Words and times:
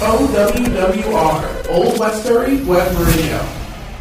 OWWR, 0.00 1.68
Old 1.70 1.98
Westbury 1.98 2.62
Web 2.64 2.96
Radio. 2.98 3.46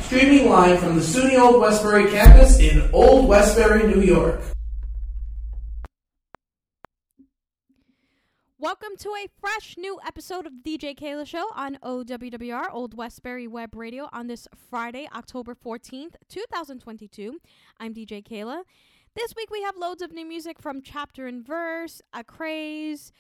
Streaming 0.02 0.50
live 0.50 0.80
from 0.80 0.96
the 0.96 1.02
SUNY 1.02 1.40
Old 1.40 1.62
Westbury 1.62 2.10
campus 2.10 2.60
in 2.60 2.90
Old 2.92 3.28
Westbury, 3.28 3.84
New 3.84 4.02
York. 4.02 4.42
Welcome 8.58 8.98
to 9.00 9.10
a 9.10 9.28
fresh 9.40 9.76
new 9.78 10.00
episode 10.06 10.48
of 10.48 10.54
DJ 10.66 10.98
Keila 10.98 11.28
Show 11.28 11.46
on 11.56 11.78
OWWR, 11.84 12.66
Old 12.72 12.98
Westbury 12.98 13.48
Web 13.48 13.76
Radio, 13.76 14.10
on 14.12 14.28
this 14.28 14.48
Friday, 14.70 15.08
October 15.16 15.54
14th, 15.54 16.16
2022. 16.28 17.40
I'm 17.80 17.94
DJ 17.94 18.26
Keila. 18.26 18.64
This 19.16 19.36
week 19.36 19.52
we 19.52 19.62
have 19.62 19.78
loads 19.78 20.02
of 20.02 20.12
new 20.12 20.26
music 20.26 20.60
from 20.60 20.82
Chapter 20.82 21.28
and 21.28 21.46
Verse, 21.46 22.02
Acraze, 22.14 23.12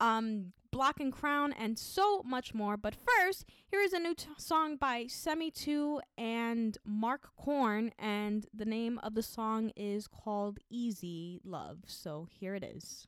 um, 0.00 0.52
Block 0.76 1.00
and 1.00 1.10
Crown, 1.10 1.54
and 1.54 1.78
so 1.78 2.22
much 2.22 2.52
more. 2.52 2.76
But 2.76 2.94
first, 2.94 3.46
here 3.70 3.80
is 3.80 3.94
a 3.94 3.98
new 3.98 4.14
t- 4.14 4.28
song 4.36 4.76
by 4.76 5.04
Semi2 5.04 6.00
and 6.18 6.76
Mark 6.84 7.30
Korn, 7.34 7.92
and 7.98 8.44
the 8.52 8.66
name 8.66 9.00
of 9.02 9.14
the 9.14 9.22
song 9.22 9.70
is 9.74 10.06
called 10.06 10.58
Easy 10.68 11.40
Love. 11.44 11.78
So 11.86 12.28
here 12.30 12.54
it 12.54 12.62
is. 12.62 13.06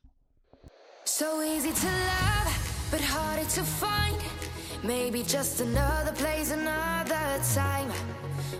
So 1.03 1.43
easy 1.43 1.71
to 1.71 1.85
love, 1.85 2.87
but 2.89 3.01
harder 3.01 3.47
to 3.47 3.61
find. 3.61 4.17
Maybe 4.83 5.21
just 5.21 5.61
another 5.61 6.13
place, 6.13 6.49
another 6.49 7.39
time. 7.53 7.91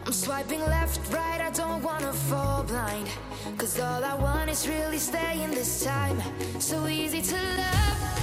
I'm 0.05 0.13
swiping 0.13 0.61
left, 0.61 1.11
right, 1.11 1.41
I 1.41 1.49
don't 1.49 1.81
wanna 1.81 2.13
fall 2.13 2.61
blind. 2.61 3.09
Cause 3.57 3.79
all 3.79 4.03
I 4.03 4.13
want 4.13 4.51
is 4.51 4.67
really 4.67 4.99
staying 4.99 5.49
this 5.49 5.83
time. 5.83 6.21
So 6.59 6.85
easy 6.85 7.23
to 7.23 7.35
love 7.35 8.18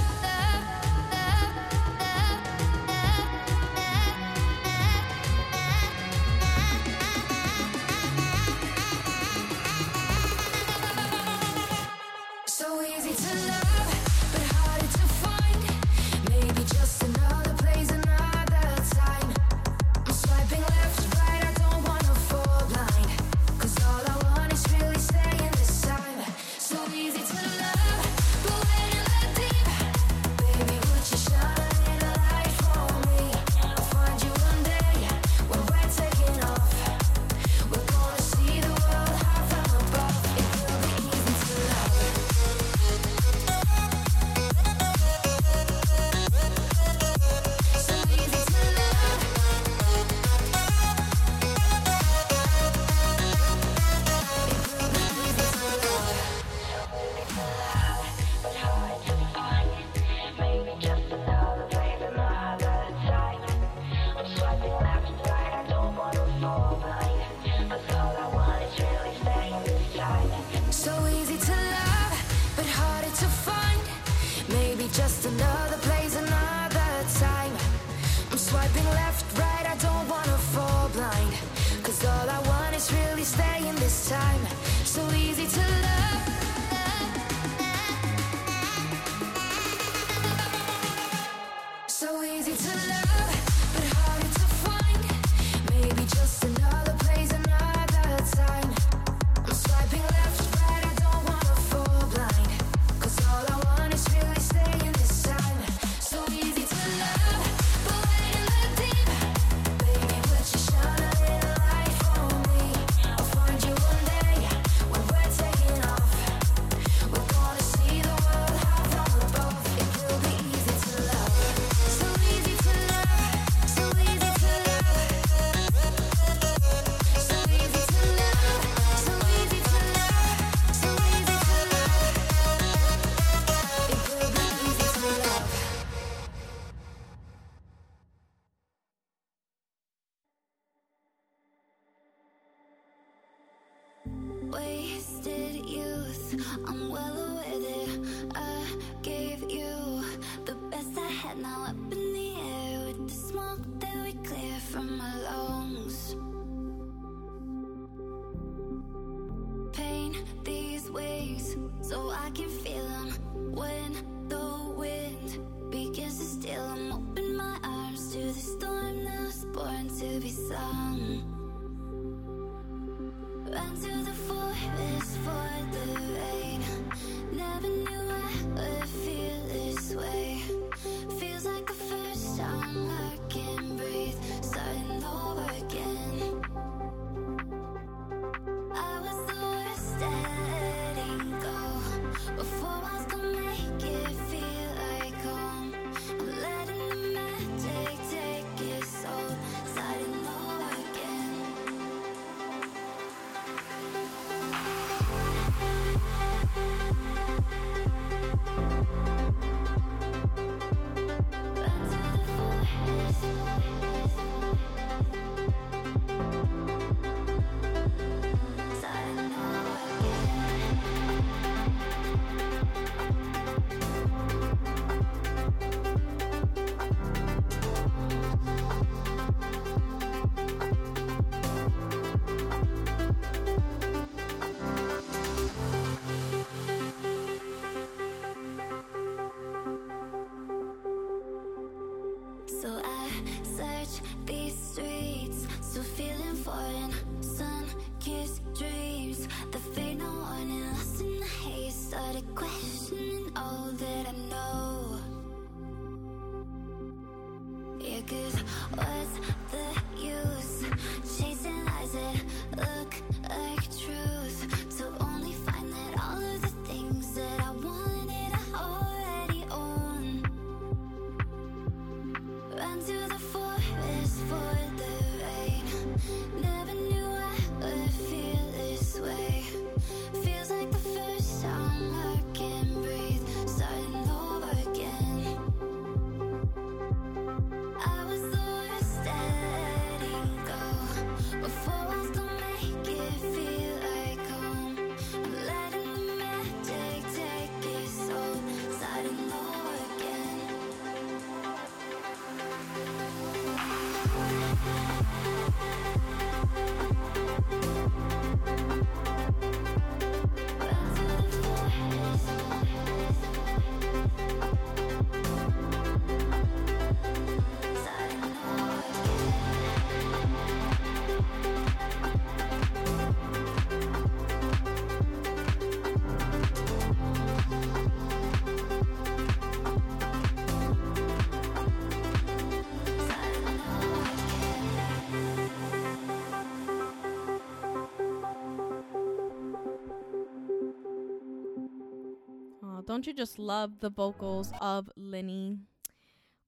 don't 342.97 343.05
you 343.05 343.13
just 343.13 343.37
love 343.37 343.79
the 343.79 343.91
vocals 343.91 344.51
of 344.59 344.89
Linny 344.95 345.59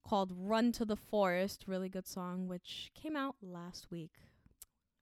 called 0.04 0.32
Run 0.36 0.72
to 0.72 0.84
the 0.84 0.96
Forest? 0.96 1.62
Really 1.68 1.88
good 1.88 2.08
song, 2.08 2.48
which 2.48 2.90
came 2.92 3.14
out 3.14 3.36
last 3.40 3.86
week. 3.92 4.10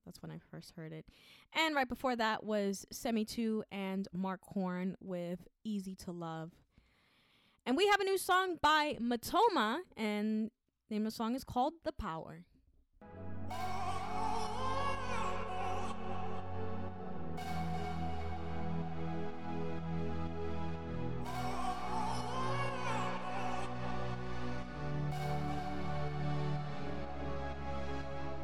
That's 0.05 0.21
when 0.21 0.31
I 0.31 0.41
first 0.51 0.75
heard 0.77 0.93
it. 0.93 1.07
And 1.55 1.75
right 1.75 1.89
before 1.89 2.17
that 2.17 2.45
was 2.45 2.85
Semi 2.91 3.25
2 3.25 3.65
and 3.73 4.07
Mark 4.13 4.41
Horn 4.43 4.95
with 5.01 5.49
Easy 5.65 5.95
to 6.05 6.13
Love. 6.13 6.53
And 7.65 7.79
we 7.79 7.87
have 7.87 8.01
a 8.03 8.05
new 8.05 8.19
song 8.19 8.59
by 8.61 8.99
Matoma, 9.01 9.79
and 9.97 10.51
the 10.91 10.97
name 10.97 11.07
of 11.07 11.13
the 11.13 11.17
song 11.17 11.35
is 11.35 11.45
called 11.45 11.73
The 11.83 11.93
Power. 11.93 12.45
Oh, 13.51 14.88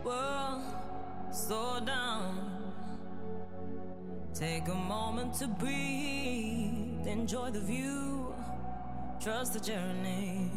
World, 0.04 0.62
slow 1.32 1.80
down. 1.80 2.72
Take 4.34 4.68
a 4.68 4.74
moment 4.74 5.32
to 5.34 5.46
breathe. 5.46 7.06
Enjoy 7.06 7.50
the 7.50 7.60
view. 7.60 8.34
Trust 9.18 9.54
the 9.54 9.60
journey. 9.60 10.50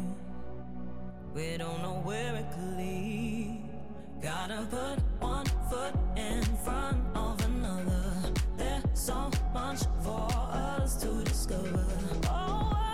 We 1.33 1.57
don't 1.57 1.81
know 1.81 2.01
where 2.03 2.35
it 2.35 2.45
could 2.51 2.77
lead. 2.77 3.61
Gotta 4.21 4.67
put 4.69 4.99
one 5.21 5.45
foot 5.69 5.93
in 6.17 6.43
front 6.65 6.97
of 7.15 7.39
another. 7.45 8.33
There's 8.57 8.83
so 8.93 9.31
much 9.53 9.83
for 10.01 10.27
us 10.51 10.99
to 11.03 11.23
discover. 11.23 11.85
Oh, 12.25 12.86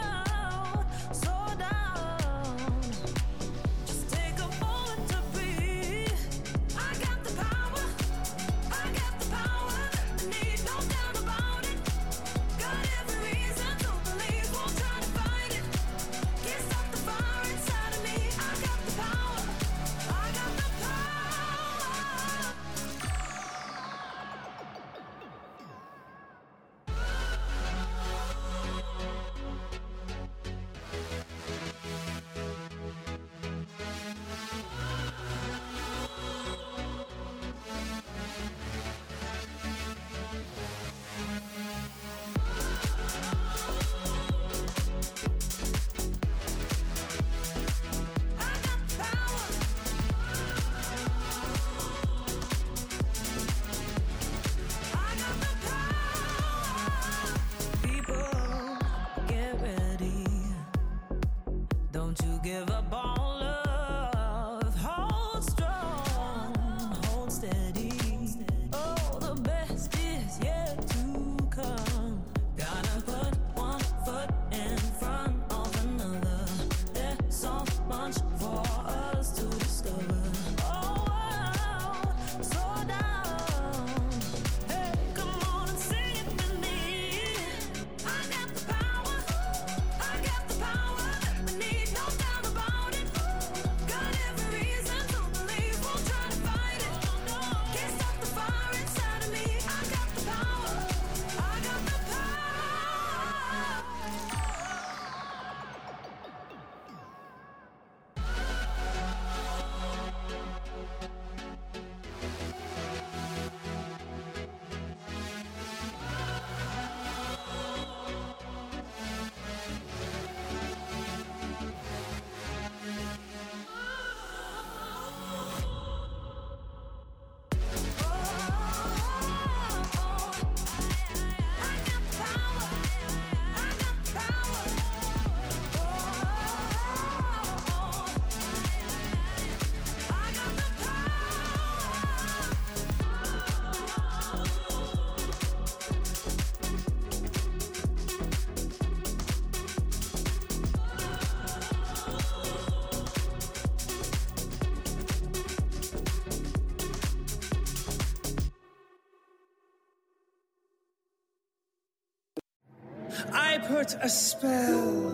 A 163.84 164.08
spell. 164.08 165.12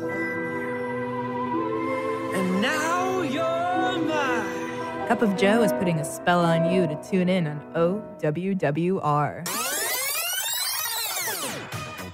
And 2.35 2.61
now 2.61 3.21
you're 3.23 3.99
mine. 4.05 5.07
Cup 5.07 5.23
of 5.23 5.35
Joe 5.35 5.63
is 5.63 5.73
putting 5.73 5.97
a 5.97 6.05
spell 6.05 6.45
on 6.45 6.71
you 6.71 6.85
to 6.85 6.95
tune 7.09 7.29
in 7.29 7.47
on 7.47 7.59
OWWR. 7.73 9.47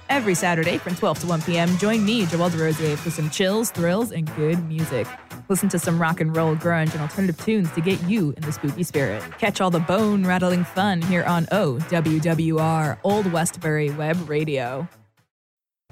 Every 0.08 0.34
Saturday 0.34 0.78
from 0.78 0.94
12 0.94 1.18
to 1.20 1.26
1 1.26 1.42
p.m., 1.42 1.76
join 1.76 2.02
me, 2.06 2.24
Joelle 2.24 2.48
DeRosier, 2.48 2.96
for 2.96 3.10
some 3.10 3.28
chills, 3.28 3.70
thrills, 3.70 4.10
and 4.10 4.34
good 4.34 4.66
music. 4.66 5.06
Listen 5.50 5.68
to 5.68 5.78
some 5.78 6.00
rock 6.00 6.22
and 6.22 6.34
roll, 6.34 6.56
grunge, 6.56 6.92
and 6.92 7.02
alternative 7.02 7.38
tunes 7.44 7.70
to 7.72 7.82
get 7.82 8.02
you 8.04 8.32
in 8.34 8.42
the 8.44 8.52
spooky 8.52 8.82
spirit. 8.82 9.22
Catch 9.38 9.60
all 9.60 9.70
the 9.70 9.80
bone 9.80 10.24
rattling 10.24 10.64
fun 10.64 11.02
here 11.02 11.24
on 11.24 11.44
OWWR, 11.46 12.96
Old 13.04 13.30
Westbury 13.30 13.90
Web 13.90 14.26
Radio. 14.26 14.88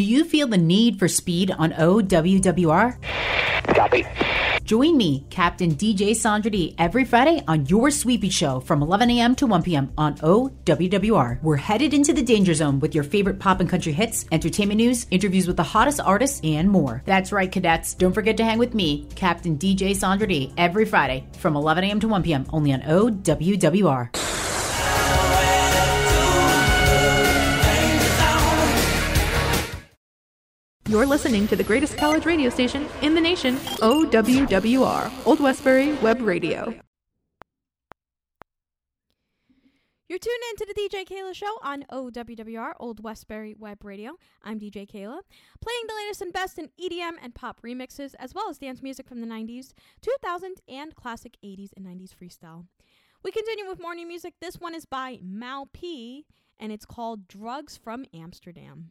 Do 0.00 0.06
you 0.06 0.24
feel 0.24 0.46
the 0.46 0.56
need 0.56 0.98
for 0.98 1.08
speed 1.08 1.50
on 1.50 1.72
OWWR? 1.72 2.96
Copy. 3.74 4.06
Join 4.64 4.96
me, 4.96 5.26
Captain 5.28 5.74
DJ 5.74 6.16
Sandra 6.16 6.50
D, 6.50 6.74
every 6.78 7.04
Friday 7.04 7.44
on 7.46 7.66
your 7.66 7.90
Sweepy 7.90 8.30
Show 8.30 8.60
from 8.60 8.80
11 8.80 9.10
a.m. 9.10 9.34
to 9.34 9.46
1 9.46 9.62
p.m. 9.62 9.92
on 9.98 10.14
OWWR. 10.16 11.42
We're 11.42 11.56
headed 11.56 11.92
into 11.92 12.14
the 12.14 12.22
danger 12.22 12.54
zone 12.54 12.80
with 12.80 12.94
your 12.94 13.04
favorite 13.04 13.38
pop 13.38 13.60
and 13.60 13.68
country 13.68 13.92
hits, 13.92 14.24
entertainment 14.32 14.78
news, 14.78 15.06
interviews 15.10 15.46
with 15.46 15.58
the 15.58 15.62
hottest 15.62 16.00
artists, 16.00 16.40
and 16.42 16.70
more. 16.70 17.02
That's 17.04 17.30
right, 17.30 17.52
cadets. 17.52 17.92
Don't 17.92 18.14
forget 18.14 18.38
to 18.38 18.44
hang 18.44 18.58
with 18.58 18.72
me, 18.72 19.06
Captain 19.16 19.58
DJ 19.58 19.94
Sandra 19.94 20.26
D, 20.26 20.54
every 20.56 20.86
Friday 20.86 21.26
from 21.36 21.56
11 21.56 21.84
a.m. 21.84 22.00
to 22.00 22.08
1 22.08 22.22
p.m. 22.22 22.46
only 22.54 22.72
on 22.72 22.80
OWWR. 22.80 24.08
You're 30.90 31.06
listening 31.06 31.46
to 31.46 31.54
the 31.54 31.62
greatest 31.62 31.96
college 31.96 32.26
radio 32.26 32.50
station 32.50 32.88
in 33.00 33.14
the 33.14 33.20
nation, 33.20 33.54
OWWR, 33.78 35.24
Old 35.24 35.38
Westbury 35.38 35.92
Web 36.02 36.20
Radio. 36.20 36.74
You're 40.08 40.18
tuned 40.18 40.42
in 40.50 40.56
to 40.56 40.66
the 40.66 40.74
DJ 40.74 41.04
Keila 41.06 41.32
Show 41.32 41.60
on 41.62 41.84
OWWR, 41.92 42.72
Old 42.80 43.04
Westbury 43.04 43.54
Web 43.56 43.84
Radio. 43.84 44.16
I'm 44.42 44.58
DJ 44.58 44.84
Keila, 44.84 45.20
playing 45.60 45.86
the 45.86 45.94
latest 45.94 46.22
and 46.22 46.32
best 46.32 46.58
in 46.58 46.70
EDM 46.82 47.18
and 47.22 47.36
pop 47.36 47.60
remixes, 47.62 48.16
as 48.18 48.34
well 48.34 48.50
as 48.50 48.58
dance 48.58 48.82
music 48.82 49.08
from 49.08 49.20
the 49.20 49.28
90s, 49.28 49.74
2000s, 50.02 50.56
and 50.66 50.96
classic 50.96 51.36
80s 51.44 51.70
and 51.76 51.86
90s 51.86 52.10
freestyle. 52.20 52.66
We 53.22 53.30
continue 53.30 53.68
with 53.68 53.80
more 53.80 53.94
new 53.94 54.08
music. 54.08 54.34
This 54.40 54.56
one 54.56 54.74
is 54.74 54.86
by 54.86 55.20
Mal 55.22 55.68
P, 55.72 56.26
and 56.58 56.72
it's 56.72 56.84
called 56.84 57.28
Drugs 57.28 57.76
from 57.76 58.06
Amsterdam. 58.12 58.90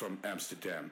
from 0.00 0.16
Amsterdam. 0.24 0.90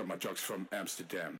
Got 0.00 0.08
my 0.08 0.16
drugs 0.16 0.40
from 0.40 0.66
Amsterdam. 0.72 1.39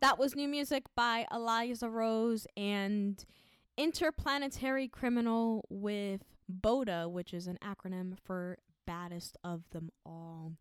That 0.00 0.18
was 0.18 0.36
new 0.36 0.46
music 0.46 0.84
by 0.94 1.26
Eliza 1.32 1.90
Rose 1.90 2.46
and 2.56 3.24
Interplanetary 3.76 4.86
Criminal 4.86 5.64
with 5.68 6.22
BOTA, 6.48 7.10
which 7.10 7.34
is 7.34 7.48
an 7.48 7.58
acronym 7.64 8.16
for 8.22 8.58
Baddest 8.86 9.36
of 9.42 9.68
Them 9.70 9.90
All. 10.06 10.52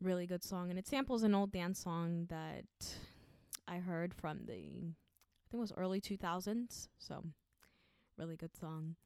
Really 0.00 0.26
good 0.26 0.42
song, 0.42 0.70
and 0.70 0.78
it 0.78 0.88
samples 0.88 1.22
an 1.22 1.36
old 1.36 1.52
dance 1.52 1.78
song 1.78 2.26
that 2.30 2.64
I 3.68 3.76
heard 3.76 4.12
from 4.12 4.40
the, 4.46 4.54
I 4.54 5.46
think 5.48 5.54
it 5.54 5.58
was 5.58 5.72
early 5.76 6.00
2000s. 6.00 6.88
So, 6.98 7.24
really 8.18 8.36
good 8.36 8.56
song. 8.56 8.96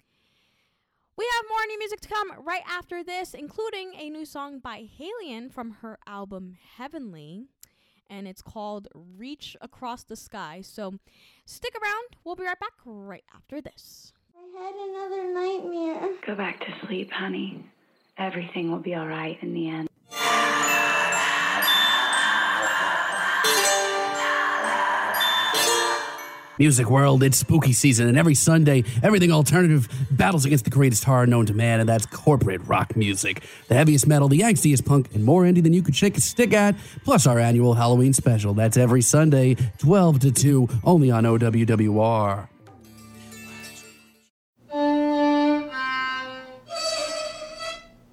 We 1.15 1.29
have 1.37 1.45
more 1.51 1.67
new 1.67 1.79
music 1.79 2.01
to 2.01 2.09
come 2.09 2.33
right 2.43 2.63
after 2.67 3.05
this, 3.05 3.35
including 3.35 3.93
a 3.99 4.09
new 4.09 4.25
song 4.25 4.61
by 4.61 4.89
Haliene 4.99 5.53
from 5.53 5.73
her 5.83 5.99
album 6.07 6.57
Heavenly, 6.79 7.49
and 8.11 8.27
it's 8.29 8.43
called 8.43 8.89
Reach 8.95 9.57
Across 9.61 10.05
the 10.05 10.17
Sky. 10.17 10.61
So 10.63 10.95
stick 11.47 11.75
around. 11.83 12.17
We'll 12.25 12.37
be 12.37 12.45
right 12.45 12.59
back 12.59 12.73
right 12.85 13.25
after 13.35 13.61
this. 13.61 14.13
I 14.37 14.63
had 14.63 14.75
another 14.75 15.33
nightmare. 15.33 16.11
Go 16.27 16.35
back 16.35 16.61
to 16.61 16.87
sleep, 16.87 17.11
honey. 17.11 17.65
Everything 18.17 18.71
will 18.71 18.79
be 18.79 18.95
all 18.95 19.07
right 19.07 19.39
in 19.43 19.55
the 19.55 19.69
end. 19.69 19.88
Music 26.59 26.91
world, 26.91 27.23
it's 27.23 27.37
spooky 27.37 27.73
season, 27.73 28.09
and 28.09 28.19
every 28.19 28.35
Sunday, 28.35 28.83
everything 29.03 29.31
alternative 29.31 29.89
battles 30.11 30.45
against 30.45 30.65
the 30.65 30.71
greatest 30.71 31.05
horror 31.05 31.27
known 31.27 31.47
to 31.47 31.55
man, 31.55 31.79
and 31.79 31.89
that's 31.89 32.05
corporate 32.07 32.61
rock 32.67 32.97
music. 32.97 33.45
The 33.69 33.75
heaviest 33.75 34.07
metal, 34.09 34.29
the 34.29 34.41
angstiest 34.41 34.85
punk, 34.85 35.15
and 35.15 35.25
more 35.25 35.45
indie 35.45 35.63
than 35.63 35.73
you 35.73 35.83
could 35.83 35.95
shake 35.95 36.17
a 36.17 36.21
stick 36.21 36.53
at, 36.53 36.75
plus 37.05 37.27
our 37.27 37.39
annual 37.39 37.75
Halloween 37.75 38.13
special. 38.13 38.55
That's 38.55 38.77
every 38.77 39.03
Sunday, 39.03 39.57
12 39.79 40.19
to 40.21 40.33
2, 40.33 40.69
only 40.83 41.11
on 41.13 41.25
OWWR. 41.25 42.49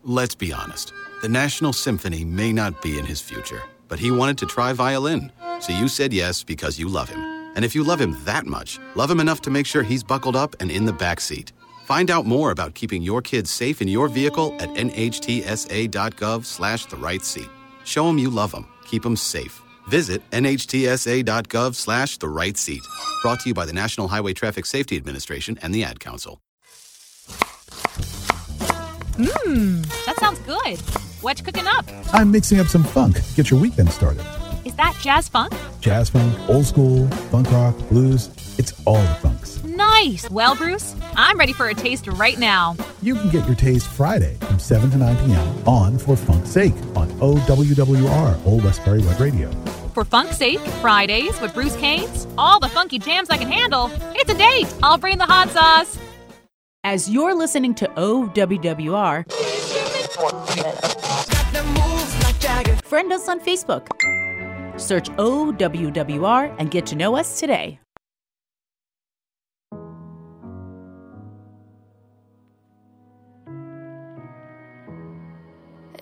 Let's 0.04 0.36
be 0.36 0.54
honest. 0.54 0.94
The 1.24 1.30
National 1.30 1.74
Symphony 1.74 2.24
may 2.24 2.54
not 2.54 2.80
be 2.84 3.00
in 3.00 3.06
his 3.06 3.22
future, 3.22 3.64
but 3.88 3.98
he 3.98 4.12
wanted 4.12 4.38
to 4.38 4.46
try 4.46 4.72
violin. 4.72 5.32
So 5.60 5.74
you 5.74 5.88
said 5.88 6.14
yes 6.14 6.44
because 6.44 6.78
you 6.78 6.88
love 6.88 7.10
him. 7.10 7.35
And 7.56 7.66
if 7.66 7.74
you 7.74 7.84
love 7.84 8.02
him 8.02 8.18
that 8.26 8.46
much, 8.46 8.80
love 8.96 9.10
him 9.10 9.20
enough 9.20 9.42
to 9.42 9.50
make 9.50 9.66
sure 9.66 9.84
he's 9.84 10.04
buckled 10.04 10.36
up 10.36 10.56
and 10.60 10.70
in 10.70 10.86
the 10.86 10.94
back 10.94 11.20
seat. 11.20 11.52
Find 11.86 12.10
out 12.10 12.26
more 12.26 12.52
about 12.52 12.74
keeping 12.74 13.02
your 13.02 13.22
kids 13.22 13.50
safe 13.52 13.82
in 13.82 13.88
your 13.88 14.08
vehicle 14.08 14.56
at 14.60 14.70
nhtsa.gov 14.70 16.46
slash 16.46 16.86
the 16.86 16.98
right 16.98 17.24
seat. 17.24 17.50
Show 17.84 18.10
him 18.10 18.18
you 18.18 18.30
love 18.30 18.52
him. 18.52 18.66
Keep 18.86 19.06
him 19.06 19.16
safe. 19.16 19.62
Visit 19.88 20.28
nhtsa.gov 20.32 21.76
slash 21.76 22.18
the 22.18 22.28
right 22.30 22.58
seat. 22.58 22.82
Brought 23.22 23.40
to 23.42 23.50
you 23.50 23.54
by 23.54 23.66
the 23.66 23.74
National 23.74 24.08
Highway 24.08 24.34
Traffic 24.34 24.66
Safety 24.66 24.98
Administration 24.98 25.60
and 25.62 25.74
the 25.74 25.84
Ad 25.84 26.00
Council. 26.00 26.42
Mmm, 29.18 30.06
that 30.06 30.18
sounds 30.18 30.40
good. 30.40 30.80
What 31.22 31.40
you 31.40 31.46
cooking 31.46 31.68
up? 31.68 31.86
I'm 32.12 32.32
mixing 32.32 32.60
up 32.60 32.68
some 32.68 32.84
funk. 32.84 33.20
Get 33.36 33.50
your 33.50 33.60
weekend 33.60 33.90
started. 33.92 34.26
Is 34.66 34.76
that 34.78 34.98
jazz 35.00 35.30
funk? 35.30 35.54
Jazz 35.80 36.10
funk, 36.10 36.34
old 36.50 36.66
school, 36.66 37.08
funk 37.30 37.50
rock, 37.52 37.78
blues. 37.90 38.30
It's 38.58 38.74
all 38.86 39.02
the 39.02 39.16
funks. 39.16 39.64
Nice. 39.64 40.28
Well, 40.32 40.56
Bruce, 40.56 40.96
I'm 41.16 41.38
ready 41.38 41.54
for 41.54 41.68
a 41.68 41.76
taste 41.76 42.08
right 42.08 42.40
now. 42.40 42.76
You 43.04 43.14
can 43.14 43.30
get 43.30 43.46
your 43.46 43.56
taste 43.56 43.88
Friday 43.88 44.38
from 44.42 44.58
7 44.58 44.90
to 44.90 44.98
9 44.98 45.18
p.m. 45.28 45.68
on 45.68 46.00
For 46.00 46.16
Funk's 46.16 46.50
Sake 46.50 46.74
on 46.96 47.10
OWWR, 47.20 48.44
Old 48.46 48.64
Westbury 48.64 49.04
Web 49.04 49.20
Radio. 49.20 49.52
For 49.94 50.04
Funk's 50.04 50.38
Sake, 50.38 50.60
Fridays 50.82 51.40
with 51.40 51.54
Bruce 51.54 51.76
Caines, 51.76 52.26
all 52.36 52.60
the 52.60 52.70
funky 52.70 52.98
jams 52.98 53.30
I 53.30 53.38
can 53.38 53.48
handle. 53.48 53.92
It's 54.16 54.32
a 54.32 54.38
date. 54.38 54.74
I'll 54.82 54.98
bring 54.98 55.20
the 55.20 55.26
hot 55.26 55.50
sauce. 55.50 56.00
As 56.84 57.08
you're 57.08 57.36
listening 57.36 57.76
to 57.76 57.88
OWWR, 57.90 59.32
friend 62.84 63.14
us 63.14 63.30
on 63.30 63.40
Facebook. 63.40 64.25
Search 64.78 65.10
OWWR 65.12 66.56
and 66.60 66.70
get 66.70 66.86
to 66.88 66.96
know 66.96 67.16
us 67.16 67.40
today. 67.40 67.80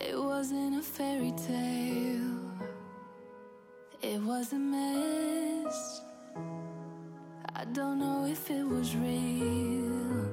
It 0.01 0.17
wasn't 0.17 0.79
a 0.79 0.81
fairy 0.81 1.33
tale. 1.47 2.39
It 4.01 4.19
was 4.21 4.51
a 4.53 4.59
mess. 4.59 6.01
I 7.55 7.65
don't 7.65 7.99
know 7.99 8.25
if 8.25 8.49
it 8.51 8.67
was 8.67 8.95
real. 8.95 10.29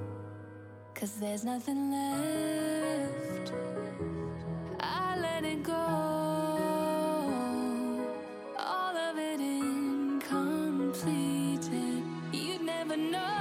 Cause 0.94 1.20
there's 1.20 1.44
nothing 1.44 1.92
left. 1.92 3.52
I 4.80 5.16
let 5.18 5.44
it 5.44 5.62
go. 5.62 6.29
Know. 13.10 13.39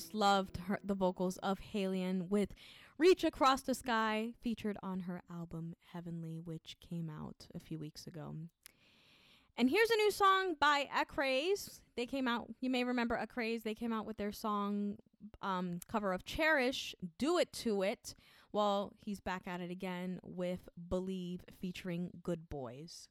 Just 0.00 0.14
loved 0.14 0.56
her 0.66 0.80
the 0.82 0.94
vocals 0.94 1.36
of 1.42 1.58
Haliene 1.74 2.30
with 2.30 2.54
Reach 2.96 3.22
Across 3.22 3.62
the 3.62 3.74
Sky 3.74 4.30
featured 4.40 4.78
on 4.82 5.00
her 5.00 5.20
album 5.30 5.74
Heavenly 5.92 6.40
which 6.42 6.78
came 6.80 7.10
out 7.10 7.46
a 7.54 7.60
few 7.60 7.78
weeks 7.78 8.06
ago. 8.06 8.34
And 9.58 9.68
here's 9.68 9.90
a 9.90 9.96
new 9.96 10.10
song 10.10 10.56
by 10.58 10.88
Acraze. 10.98 11.82
They 11.98 12.06
came 12.06 12.26
out, 12.26 12.48
you 12.62 12.70
may 12.70 12.82
remember 12.82 13.14
Acraze, 13.14 13.62
they 13.62 13.74
came 13.74 13.92
out 13.92 14.06
with 14.06 14.16
their 14.16 14.32
song 14.32 14.96
um, 15.42 15.80
cover 15.86 16.14
of 16.14 16.24
Cherish, 16.24 16.94
Do 17.18 17.36
It 17.36 17.52
To 17.52 17.82
It. 17.82 18.14
Well, 18.52 18.94
he's 19.04 19.20
back 19.20 19.42
at 19.46 19.60
it 19.60 19.70
again 19.70 20.18
with 20.22 20.66
Believe 20.88 21.44
featuring 21.60 22.08
Goodboys. 22.22 23.10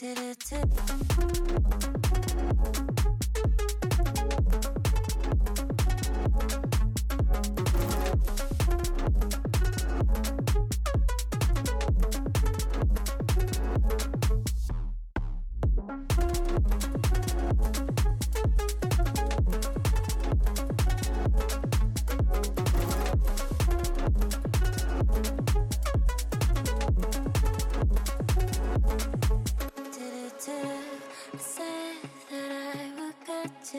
Did 0.00 0.18
it 0.18 0.40
to 0.48 1.39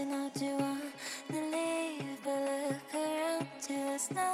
you 0.09 0.55
want 0.57 0.81
to 1.29 1.35
leave, 1.35 2.17
but 2.23 2.31
look 2.31 2.95
around 2.95 3.47
you. 3.69 3.75
There's 3.75 4.09
no 4.11 4.33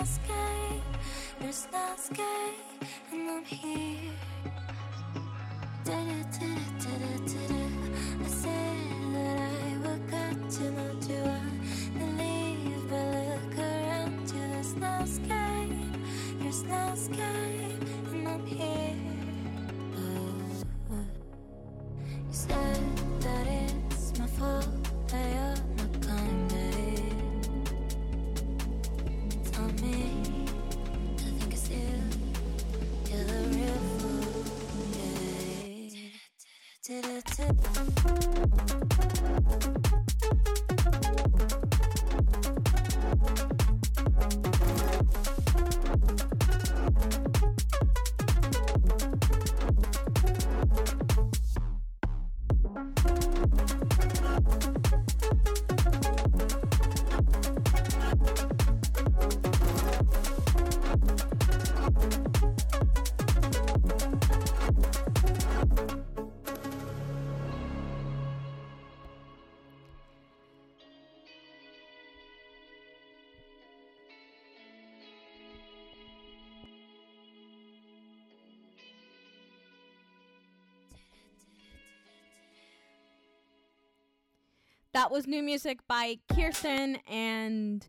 That 84.97 85.11
was 85.11 85.27
new 85.27 85.43
music 85.43 85.81
by 85.87 86.17
Kirsten 86.33 86.97
and 87.07 87.87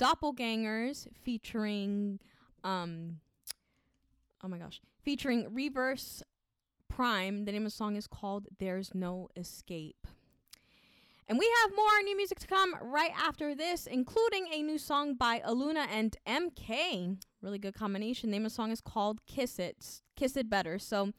Doppelgangers 0.00 1.06
featuring 1.22 2.18
um 2.64 3.18
oh 4.42 4.48
my 4.48 4.58
gosh, 4.58 4.80
featuring 5.04 5.54
Reverse 5.54 6.24
Prime. 6.88 7.44
The 7.44 7.52
name 7.52 7.62
of 7.62 7.70
the 7.70 7.76
song 7.76 7.94
is 7.94 8.08
called 8.08 8.48
There's 8.58 8.92
No 8.92 9.28
Escape. 9.36 10.08
And 11.28 11.38
we 11.38 11.48
have 11.62 11.76
more 11.76 12.02
new 12.02 12.16
music 12.16 12.40
to 12.40 12.48
come 12.48 12.74
right 12.82 13.12
after 13.16 13.54
this, 13.54 13.86
including 13.86 14.48
a 14.52 14.60
new 14.60 14.78
song 14.78 15.14
by 15.14 15.38
Aluna 15.46 15.86
and 15.88 16.16
MK. 16.26 17.22
Really 17.40 17.60
good 17.60 17.74
combination. 17.74 18.32
name 18.32 18.44
of 18.44 18.50
the 18.50 18.56
song 18.56 18.72
is 18.72 18.80
called 18.80 19.24
Kiss 19.28 19.60
It. 19.60 20.02
Kiss 20.16 20.36
It 20.36 20.50
Better. 20.50 20.80
So 20.80 21.12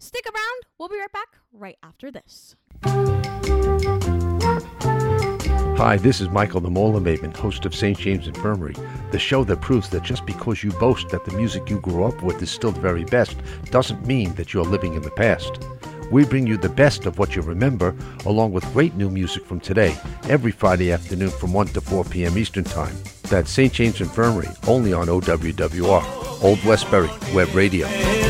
stick 0.00 0.26
around. 0.26 0.62
We'll 0.78 0.88
be 0.88 0.98
right 0.98 1.12
back 1.12 1.36
right 1.52 1.78
after 1.80 2.10
this. 2.10 2.56
Hi, 5.80 5.96
this 5.96 6.20
is 6.20 6.28
Michael 6.28 6.60
the 6.60 6.68
Molenbateman, 6.68 7.34
host 7.34 7.64
of 7.64 7.74
St. 7.74 7.98
James 7.98 8.26
Infirmary, 8.26 8.74
the 9.12 9.18
show 9.18 9.44
that 9.44 9.62
proves 9.62 9.88
that 9.88 10.02
just 10.02 10.26
because 10.26 10.62
you 10.62 10.72
boast 10.72 11.08
that 11.08 11.24
the 11.24 11.32
music 11.32 11.70
you 11.70 11.80
grew 11.80 12.04
up 12.04 12.22
with 12.22 12.42
is 12.42 12.50
still 12.50 12.70
the 12.70 12.82
very 12.82 13.04
best 13.04 13.38
doesn't 13.70 14.06
mean 14.06 14.34
that 14.34 14.52
you're 14.52 14.62
living 14.62 14.92
in 14.92 15.00
the 15.00 15.10
past. 15.10 15.64
We 16.12 16.26
bring 16.26 16.46
you 16.46 16.58
the 16.58 16.68
best 16.68 17.06
of 17.06 17.18
what 17.18 17.34
you 17.34 17.40
remember, 17.40 17.96
along 18.26 18.52
with 18.52 18.70
great 18.74 18.94
new 18.94 19.08
music 19.08 19.46
from 19.46 19.58
today, 19.58 19.96
every 20.24 20.52
Friday 20.52 20.92
afternoon 20.92 21.30
from 21.30 21.54
1 21.54 21.68
to 21.68 21.80
4 21.80 22.04
p.m. 22.04 22.36
Eastern 22.36 22.64
Time. 22.64 22.94
That's 23.30 23.50
St. 23.50 23.72
James 23.72 24.02
Infirmary, 24.02 24.48
only 24.66 24.92
on 24.92 25.06
OWWR, 25.06 26.44
Old 26.44 26.62
Westbury 26.62 27.08
Web 27.32 27.54
Radio. 27.54 28.29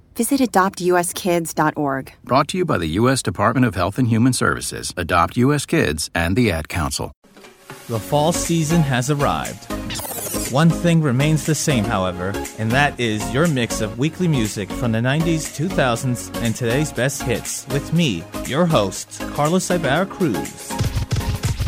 visit 0.15 0.41
adoptuskids.org. 0.41 2.13
Brought 2.23 2.47
to 2.49 2.57
you 2.57 2.65
by 2.65 2.77
the 2.77 2.87
U.S. 3.01 3.21
Department 3.21 3.65
of 3.65 3.75
Health 3.75 3.97
and 3.97 4.07
Human 4.07 4.33
Services, 4.33 4.93
Adopt 4.97 5.37
U.S. 5.37 5.65
Kids, 5.65 6.09
and 6.13 6.35
the 6.35 6.51
Ad 6.51 6.69
Council. 6.69 7.11
The 7.87 7.99
fall 7.99 8.31
season 8.31 8.81
has 8.81 9.09
arrived. 9.09 9.65
One 10.51 10.69
thing 10.69 11.01
remains 11.01 11.45
the 11.45 11.55
same, 11.55 11.85
however, 11.85 12.33
and 12.57 12.71
that 12.71 12.99
is 12.99 13.33
your 13.33 13.47
mix 13.47 13.79
of 13.81 13.97
weekly 13.97 14.27
music 14.27 14.69
from 14.69 14.91
the 14.91 14.99
90s, 14.99 15.57
2000s, 15.57 16.35
and 16.41 16.53
today's 16.53 16.91
best 16.91 17.21
hits 17.23 17.65
with 17.69 17.93
me, 17.93 18.23
your 18.45 18.65
host, 18.65 19.21
Carlos 19.33 19.69
Ibarra 19.71 20.05
Cruz. 20.05 20.71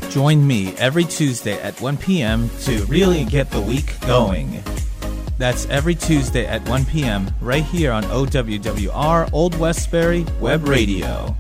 Join 0.09 0.45
me 0.45 0.75
every 0.75 1.05
Tuesday 1.05 1.59
at 1.61 1.79
1 1.81 1.97
p.m. 1.97 2.49
to 2.61 2.85
really 2.85 3.25
get 3.25 3.49
the 3.51 3.61
week 3.61 3.99
going. 4.01 4.61
That's 5.37 5.67
every 5.69 5.95
Tuesday 5.95 6.45
at 6.45 6.67
1 6.69 6.85
p.m. 6.85 7.29
right 7.41 7.63
here 7.63 7.91
on 7.91 8.03
OWWR 8.03 9.29
Old 9.33 9.55
Westbury 9.57 10.25
Web 10.39 10.67
Radio. 10.67 11.35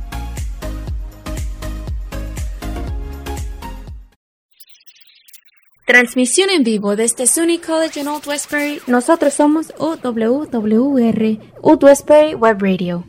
Transmisión 5.85 6.49
en 6.49 6.63
vivo 6.63 6.95
desde 6.95 7.27
SUNY 7.27 7.59
College 7.59 7.99
en 7.99 8.07
Old 8.07 8.25
Westbury. 8.25 8.81
Nosotros 8.87 9.33
somos 9.33 9.73
OWWR, 9.77 11.39
Old 11.61 11.83
Westbury 11.83 12.33
Web 12.33 12.61
Radio. 12.61 13.05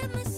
Give 0.00 0.12
me 0.12 0.33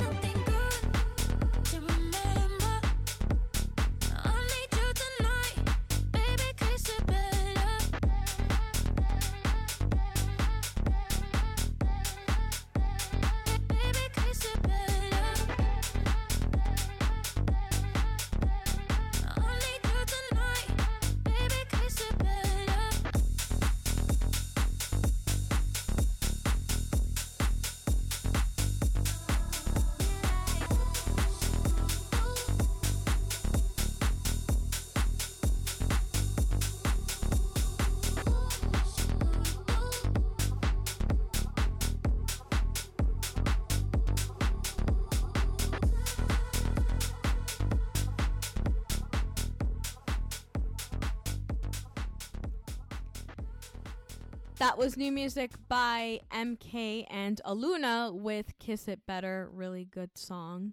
That 54.66 54.78
was 54.78 54.96
new 54.96 55.12
music 55.12 55.52
by 55.68 56.18
MK 56.32 57.06
and 57.08 57.40
Aluna 57.46 58.12
with 58.12 58.58
Kiss 58.58 58.88
It 58.88 59.06
Better. 59.06 59.48
Really 59.52 59.84
good 59.84 60.18
song. 60.18 60.72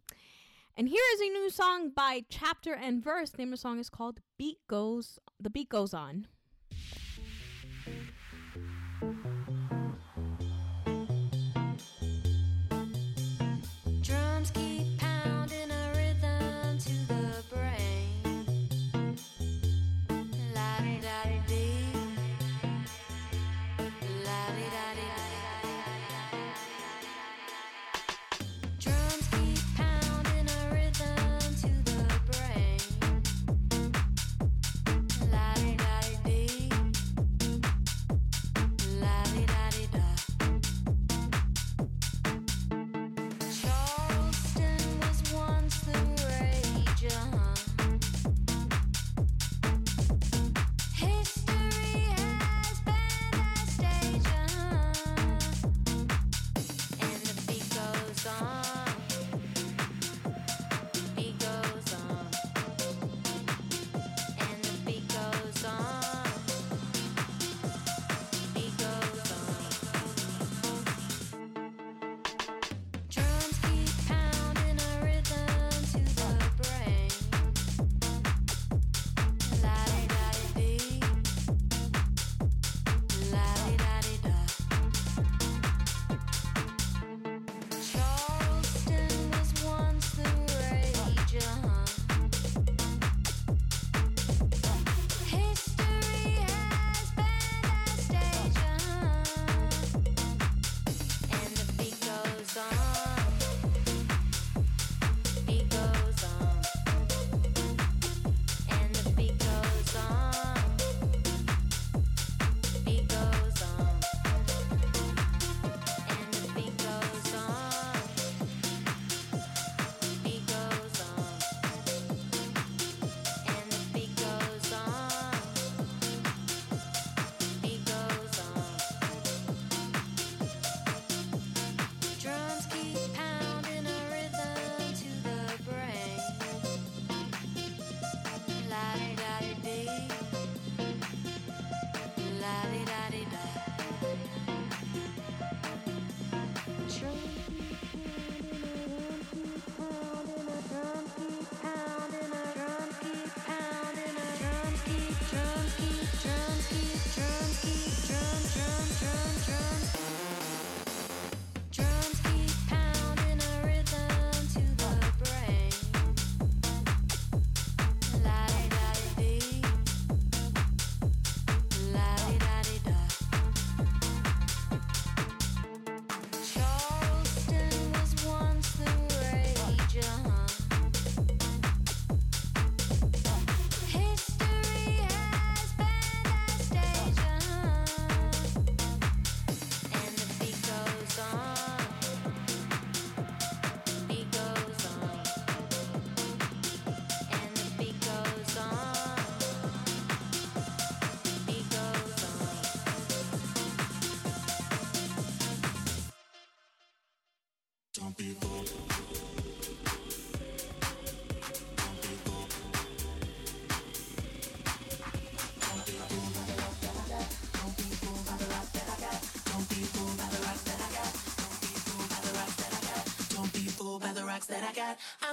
And 0.75 0.89
here 0.89 1.03
is 1.13 1.21
a 1.21 1.29
new 1.29 1.51
song 1.51 1.91
by 1.95 2.23
Chapter 2.27 2.73
and 2.73 3.03
Verse. 3.03 3.29
The 3.29 3.37
name 3.37 3.49
of 3.49 3.59
the 3.59 3.61
song 3.61 3.77
is 3.77 3.91
called 3.91 4.19
Beat 4.35 4.57
Goes 4.67 5.19
The 5.39 5.51
Beat 5.51 5.69
Goes 5.69 5.93
On. 5.93 6.25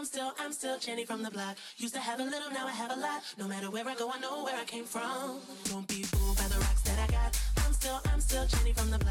I'm 0.00 0.06
still, 0.06 0.32
I'm 0.40 0.50
still 0.50 0.78
Jenny 0.78 1.04
from 1.04 1.22
the 1.22 1.30
block. 1.30 1.58
Used 1.76 1.92
to 1.92 2.00
have 2.00 2.20
a 2.20 2.24
little, 2.24 2.50
now 2.52 2.66
I 2.66 2.70
have 2.70 2.90
a 2.90 2.98
lot. 2.98 3.22
No 3.36 3.46
matter 3.46 3.70
where 3.70 3.86
I 3.86 3.94
go, 3.94 4.10
I 4.10 4.18
know 4.18 4.42
where 4.44 4.56
I 4.56 4.64
came 4.64 4.86
from. 4.86 5.40
Don't 5.64 5.86
be 5.88 6.04
fooled 6.04 6.38
by 6.38 6.44
the 6.44 6.58
rocks 6.58 6.80
that 6.84 6.98
I 6.98 7.12
got. 7.12 7.38
I'm 7.66 7.74
still, 7.74 8.00
I'm 8.10 8.20
still 8.22 8.46
Jenny 8.46 8.72
from 8.72 8.90
the 8.90 8.98
block. 8.98 9.09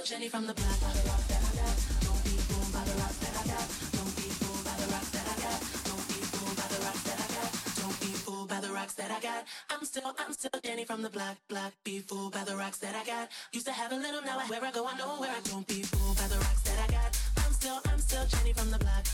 Look, 0.00 0.08
Jenny 0.08 0.28
from 0.30 0.46
the 0.46 0.54
block, 0.54 0.80
that 0.80 0.96
I 0.96 1.52
got. 1.60 1.76
Don't 2.00 2.24
be 2.24 2.32
fooled 2.48 2.72
by 2.72 2.80
the 2.88 2.96
rocks 3.04 3.20
that 3.20 3.36
I 3.36 3.44
got. 3.52 3.68
Don't 3.92 4.16
be 4.16 4.32
fooled 4.32 4.64
by 4.64 4.72
the 4.80 4.88
rocks 4.88 5.10
that 5.12 5.26
I 5.28 5.36
got. 5.44 5.60
Don't 5.84 6.06
be 6.08 6.20
fooled 6.24 6.56
by 6.56 6.66
the 6.72 6.80
rocks 6.80 7.02
that 7.04 7.20
I 7.20 7.28
got. 7.36 7.50
Don't 7.84 8.00
be 8.00 8.12
fooled 8.16 8.48
by 8.48 8.60
the 8.64 8.72
rocks 8.72 8.94
that 8.94 9.10
I 9.10 9.20
got. 9.20 9.44
I'm 9.68 9.84
still, 9.84 10.16
I'm 10.16 10.32
still 10.32 10.56
Jenny 10.64 10.86
from 10.86 11.02
the 11.02 11.10
block, 11.10 11.36
block. 11.48 11.74
Be 11.84 11.98
fooled 11.98 12.32
by 12.32 12.44
the 12.44 12.56
rocks 12.56 12.78
that 12.78 12.94
I 12.96 13.04
got. 13.04 13.28
Used 13.52 13.66
to 13.66 13.72
have 13.72 13.92
a 13.92 13.96
little, 13.96 14.22
now 14.22 14.38
I, 14.40 14.46
where 14.48 14.64
I 14.64 14.70
go, 14.70 14.88
I 14.88 14.96
know 14.96 15.20
where 15.20 15.28
I. 15.28 15.40
Don't 15.44 15.66
be 15.66 15.82
fooled 15.82 16.16
by 16.16 16.28
the 16.28 16.36
rocks 16.36 16.62
that 16.62 16.80
I 16.80 16.88
got. 16.90 17.10
I'm 17.44 17.52
still, 17.52 17.78
I'm 17.92 17.98
still 17.98 18.24
Jenny 18.24 18.54
from 18.54 18.70
the 18.70 18.78
block. 18.78 19.04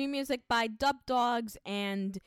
New 0.00 0.08
music 0.08 0.40
by 0.48 0.66
Dub 0.66 0.96
Dogs 1.04 1.58
and 1.66 2.18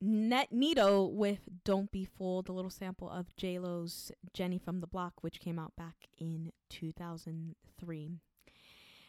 Net 0.00 0.48
Nito 0.50 1.04
with 1.04 1.38
Don't 1.64 1.92
Be 1.92 2.04
Fooled, 2.04 2.48
a 2.48 2.52
little 2.52 2.70
sample 2.70 3.08
of 3.08 3.36
J-Lo's 3.36 4.10
Jenny 4.34 4.58
from 4.58 4.80
the 4.80 4.88
Block, 4.88 5.22
which 5.22 5.38
came 5.38 5.56
out 5.56 5.76
back 5.76 6.08
in 6.18 6.50
2003. 6.68 8.10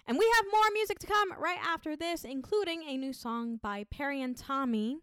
And 0.07 0.17
we 0.19 0.31
have 0.35 0.45
more 0.51 0.71
music 0.73 0.99
to 0.99 1.07
come 1.07 1.33
right 1.39 1.57
after 1.65 1.95
this, 1.95 2.23
including 2.23 2.83
a 2.83 2.97
new 2.97 3.13
song 3.13 3.55
by 3.55 3.85
Perry 3.85 4.21
and 4.21 4.37
Tommy. 4.37 4.97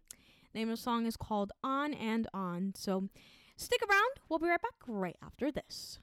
The 0.53 0.59
name 0.59 0.69
of 0.69 0.77
the 0.77 0.81
song 0.81 1.05
is 1.05 1.17
called 1.17 1.51
On 1.61 1.93
and 1.93 2.29
On. 2.33 2.71
So 2.77 3.09
stick 3.57 3.81
around. 3.81 4.11
We'll 4.29 4.39
be 4.39 4.47
right 4.47 4.61
back 4.61 4.75
right 4.87 5.17
after 5.21 5.51
this. 5.51 5.99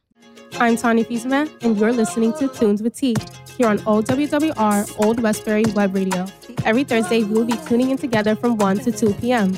I'm 0.59 0.75
Tanya 0.75 1.05
Fizema, 1.05 1.51
and 1.63 1.77
you're 1.77 1.93
listening 1.93 2.33
to 2.39 2.49
Tunes 2.49 2.83
with 2.83 2.97
T 2.97 3.15
here 3.59 3.69
on 3.69 3.79
OWWR 3.81 5.05
Old 5.05 5.21
Westbury 5.23 5.65
Web 5.75 5.95
Radio. 5.95 6.25
Every 6.65 6.83
Thursday, 6.83 7.25
we 7.25 7.35
will 7.35 7.45
be 7.45 7.59
tuning 7.69 7.91
in 7.91 7.99
together 7.99 8.35
from 8.35 8.57
1 8.57 8.79
to 8.79 8.91
2 8.91 9.13
p.m. 9.15 9.55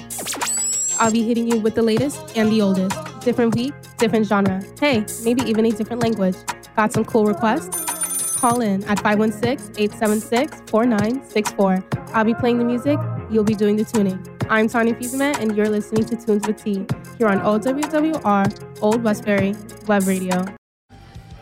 I'll 0.98 1.12
be 1.12 1.22
hitting 1.22 1.46
you 1.46 1.60
with 1.60 1.76
the 1.76 1.82
latest 1.82 2.36
and 2.36 2.50
the 2.50 2.62
oldest. 2.62 2.98
Different 3.20 3.54
week, 3.54 3.74
different 3.98 4.26
genre. 4.26 4.60
Hey, 4.80 5.06
maybe 5.22 5.42
even 5.42 5.66
a 5.66 5.70
different 5.70 6.02
language. 6.02 6.34
Got 6.74 6.92
some 6.92 7.04
cool 7.04 7.26
requests? 7.26 8.34
Call 8.34 8.60
in 8.60 8.82
at 8.84 8.98
516 8.98 9.76
876 9.78 10.62
4964. 10.68 11.84
I'll 12.12 12.24
be 12.24 12.34
playing 12.34 12.58
the 12.58 12.64
music, 12.64 12.98
you'll 13.30 13.44
be 13.44 13.54
doing 13.54 13.76
the 13.76 13.84
tuning. 13.84 14.18
I'm 14.50 14.66
Tanya 14.66 14.94
Fizema, 14.94 15.38
and 15.40 15.54
you're 15.54 15.68
listening 15.68 16.06
to 16.06 16.16
Tunes 16.16 16.46
with 16.46 16.62
T 16.62 16.86
here 17.18 17.28
on 17.28 17.40
OWWR 17.40 18.82
Old 18.82 19.02
Westbury 19.02 19.54
Web 19.86 20.06
Radio. 20.06 20.42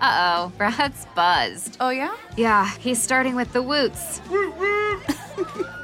Uh 0.01 0.49
oh, 0.49 0.53
Brad's 0.59 1.07
buzzed. 1.15 1.77
Oh, 1.79 1.91
yeah? 1.91 2.17
Yeah, 2.37 2.69
he's 2.79 3.01
starting 3.01 3.37
with 3.37 3.53
the 3.53 3.63
woots. 3.63 4.21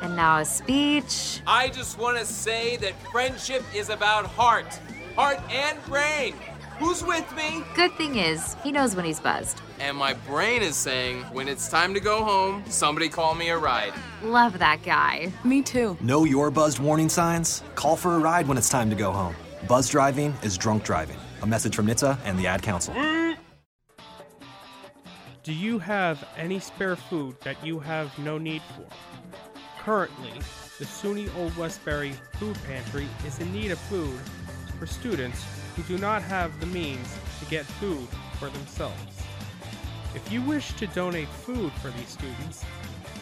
and 0.03 0.17
now 0.17 0.39
a 0.39 0.45
speech. 0.45 1.41
I 1.47 1.69
just 1.69 1.97
want 1.97 2.19
to 2.19 2.25
say 2.25 2.77
that 2.79 2.95
friendship 3.13 3.63
is 3.73 3.89
about 3.89 4.27
heart, 4.27 4.81
heart 5.15 5.39
and 5.49 5.81
brain. 5.85 6.35
Who's 6.79 7.05
with 7.05 7.31
me? 7.37 7.63
Good 7.75 7.93
thing 7.93 8.17
is, 8.17 8.55
he 8.63 8.73
knows 8.73 8.97
when 8.97 9.05
he's 9.05 9.21
buzzed. 9.21 9.61
And 9.79 9.97
my 9.97 10.15
brain 10.15 10.63
is 10.63 10.77
saying, 10.77 11.23
when 11.33 11.49
it's 11.49 11.69
time 11.69 11.95
to 11.95 12.01
go 12.01 12.25
home, 12.25 12.65
somebody 12.69 13.09
call 13.09 13.35
me 13.35 13.51
a 13.51 13.59
ride. 13.59 13.93
Love 14.23 14.59
that 14.59 14.83
guy. 14.83 15.33
Me 15.45 15.63
too. 15.63 15.97
Know 16.01 16.25
your 16.25 16.51
buzzed 16.51 16.79
warning 16.79 17.09
signs? 17.09 17.63
Call 17.75 17.97
for 17.97 18.15
a 18.15 18.19
ride 18.19 18.49
when 18.49 18.57
it's 18.57 18.69
time 18.69 18.91
to 18.91 18.97
go 18.97 19.13
home. 19.13 19.35
Buzz 19.69 19.89
driving 19.89 20.35
is 20.43 20.57
drunk 20.57 20.83
driving. 20.83 21.19
A 21.43 21.47
message 21.47 21.77
from 21.77 21.87
NHTSA 21.87 22.19
and 22.25 22.39
the 22.39 22.47
Ad 22.47 22.63
Council. 22.63 22.95
Do 25.43 25.53
you 25.53 25.79
have 25.81 26.25
any 26.37 26.59
spare 26.61 26.97
food 26.97 27.37
that 27.41 27.65
you 27.67 27.81
have 27.81 28.17
no 28.19 28.39
need 28.39 28.63
for? 28.77 28.87
Currently, 29.81 30.35
the 30.79 30.85
SUNY 30.85 31.29
Old 31.37 31.57
Westbury 31.57 32.13
Food 32.35 32.57
Pantry 32.67 33.09
is 33.27 33.41
in 33.41 33.53
need 33.53 33.73
of 33.73 33.79
food 33.79 34.21
for 34.79 34.87
students 34.87 35.45
who 35.77 35.83
do 35.85 35.99
not 35.99 36.23
have 36.23 36.59
the 36.61 36.67
means 36.67 37.17
to 37.41 37.47
get 37.47 37.65
food 37.65 38.07
for 38.39 38.49
themselves. 38.51 39.23
If 40.15 40.31
you 40.31 40.43
wish 40.43 40.73
to 40.75 40.87
donate 40.89 41.29
food 41.29 41.73
for 41.75 41.91
these 41.91 42.09
students, 42.09 42.65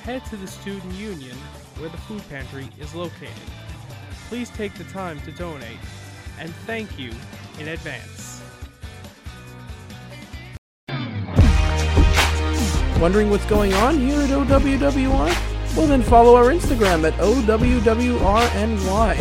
head 0.03 0.25
to 0.27 0.37
the 0.37 0.47
Student 0.47 0.93
Union 0.95 1.37
where 1.79 1.89
the 1.89 1.97
food 1.99 2.23
pantry 2.29 2.69
is 2.81 2.95
located. 2.95 3.31
Please 4.29 4.51
take 4.51 4.75
the 4.75 4.85
time 4.85 5.21
to 5.23 5.33
donate, 5.33 5.79
and 6.39 6.53
thank 6.67 6.99
you 6.99 7.13
in 7.59 7.69
advance. 7.69 8.43
Wondering 13.01 13.31
what's 13.31 13.47
going 13.47 13.73
on 13.75 13.99
here 13.99 14.21
at 14.21 14.29
OWWR? 14.29 15.77
Well, 15.77 15.87
then 15.87 16.03
follow 16.03 16.37
our 16.37 16.47
Instagram 16.47 17.07
at 17.07 17.15
OWWRNY. 17.15 19.17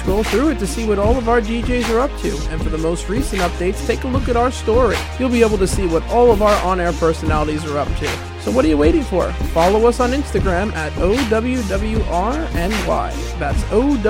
Scroll 0.00 0.24
through 0.24 0.48
it 0.48 0.58
to 0.60 0.66
see 0.66 0.86
what 0.86 0.98
all 0.98 1.18
of 1.18 1.28
our 1.28 1.42
DJs 1.42 1.90
are 1.94 2.00
up 2.00 2.10
to, 2.20 2.34
and 2.48 2.62
for 2.62 2.70
the 2.70 2.78
most 2.78 3.10
recent 3.10 3.42
updates, 3.42 3.86
take 3.86 4.04
a 4.04 4.08
look 4.08 4.30
at 4.30 4.36
our 4.36 4.50
story. 4.50 4.96
You'll 5.18 5.28
be 5.28 5.42
able 5.42 5.58
to 5.58 5.66
see 5.66 5.86
what 5.86 6.02
all 6.08 6.32
of 6.32 6.40
our 6.40 6.56
on 6.64 6.80
air 6.80 6.94
personalities 6.94 7.66
are 7.66 7.76
up 7.76 7.86
to. 7.98 8.08
So, 8.40 8.50
what 8.50 8.64
are 8.64 8.68
you 8.68 8.78
waiting 8.78 9.02
for? 9.02 9.30
Follow 9.52 9.86
us 9.86 10.00
on 10.00 10.12
Instagram 10.12 10.72
at 10.72 10.90
OWWRNY. 10.94 11.28
That's 13.38 13.62
OWWRNY. 13.64 14.00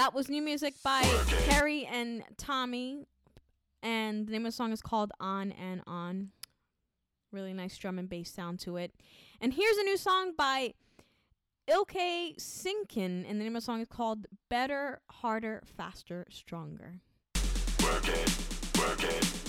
That 0.00 0.14
was 0.14 0.30
new 0.30 0.40
music 0.40 0.72
by 0.82 1.02
Harry 1.50 1.84
and 1.84 2.22
Tommy. 2.38 3.04
And 3.82 4.26
the 4.26 4.32
name 4.32 4.46
of 4.46 4.52
the 4.52 4.56
song 4.56 4.72
is 4.72 4.80
called 4.80 5.12
On 5.20 5.52
and 5.52 5.82
On. 5.86 6.30
Really 7.32 7.52
nice 7.52 7.76
drum 7.76 7.98
and 7.98 8.08
bass 8.08 8.30
sound 8.30 8.60
to 8.60 8.78
it. 8.78 8.94
And 9.42 9.52
here's 9.52 9.76
a 9.76 9.82
new 9.82 9.98
song 9.98 10.32
by 10.38 10.72
Ilke 11.68 12.34
Sinkin. 12.38 13.28
And 13.28 13.38
the 13.38 13.44
name 13.44 13.56
of 13.56 13.60
the 13.60 13.66
song 13.66 13.82
is 13.82 13.88
called 13.88 14.26
Better, 14.48 15.02
Harder, 15.10 15.62
Faster, 15.76 16.26
Stronger. 16.30 17.00
Work 17.82 18.08
it, 18.08 18.78
work 18.78 19.04
it. 19.04 19.39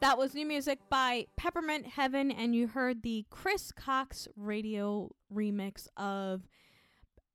That 0.00 0.16
was 0.16 0.34
new 0.34 0.46
music 0.46 0.78
by 0.88 1.26
Peppermint 1.36 1.86
Heaven, 1.86 2.30
and 2.30 2.54
you 2.54 2.68
heard 2.68 3.02
the 3.02 3.26
Chris 3.28 3.70
Cox 3.70 4.26
radio 4.34 5.10
remix 5.30 5.88
of 5.98 6.48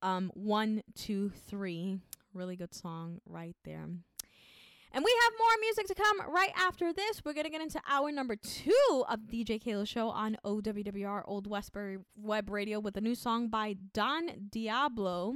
um, 0.01 0.31
One, 0.33 0.81
Two, 0.95 1.29
Three. 1.29 1.99
Really 2.33 2.55
good 2.55 2.73
song 2.73 3.21
right 3.27 3.55
there. 3.65 3.83
And 3.83 5.03
we 5.05 5.15
have 5.23 5.33
more 5.37 5.51
music 5.61 5.85
to 5.87 5.93
come 5.93 6.33
right 6.33 6.49
after 6.57 6.91
this. 6.91 7.23
We're 7.23 7.33
going 7.33 7.45
to 7.45 7.51
get 7.51 7.61
into 7.61 7.79
hour 7.87 8.11
number 8.11 8.35
two 8.35 9.05
of 9.07 9.19
DJ 9.31 9.63
Keila 9.63 9.87
Show 9.87 10.09
on 10.09 10.35
OWWR 10.43 11.21
Old 11.25 11.45
Westbury 11.45 11.99
Web 12.17 12.49
Radio 12.49 12.79
with 12.79 12.97
a 12.97 13.01
new 13.01 13.13
song 13.13 13.47
by 13.47 13.75
Don 13.93 14.47
Diablo. 14.49 15.35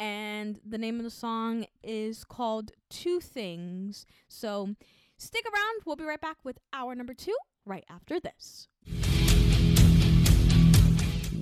And 0.00 0.58
the 0.64 0.78
name 0.78 0.96
of 0.96 1.04
the 1.04 1.10
song 1.10 1.66
is 1.82 2.24
called 2.24 2.72
Two 2.88 3.20
Things. 3.20 4.06
So 4.28 4.74
stick 5.18 5.44
around. 5.46 5.82
We'll 5.84 5.96
be 5.96 6.04
right 6.04 6.20
back 6.20 6.38
with 6.44 6.58
hour 6.72 6.94
number 6.94 7.14
two 7.14 7.36
right 7.64 7.84
after 7.88 8.20
this. 8.20 8.68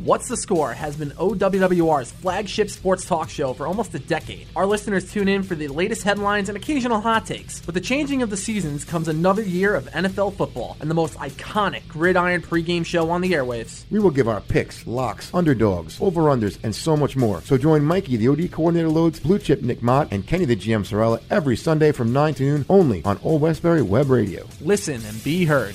What's 0.05 0.29
the 0.29 0.37
Score 0.37 0.75
has 0.75 0.97
been 0.97 1.13
OWWR's 1.13 2.13
flagship 2.13 2.69
sports 2.69 3.07
talk 3.07 3.31
show 3.31 3.55
for 3.55 3.67
almost 3.67 3.95
a 3.95 3.99
decade. 3.99 4.47
Our 4.55 4.67
listeners 4.67 5.11
tune 5.11 5.29
in 5.29 5.43
for 5.43 5.55
the 5.55 5.69
latest 5.69 6.03
headlines 6.03 6.51
and 6.51 6.59
occasional 6.59 7.01
hot 7.01 7.25
takes. 7.25 7.65
With 7.65 7.75
the 7.75 7.81
changing 7.81 8.21
of 8.21 8.29
the 8.29 8.37
seasons 8.37 8.85
comes 8.85 9.09
another 9.09 9.41
year 9.41 9.75
of 9.75 9.87
NFL 9.87 10.37
football 10.37 10.77
and 10.83 10.91
the 10.91 10.95
most 10.95 11.15
iconic 11.15 11.89
gridiron 11.89 12.43
pregame 12.43 12.85
show 12.85 13.09
on 13.09 13.23
the 13.23 13.33
airwaves. 13.33 13.85
We 13.91 13.99
will 13.99 14.11
give 14.11 14.29
our 14.29 14.43
picks, 14.43 14.87
locks, 14.87 15.33
underdogs, 15.33 15.99
over-unders, 16.03 16.59
and 16.63 16.75
so 16.75 16.99
much 16.99 17.17
more. 17.17 17.41
So 17.41 17.57
join 17.57 17.83
Mikey, 17.83 18.19
the 18.19 18.29
OD 18.29 18.53
coordinator 18.53 18.91
loads, 18.91 19.21
Blue 19.21 19.39
Chip 19.39 19.63
Nick 19.63 19.83
Mott, 19.83 20.09
and 20.11 20.27
Kenny, 20.27 20.45
the 20.45 20.55
GM 20.55 20.85
Sorella, 20.85 21.21
every 21.31 21.57
Sunday 21.57 21.93
from 21.93 22.13
9 22.13 22.35
to 22.35 22.43
noon 22.43 22.67
only 22.69 23.03
on 23.07 23.19
Old 23.25 23.41
Westbury 23.41 23.81
Web 23.81 24.11
Radio. 24.11 24.47
Listen 24.61 25.03
and 25.07 25.25
be 25.25 25.47
heard. 25.47 25.75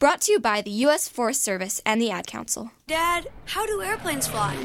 Brought 0.00 0.22
to 0.22 0.32
you 0.32 0.40
by 0.40 0.62
the 0.62 0.70
U.S. 0.88 1.08
Forest 1.08 1.44
Service 1.44 1.82
and 1.84 2.00
the 2.00 2.10
Ad 2.10 2.26
Council. 2.26 2.70
Dad, 2.86 3.28
how 3.44 3.66
do 3.66 3.82
airplanes 3.82 4.26
fly? 4.26 4.56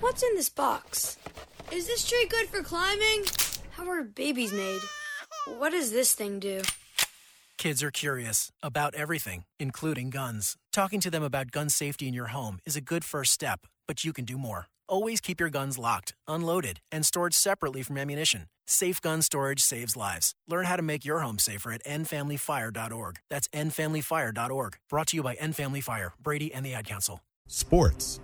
What's 0.00 0.22
in 0.22 0.34
this 0.34 0.50
box? 0.50 1.16
Is 1.72 1.86
this 1.86 2.06
tree 2.06 2.26
good 2.28 2.48
for 2.48 2.60
climbing? 2.60 3.24
How 3.70 3.88
are 3.88 4.02
babies 4.02 4.52
made? 4.52 4.82
What 5.56 5.70
does 5.70 5.90
this 5.90 6.12
thing 6.12 6.38
do? 6.38 6.60
Kids 7.56 7.82
are 7.82 7.90
curious 7.90 8.52
about 8.62 8.94
everything, 8.94 9.44
including 9.58 10.10
guns. 10.10 10.54
Talking 10.70 11.00
to 11.00 11.10
them 11.10 11.22
about 11.22 11.50
gun 11.50 11.70
safety 11.70 12.06
in 12.06 12.12
your 12.12 12.26
home 12.26 12.58
is 12.66 12.76
a 12.76 12.82
good 12.82 13.06
first 13.06 13.32
step, 13.32 13.60
but 13.86 14.04
you 14.04 14.12
can 14.12 14.24
do 14.24 14.38
more. 14.38 14.66
Always 14.88 15.20
keep 15.20 15.40
your 15.40 15.50
guns 15.50 15.78
locked, 15.78 16.14
unloaded, 16.28 16.80
and 16.92 17.04
stored 17.06 17.34
separately 17.34 17.82
from 17.82 17.98
ammunition. 17.98 18.46
Safe 18.66 19.00
gun 19.00 19.22
storage 19.22 19.60
saves 19.60 19.96
lives. 19.96 20.34
Learn 20.48 20.64
how 20.66 20.76
to 20.76 20.82
make 20.82 21.04
your 21.04 21.20
home 21.20 21.38
safer 21.38 21.72
at 21.72 21.84
endfamilyfire.org. 21.84 23.16
That's 23.30 23.48
endfamilyfire.org. 23.48 24.76
Brought 24.88 25.06
to 25.08 25.16
you 25.16 25.22
by 25.22 25.34
End 25.34 25.56
Family 25.56 25.80
Fire, 25.80 26.14
Brady, 26.22 26.52
and 26.52 26.64
the 26.64 26.74
Ad 26.74 26.86
Council. 26.86 27.20
Sports. 27.46 28.20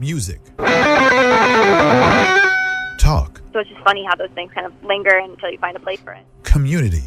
Music. 0.00 0.40
Talk. 2.98 3.42
So 3.52 3.60
it's 3.60 3.68
just 3.68 3.82
funny 3.82 4.04
how 4.08 4.16
those 4.16 4.30
things 4.34 4.52
kind 4.54 4.66
of 4.66 4.72
linger 4.84 5.16
until 5.18 5.50
you 5.50 5.58
find 5.58 5.76
a 5.76 5.80
place 5.80 6.00
for 6.00 6.12
it. 6.12 6.24
Community. 6.44 7.02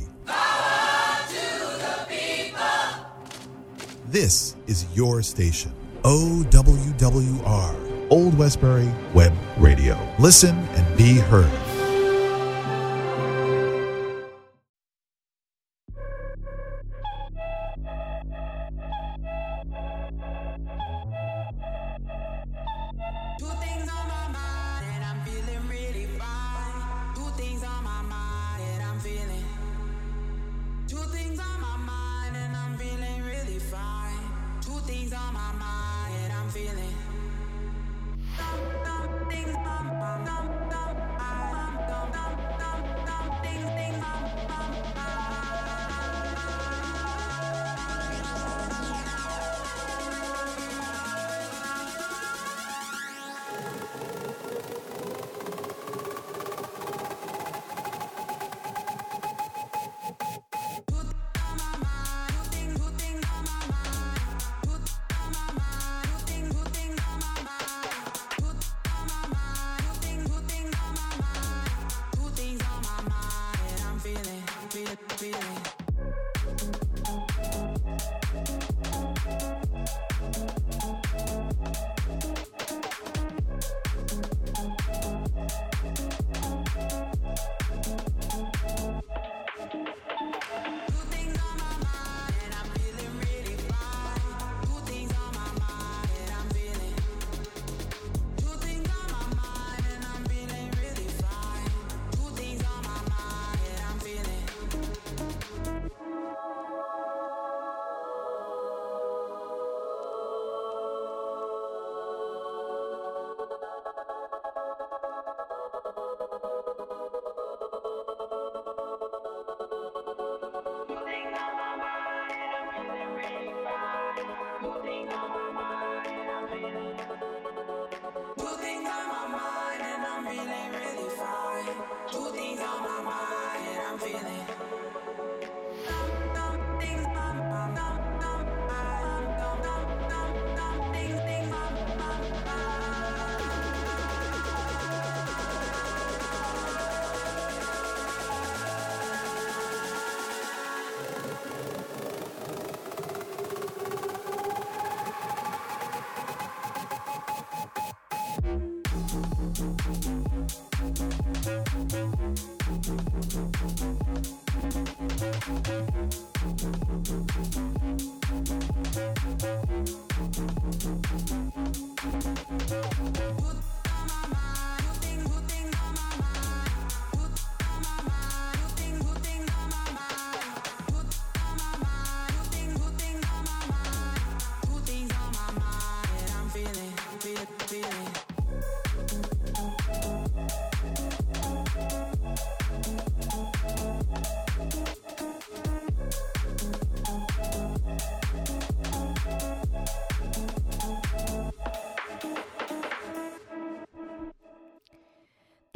This 4.07 4.55
is 4.67 4.85
your 4.93 5.21
station. 5.21 5.71
OWWR, 6.03 8.07
Old 8.09 8.35
Westbury 8.35 8.89
Web 9.13 9.33
Radio. 9.57 9.99
Listen 10.17 10.57
and 10.57 10.97
be 10.97 11.17
heard. 11.17 11.80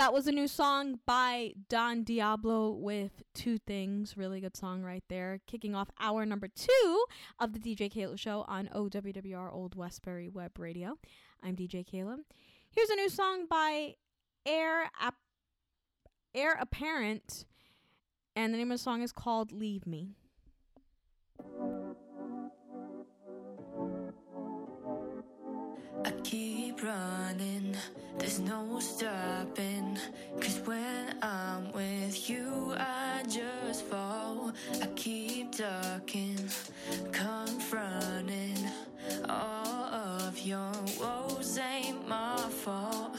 that 0.06 0.14
was 0.14 0.28
a 0.28 0.32
new 0.32 0.48
song 0.48 1.00
by 1.08 1.52
Don 1.68 2.04
Diablo 2.04 2.70
with 2.70 3.24
Two 3.34 3.58
Things. 3.58 4.16
Really 4.16 4.40
good 4.40 4.56
song 4.56 4.84
right 4.84 5.04
there. 5.10 5.40
Kicking 5.48 5.74
off 5.74 5.90
hour 6.00 6.28
number 6.28 6.48
two 6.48 7.06
of 7.40 7.54
the 7.54 7.60
DJ 7.60 7.92
Keila 7.92 8.16
Show 8.16 8.46
on 8.48 8.70
OWWR 8.76 9.52
Old 9.52 9.74
Westbury 9.74 10.30
Web 10.30 10.60
Radio. 10.60 11.00
I'm 11.42 11.56
DJ 11.56 11.84
Keila. 11.84 12.20
Here's 12.70 12.90
a 12.92 12.96
new 12.98 13.10
song 13.10 13.48
by 13.50 13.96
Air, 14.46 14.92
App- 15.02 15.16
Air 16.36 16.56
Apparent, 16.62 17.46
and 18.36 18.54
the 18.54 18.60
name 18.60 18.72
of 18.72 18.78
the 18.78 18.84
song 18.84 19.02
is 19.02 19.12
called 19.12 19.52
Leave 19.52 19.88
Me. 19.88 20.12
I 26.06 26.12
keep 26.24 26.84
running, 26.84 27.76
there's 28.20 28.40
no 28.40 28.80
stopping. 28.80 29.98
Cause 30.40 30.62
when 30.64 31.16
I'm 31.24 31.72
with 31.72 32.30
you, 32.30 32.76
I 32.78 33.24
just 33.28 33.86
fall. 33.86 34.54
I 34.84 34.86
keep 34.96 35.54
talking, 35.56 36.38
confronting 37.12 38.70
all 39.28 39.86
of 40.28 40.38
your 40.46 40.72
woes, 41.00 41.58
ain't 41.58 42.08
my 42.08 42.38
fault. 42.50 43.15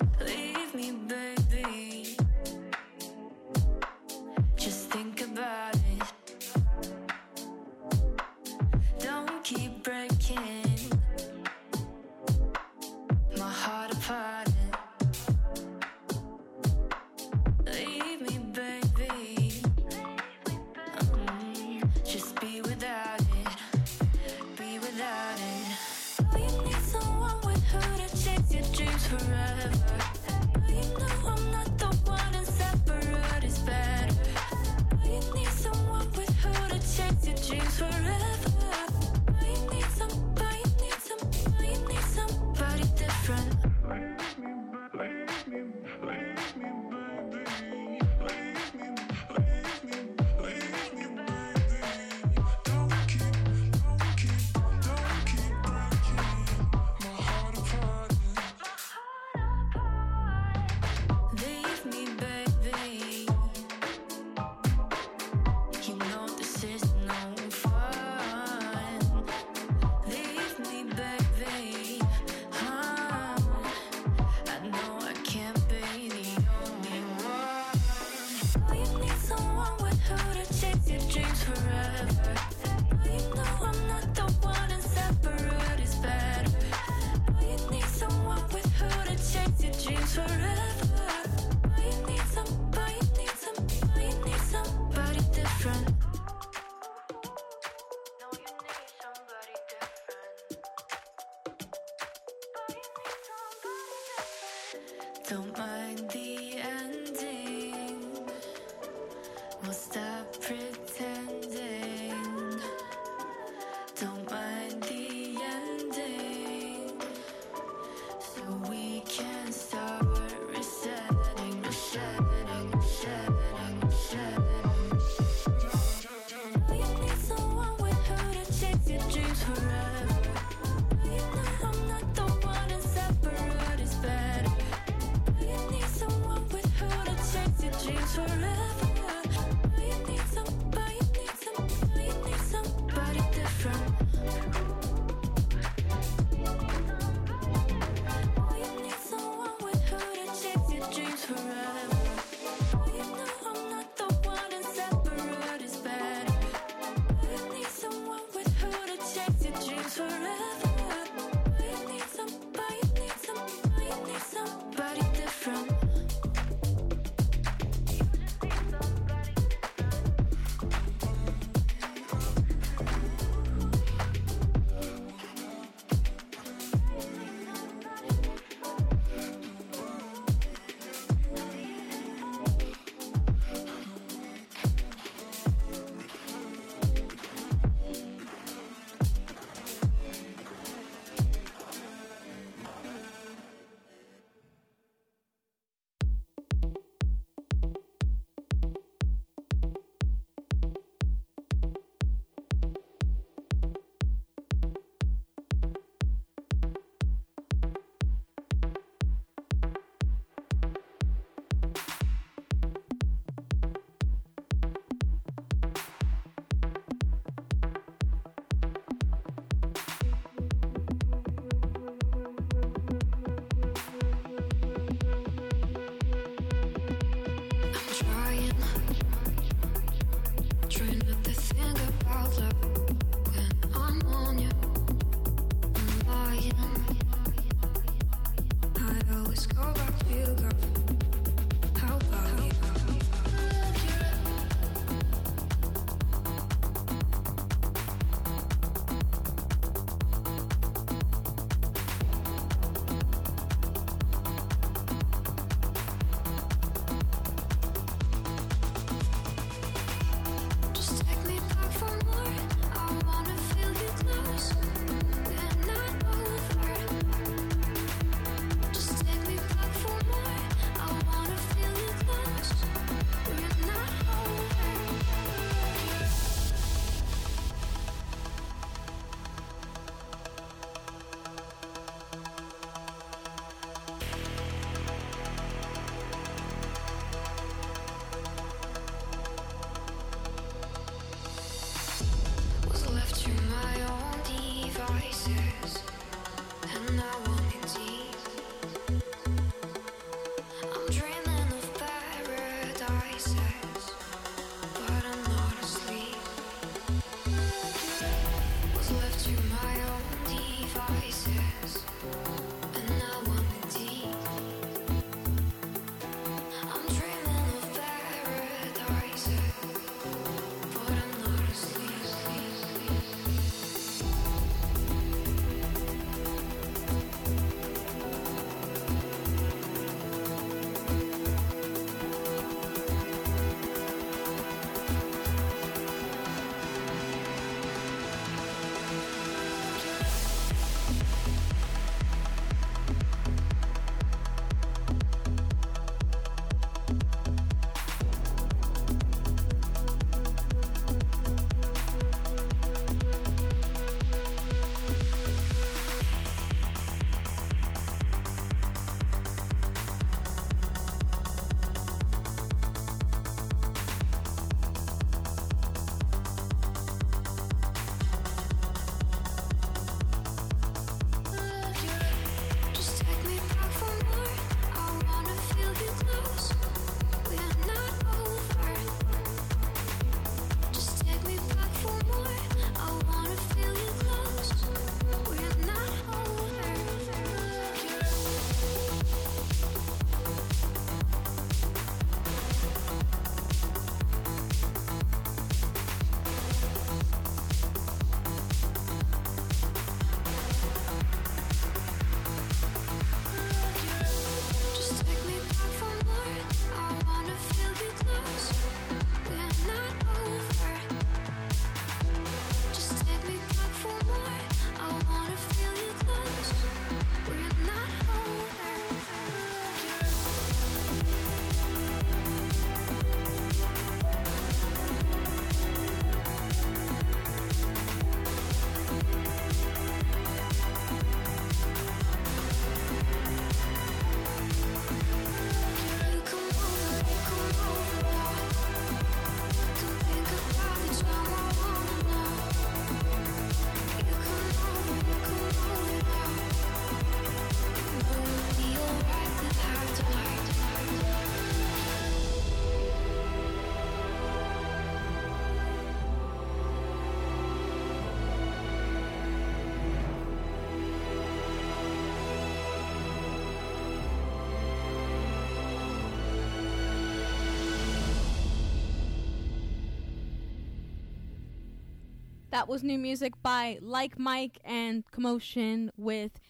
That 472.56 472.68
was 472.68 472.82
new 472.82 472.96
music 472.96 473.34
by 473.42 473.76
Like 473.82 474.18
Mike 474.18 474.58
and 474.64 475.04
Commotion 475.10 475.90
with 475.98 476.40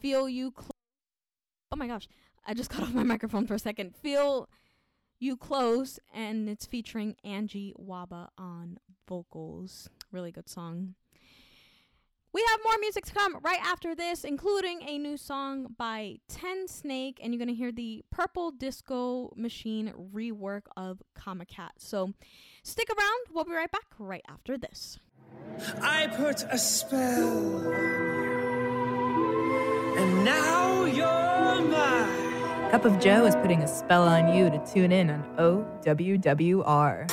Feel 0.00 0.28
You 0.28 0.50
Close. 0.50 0.68
Oh 1.72 1.76
my 1.76 1.86
gosh, 1.86 2.08
I 2.46 2.52
just 2.52 2.68
cut 2.72 2.82
off 2.82 2.92
my 2.92 3.04
microphone 3.04 3.46
for 3.46 3.54
a 3.54 3.58
second. 3.58 3.96
Feel 3.96 4.50
You 5.18 5.34
Close, 5.34 5.98
and 6.12 6.46
it's 6.50 6.66
featuring 6.66 7.16
Angie 7.24 7.72
Waba 7.80 8.28
on 8.36 8.76
vocals. 9.08 9.88
Really 10.12 10.30
good 10.30 10.46
song. 10.46 10.94
We 12.34 12.44
have 12.50 12.60
more 12.62 12.76
music 12.78 13.06
to 13.06 13.14
come 13.14 13.38
right 13.42 13.60
after 13.64 13.94
this, 13.94 14.24
including 14.24 14.82
a 14.86 14.98
new 14.98 15.16
song 15.16 15.68
by 15.78 16.16
Tensnake, 16.30 17.16
and 17.22 17.32
you're 17.32 17.42
going 17.42 17.48
to 17.48 17.54
hear 17.54 17.72
the 17.72 18.04
Purple 18.10 18.50
Disco 18.50 19.32
Machine 19.34 19.94
rework 20.14 20.64
of 20.76 21.00
Comic 21.14 21.48
Cat. 21.48 21.72
So 21.78 22.12
stick 22.62 22.88
around. 22.90 23.20
We'll 23.32 23.44
be 23.44 23.52
right 23.52 23.72
back 23.72 23.86
right 23.98 24.24
after 24.28 24.58
this. 24.58 24.98
I 25.80 26.06
put 26.08 26.44
a 26.50 26.58
spell, 26.58 27.72
and 29.96 30.24
now 30.24 30.84
you're 30.84 31.62
mine. 31.62 32.70
Cup 32.70 32.84
of 32.84 33.00
Joe 33.00 33.26
is 33.26 33.34
putting 33.36 33.62
a 33.62 33.68
spell 33.68 34.02
on 34.08 34.34
you 34.34 34.50
to 34.50 34.58
tune 34.66 34.92
in 34.92 35.10
on 35.10 35.22
OWWR. 35.38 37.10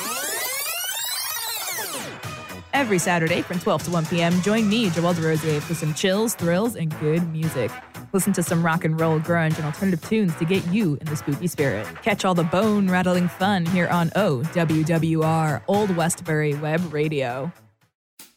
Every 2.72 2.98
Saturday 2.98 3.42
from 3.42 3.60
12 3.60 3.84
to 3.84 3.90
1 3.92 4.06
p.m., 4.06 4.42
join 4.42 4.68
me, 4.68 4.90
Joelle 4.90 5.14
DeRosier, 5.14 5.62
for 5.62 5.74
some 5.74 5.94
chills, 5.94 6.34
thrills, 6.34 6.74
and 6.74 6.90
good 6.98 7.32
music. 7.32 7.70
Listen 8.12 8.32
to 8.32 8.42
some 8.42 8.64
rock 8.64 8.84
and 8.84 9.00
roll, 9.00 9.20
grunge, 9.20 9.56
and 9.56 9.64
alternative 9.64 10.06
tunes 10.08 10.34
to 10.36 10.44
get 10.44 10.66
you 10.66 10.98
in 11.00 11.06
the 11.06 11.16
spooky 11.16 11.46
spirit. 11.46 11.86
Catch 12.02 12.24
all 12.24 12.34
the 12.34 12.44
bone 12.44 12.88
rattling 12.88 13.28
fun 13.28 13.64
here 13.66 13.88
on 13.88 14.10
OWWR, 14.10 15.62
Old 15.68 15.96
Westbury 15.96 16.54
Web 16.54 16.92
Radio. 16.92 17.52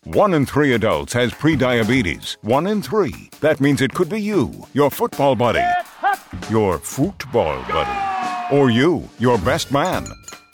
One 0.03 0.33
in 0.33 0.45
three 0.45 0.73
adults 0.73 1.13
has 1.13 1.31
prediabetes. 1.31 2.37
One 2.41 2.67
in 2.67 2.81
three. 2.81 3.29
That 3.41 3.59
means 3.59 3.81
it 3.81 3.93
could 3.93 4.09
be 4.09 4.21
you, 4.21 4.65
your 4.73 4.89
football 4.89 5.35
buddy, 5.35 5.63
your 6.49 6.77
football 6.77 7.61
buddy, 7.63 8.55
or 8.55 8.69
you, 8.69 9.09
your 9.19 9.37
best 9.39 9.71
man, 9.71 10.05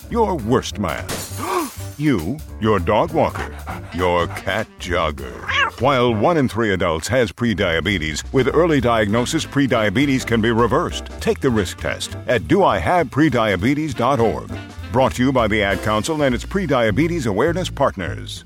your 0.09 0.37
worst 0.37 0.79
man, 0.79 1.05
you, 1.97 2.37
your 2.61 2.79
dog 2.79 3.13
walker, 3.13 3.55
your 3.93 4.27
cat 4.27 4.67
jogger. 4.79 5.49
While 5.81 6.15
one 6.15 6.37
in 6.37 6.49
three 6.49 6.73
adults 6.73 7.07
has 7.09 7.31
prediabetes, 7.31 8.23
with 8.33 8.49
early 8.53 8.81
diagnosis, 8.81 9.45
prediabetes 9.45 10.25
can 10.25 10.41
be 10.41 10.51
reversed. 10.51 11.05
Take 11.19 11.39
the 11.41 11.49
risk 11.49 11.79
test 11.79 12.15
at 12.27 12.41
doihaveprediabetes.org. 12.43 14.51
Brought 14.91 15.13
to 15.15 15.23
you 15.23 15.31
by 15.31 15.47
the 15.47 15.63
Ad 15.63 15.81
Council 15.81 16.21
and 16.21 16.35
its 16.35 16.45
prediabetes 16.45 17.25
awareness 17.27 17.69
partners. 17.69 18.45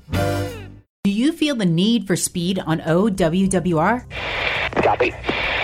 Feel 1.38 1.54
the 1.54 1.66
need 1.66 2.04
for 2.08 2.16
speed 2.16 2.58
on 2.58 2.80
OWWR? 2.80 4.10
Copy. 4.82 5.14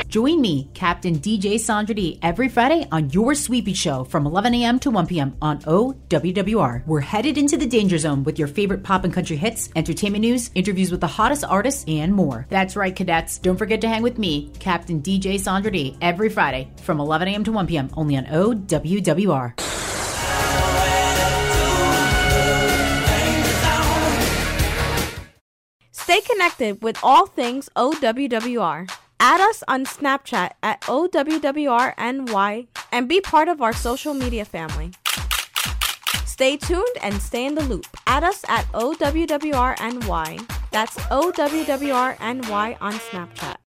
Join 0.06 0.40
me, 0.40 0.70
Captain 0.72 1.18
DJ 1.18 1.58
Sandra 1.58 1.96
D, 1.96 2.20
every 2.22 2.48
Friday 2.48 2.86
on 2.92 3.10
your 3.10 3.34
Sweepy 3.34 3.74
Show 3.74 4.04
from 4.04 4.24
11 4.24 4.54
a.m. 4.54 4.78
to 4.78 4.92
1 4.92 5.08
p.m. 5.08 5.36
on 5.42 5.58
OWWR. 5.62 6.86
We're 6.86 7.00
headed 7.00 7.36
into 7.36 7.56
the 7.56 7.66
danger 7.66 7.98
zone 7.98 8.22
with 8.22 8.38
your 8.38 8.46
favorite 8.46 8.84
pop 8.84 9.02
and 9.02 9.12
country 9.12 9.36
hits, 9.36 9.68
entertainment 9.74 10.22
news, 10.22 10.52
interviews 10.54 10.92
with 10.92 11.00
the 11.00 11.08
hottest 11.08 11.42
artists, 11.42 11.84
and 11.88 12.14
more. 12.14 12.46
That's 12.50 12.76
right, 12.76 12.94
cadets. 12.94 13.38
Don't 13.38 13.56
forget 13.56 13.80
to 13.80 13.88
hang 13.88 14.04
with 14.04 14.16
me, 14.16 14.52
Captain 14.60 15.02
DJ 15.02 15.40
Sandra 15.40 15.72
D, 15.72 15.98
every 16.00 16.28
Friday 16.28 16.70
from 16.82 17.00
11 17.00 17.26
a.m. 17.26 17.42
to 17.42 17.50
1 17.50 17.66
p.m. 17.66 17.90
only 17.96 18.16
on 18.16 18.26
OWWR. 18.26 19.83
Stay 26.04 26.20
connected 26.20 26.82
with 26.82 26.98
all 27.02 27.24
things 27.24 27.70
OWWR. 27.76 28.90
Add 29.20 29.40
us 29.40 29.64
on 29.66 29.86
Snapchat 29.86 30.50
at 30.62 30.82
OWWRNY 30.82 32.66
and 32.92 33.08
be 33.08 33.22
part 33.22 33.48
of 33.48 33.62
our 33.62 33.72
social 33.72 34.12
media 34.12 34.44
family. 34.44 34.92
Stay 36.26 36.58
tuned 36.58 36.96
and 37.02 37.14
stay 37.22 37.46
in 37.46 37.54
the 37.54 37.62
loop. 37.62 37.86
Add 38.06 38.22
us 38.22 38.44
at 38.48 38.66
OWWRNY. 38.74 40.46
That's 40.70 40.94
OWWRNY 40.98 42.76
on 42.82 42.92
Snapchat. 42.92 43.63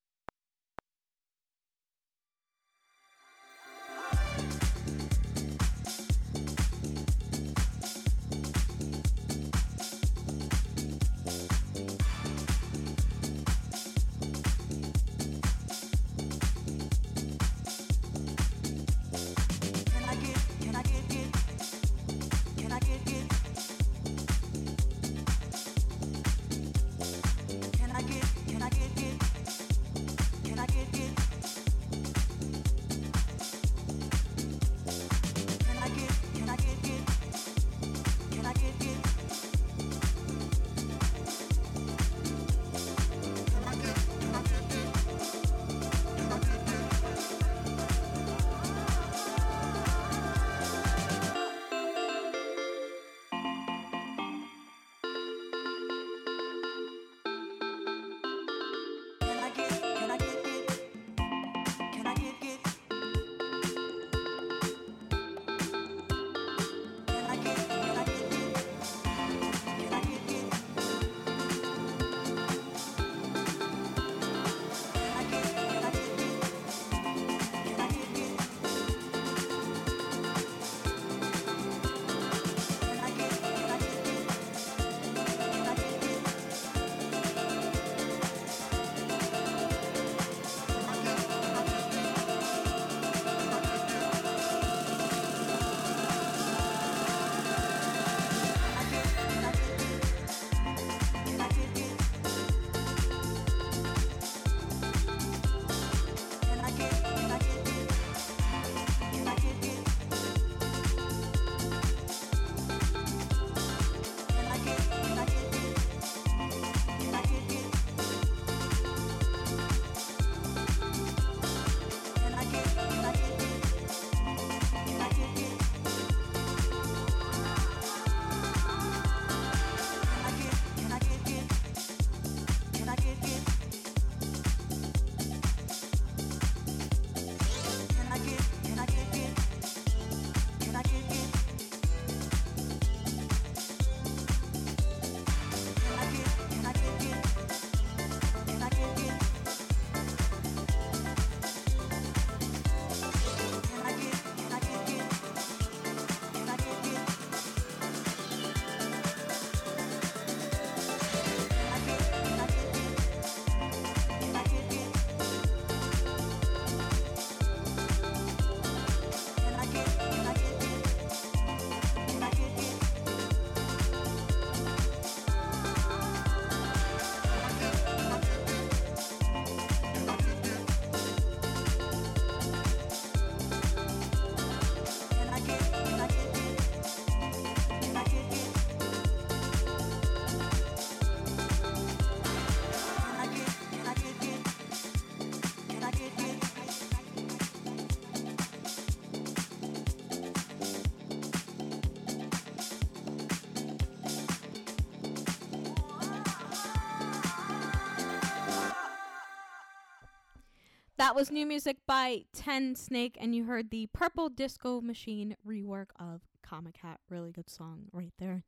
Was 211.18 211.32
new 211.32 211.48
music 211.48 211.78
by 211.88 212.26
Tensnake, 212.38 213.16
and 213.20 213.34
you 213.34 213.46
heard 213.46 213.72
the 213.72 213.88
Purple 213.88 214.30
Disco 214.30 214.82
Machine 214.82 215.36
rework 215.44 215.88
of 216.00 216.22
Comic 216.44 216.78
Hat. 216.78 217.00
Really 217.10 217.32
good 217.32 217.50
song 217.50 217.86
right 217.92 218.14
there. 218.20 218.44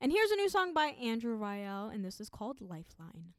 And 0.00 0.10
here's 0.10 0.32
a 0.32 0.34
new 0.34 0.48
song 0.48 0.74
by 0.74 0.86
Andrew 1.00 1.38
Rayel, 1.38 1.94
and 1.94 2.04
this 2.04 2.20
is 2.20 2.28
called 2.28 2.60
Lifeline. 2.60 3.34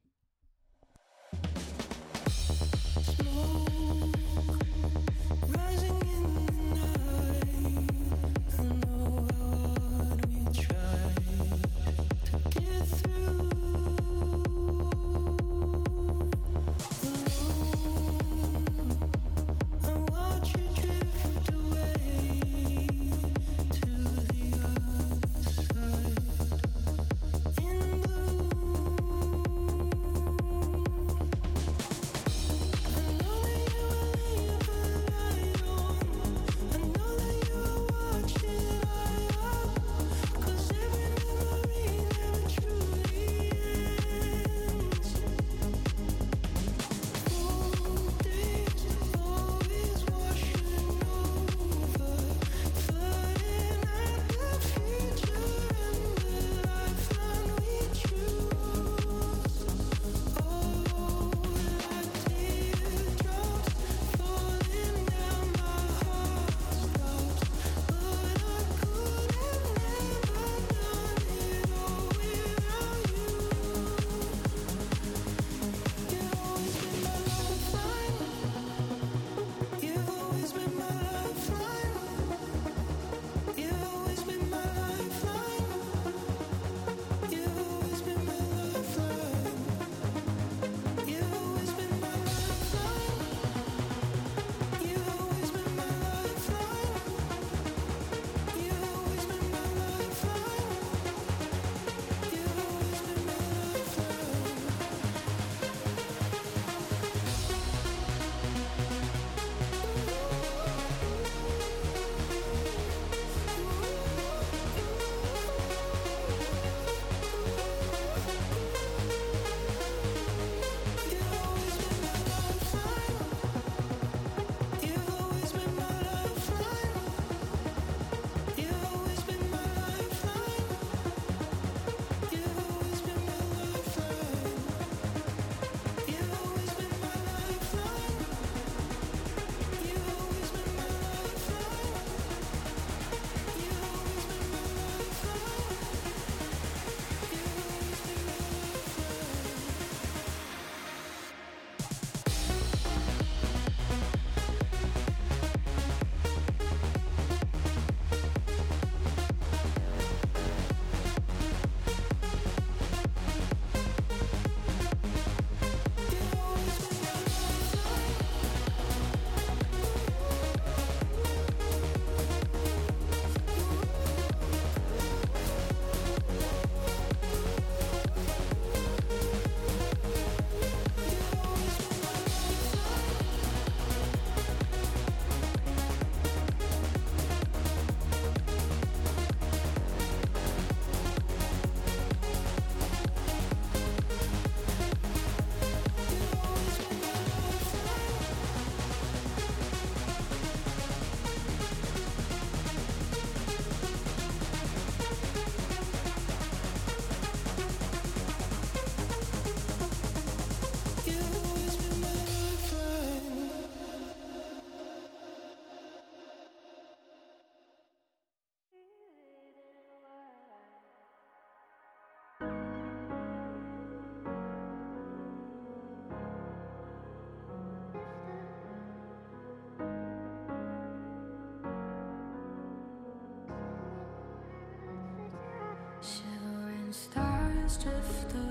Drift 237.84 238.36
around 238.36 238.51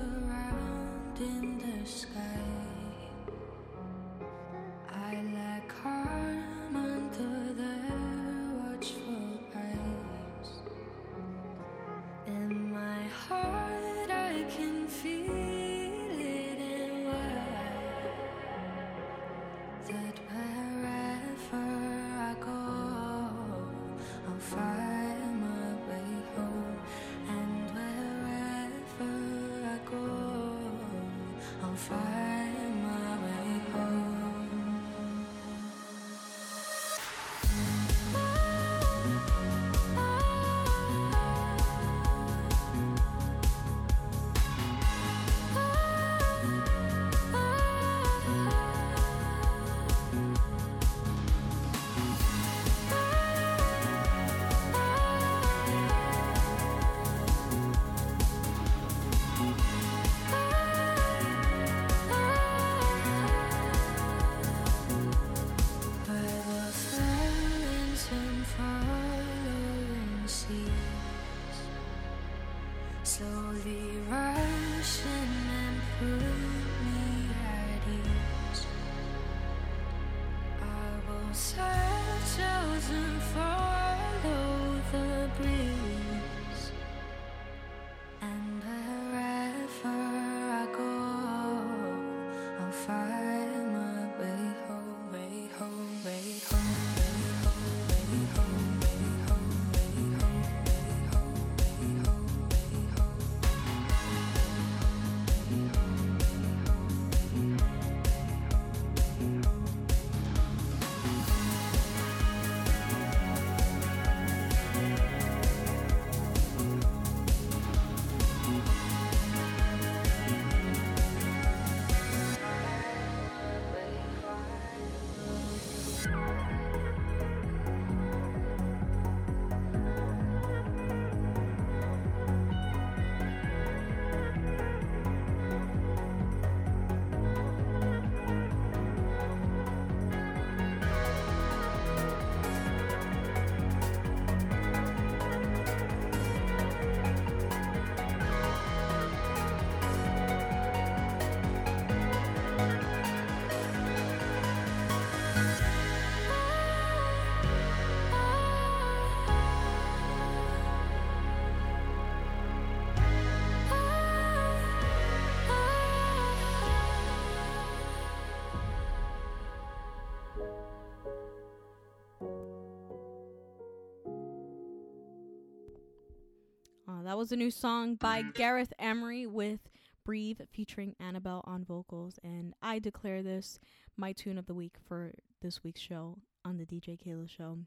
that 177.10 177.18
was 177.18 177.32
a 177.32 177.36
new 177.36 177.50
song 177.50 177.96
by 177.96 178.22
Gareth 178.22 178.72
Emery 178.78 179.26
with 179.26 179.58
Breathe 180.04 180.38
featuring 180.52 180.94
Annabelle 181.00 181.42
on 181.44 181.64
vocals. 181.64 182.20
And 182.22 182.54
I 182.62 182.78
declare 182.78 183.20
this 183.20 183.58
my 183.96 184.12
tune 184.12 184.38
of 184.38 184.46
the 184.46 184.54
week 184.54 184.76
for 184.86 185.10
this 185.42 185.64
week's 185.64 185.80
show 185.80 186.18
on 186.44 186.56
the 186.56 186.64
DJ 186.64 186.96
Keila 187.04 187.28
Show. 187.28 187.58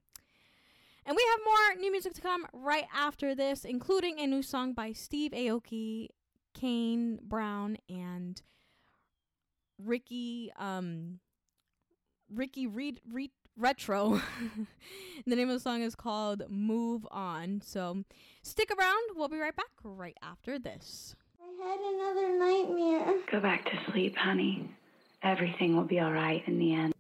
And 1.05 1.17
we 1.17 1.27
have 1.29 1.39
more 1.43 1.81
new 1.81 1.91
music 1.91 2.13
to 2.13 2.21
come 2.21 2.47
right 2.53 2.85
after 2.95 3.35
this, 3.35 3.65
including 3.65 4.17
a 4.17 4.27
new 4.27 4.43
song 4.43 4.71
by 4.71 4.93
Steve 4.93 5.31
Aoki, 5.31 6.07
Kane 6.53 7.19
Brown, 7.21 7.75
and 7.89 8.41
Ricky 9.77 10.53
um 10.57 11.19
Ricky 12.33 12.65
Reed, 12.65 13.01
Reed 13.11 13.31
Retro. 13.57 14.21
the 15.27 15.35
name 15.35 15.49
of 15.49 15.55
the 15.55 15.59
song 15.59 15.81
is 15.81 15.95
called 15.95 16.43
Move 16.49 17.07
On. 17.11 17.61
So 17.63 18.03
stick 18.41 18.71
around. 18.77 19.01
We'll 19.15 19.27
be 19.27 19.37
right 19.37 19.55
back 19.55 19.65
right 19.83 20.17
after 20.21 20.57
this. 20.57 21.15
I 21.41 21.67
had 21.67 21.79
another 21.79 22.37
nightmare. 22.37 23.15
Go 23.31 23.39
back 23.39 23.65
to 23.65 23.91
sleep, 23.91 24.15
honey. 24.15 24.69
Everything 25.21 25.75
will 25.75 25.83
be 25.83 25.99
all 25.99 26.11
right 26.11 26.43
in 26.47 26.59
the 26.59 26.73
end. 26.73 26.92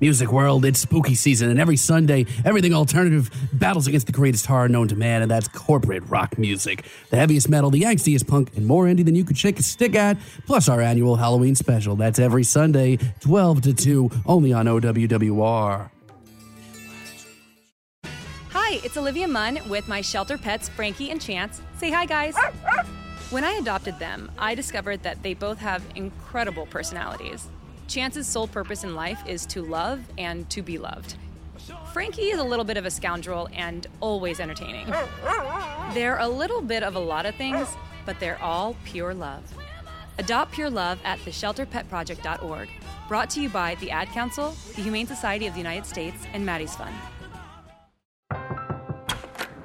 Music 0.00 0.32
world, 0.32 0.64
it's 0.64 0.80
spooky 0.80 1.14
season, 1.14 1.50
and 1.50 1.60
every 1.60 1.76
Sunday, 1.76 2.24
everything 2.46 2.72
alternative 2.72 3.30
battles 3.52 3.86
against 3.86 4.06
the 4.06 4.12
greatest 4.12 4.46
horror 4.46 4.66
known 4.66 4.88
to 4.88 4.96
man, 4.96 5.20
and 5.20 5.30
that's 5.30 5.46
corporate 5.48 6.02
rock 6.08 6.38
music. 6.38 6.86
The 7.10 7.16
heaviest 7.16 7.50
metal, 7.50 7.68
the 7.68 7.82
angstiest 7.82 8.26
punk, 8.26 8.56
and 8.56 8.66
more 8.66 8.86
indie 8.86 9.04
than 9.04 9.14
you 9.14 9.24
could 9.24 9.36
shake 9.36 9.58
a 9.58 9.62
stick 9.62 9.94
at, 9.94 10.16
plus 10.46 10.70
our 10.70 10.80
annual 10.80 11.16
Halloween 11.16 11.54
special. 11.54 11.96
That's 11.96 12.18
every 12.18 12.44
Sunday, 12.44 12.98
12 13.20 13.60
to 13.62 13.74
2, 13.74 14.10
only 14.24 14.54
on 14.54 14.64
OWWR. 14.64 15.90
Hi, 18.52 18.80
it's 18.82 18.96
Olivia 18.96 19.28
Munn 19.28 19.58
with 19.68 19.86
my 19.86 20.00
shelter 20.00 20.38
pets, 20.38 20.68
Frankie 20.70 21.10
and 21.10 21.20
Chance. 21.20 21.60
Say 21.76 21.90
hi, 21.90 22.06
guys. 22.06 22.34
When 23.28 23.44
I 23.44 23.52
adopted 23.52 23.98
them, 23.98 24.32
I 24.38 24.54
discovered 24.54 25.02
that 25.02 25.22
they 25.22 25.34
both 25.34 25.58
have 25.58 25.84
incredible 25.94 26.66
personalities. 26.66 27.48
Chance's 27.90 28.28
sole 28.28 28.46
purpose 28.46 28.84
in 28.84 28.94
life 28.94 29.20
is 29.26 29.44
to 29.46 29.62
love 29.62 30.00
and 30.16 30.48
to 30.50 30.62
be 30.62 30.78
loved. 30.78 31.16
Frankie 31.92 32.30
is 32.30 32.38
a 32.38 32.44
little 32.44 32.64
bit 32.64 32.76
of 32.76 32.86
a 32.86 32.90
scoundrel 32.90 33.48
and 33.52 33.88
always 33.98 34.38
entertaining. 34.38 34.86
They're 35.92 36.18
a 36.18 36.28
little 36.28 36.62
bit 36.62 36.84
of 36.84 36.94
a 36.94 37.00
lot 37.00 37.26
of 37.26 37.34
things, 37.34 37.66
but 38.06 38.20
they're 38.20 38.40
all 38.40 38.76
pure 38.84 39.12
love. 39.12 39.42
Adopt 40.18 40.52
Pure 40.52 40.70
Love 40.70 41.00
at 41.02 41.18
theshelterpetproject.org. 41.20 42.68
Brought 43.08 43.30
to 43.30 43.40
you 43.40 43.48
by 43.48 43.74
the 43.76 43.90
Ad 43.90 44.08
Council, 44.08 44.54
the 44.76 44.82
Humane 44.82 45.06
Society 45.06 45.46
of 45.48 45.54
the 45.54 45.60
United 45.60 45.86
States, 45.86 46.26
and 46.32 46.46
Maddie's 46.46 46.76
Fund. 46.76 46.94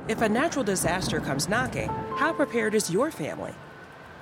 If 0.07 0.21
a 0.21 0.29
natural 0.29 0.63
disaster 0.63 1.19
comes 1.19 1.47
knocking, 1.47 1.89
how 2.17 2.33
prepared 2.33 2.73
is 2.73 2.89
your 2.89 3.11
family? 3.11 3.53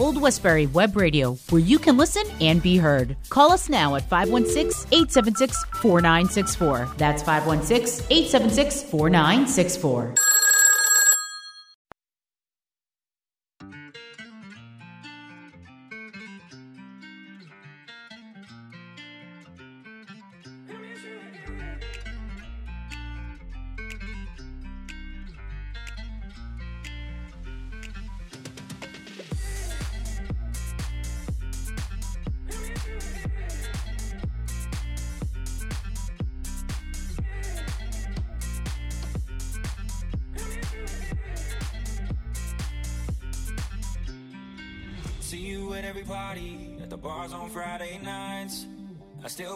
Old 0.00 0.18
Westbury 0.20 0.66
Web 0.66 0.96
Radio, 0.96 1.34
where 1.50 1.60
you 1.60 1.78
can 1.78 1.98
listen 1.98 2.24
and 2.40 2.62
be 2.62 2.78
heard. 2.78 3.16
Call 3.28 3.52
us 3.52 3.68
now 3.68 3.96
at 3.96 4.08
516 4.08 4.88
876 4.90 5.64
4964. 5.82 6.88
That's 6.96 7.22
516 7.22 8.06
876 8.10 8.82
4964. 8.84 10.14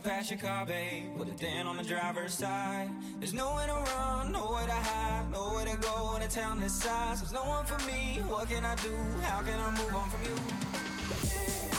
Pass 0.05 0.31
your 0.31 0.39
car, 0.39 0.67
babe, 0.67 1.17
put 1.17 1.29
it 1.29 1.39
dent 1.39 1.67
on 1.67 1.79
the 1.79 1.83
driver's 1.83 2.35
side. 2.35 2.91
There's 3.21 3.33
nowhere 3.33 3.67
to 3.67 3.73
run, 3.73 4.33
nowhere 4.33 4.67
to 4.67 4.73
hide, 4.73 5.33
nowhere 5.33 5.65
to 5.65 5.79
go 5.79 6.15
in 6.17 6.21
a 6.21 6.29
town 6.29 6.61
this 6.61 6.75
size. 6.75 7.23
There's 7.23 7.33
no 7.33 7.43
one 7.45 7.65
for 7.65 7.79
me, 7.87 8.21
what 8.29 8.51
can 8.51 8.67
I 8.67 8.75
do? 8.75 8.95
How 9.23 9.41
can 9.41 9.59
I 9.59 9.71
move 9.71 9.95
on 9.95 10.11
from 10.11 10.25
you? 10.25 11.74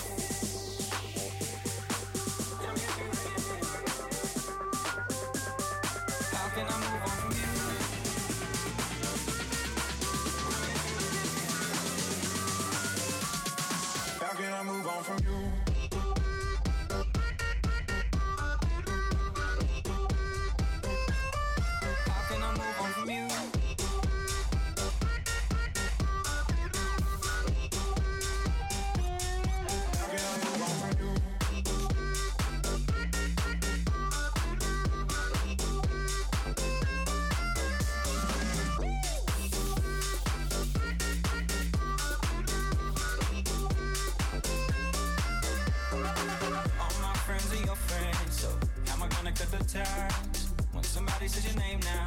Hypnotized. 49.76 50.50
When 50.72 50.84
somebody 50.84 51.28
says 51.28 51.46
your 51.46 51.62
name 51.62 51.80
now, 51.82 52.06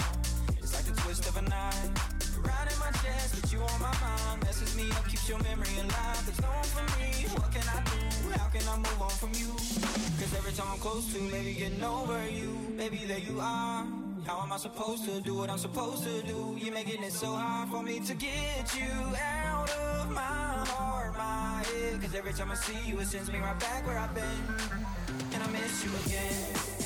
it's 0.59 0.75
like 0.75 0.85
the 0.85 1.01
twist 1.03 1.29
of 1.29 1.37
a 1.37 1.43
knife. 1.43 2.39
Right 2.39 2.73
in 2.73 2.79
my 2.79 2.91
chest, 3.03 3.41
but 3.41 3.53
you 3.53 3.61
on 3.61 3.81
my 3.81 3.93
mind. 4.01 4.43
Messes 4.45 4.77
me 4.77 4.91
up, 4.93 5.07
keeps 5.09 5.29
your 5.29 5.39
memory 5.43 5.75
alive. 5.81 6.41
No 6.41 6.49
one 6.49 6.65
for 6.65 6.87
me. 6.99 7.27
What 7.37 7.51
can 7.53 7.67
I 7.69 7.83
do? 7.85 8.39
How 8.39 8.49
can 8.49 8.63
I 8.69 8.77
move 8.77 9.03
on 9.03 9.11
from 9.11 9.33
you? 9.35 9.53
Cause 10.19 10.35
every 10.37 10.53
time 10.53 10.69
I'm 10.73 10.79
close 10.79 11.13
to 11.15 11.21
maybe 11.21 11.55
getting 11.55 11.83
over 11.83 12.29
you, 12.29 12.57
baby, 12.77 13.03
there 13.07 13.19
you 13.19 13.39
are. 13.41 13.87
How 14.27 14.43
am 14.43 14.53
I 14.53 14.57
supposed 14.59 15.05
to 15.05 15.21
do 15.21 15.35
what 15.35 15.51
I'm 15.51 15.59
supposed 15.59 16.05
to 16.05 16.23
do? 16.23 16.57
You're 16.59 16.75
making 16.75 17.03
it 17.03 17.13
so 17.13 17.33
hard 17.33 17.71
for 17.71 17.83
me 17.83 18.01
to 18.01 18.15
get 18.15 18.77
you 18.77 18.93
out 19.17 19.71
of 19.71 20.11
my 20.11 20.21
heart, 20.21 21.17
my 21.17 21.65
head. 21.65 22.01
Cause 22.01 22.15
every 22.15 22.33
time 22.33 22.51
I 22.51 22.55
see 22.55 22.79
you, 22.87 22.99
it 23.01 23.07
sends 23.07 23.31
me 23.33 23.39
right 23.39 23.59
back 23.59 23.87
where 23.87 23.99
I've 23.99 24.15
been. 24.15 24.43
And 25.33 25.43
I 25.43 25.47
miss 25.51 25.85
you 25.85 25.91
again. 26.07 26.78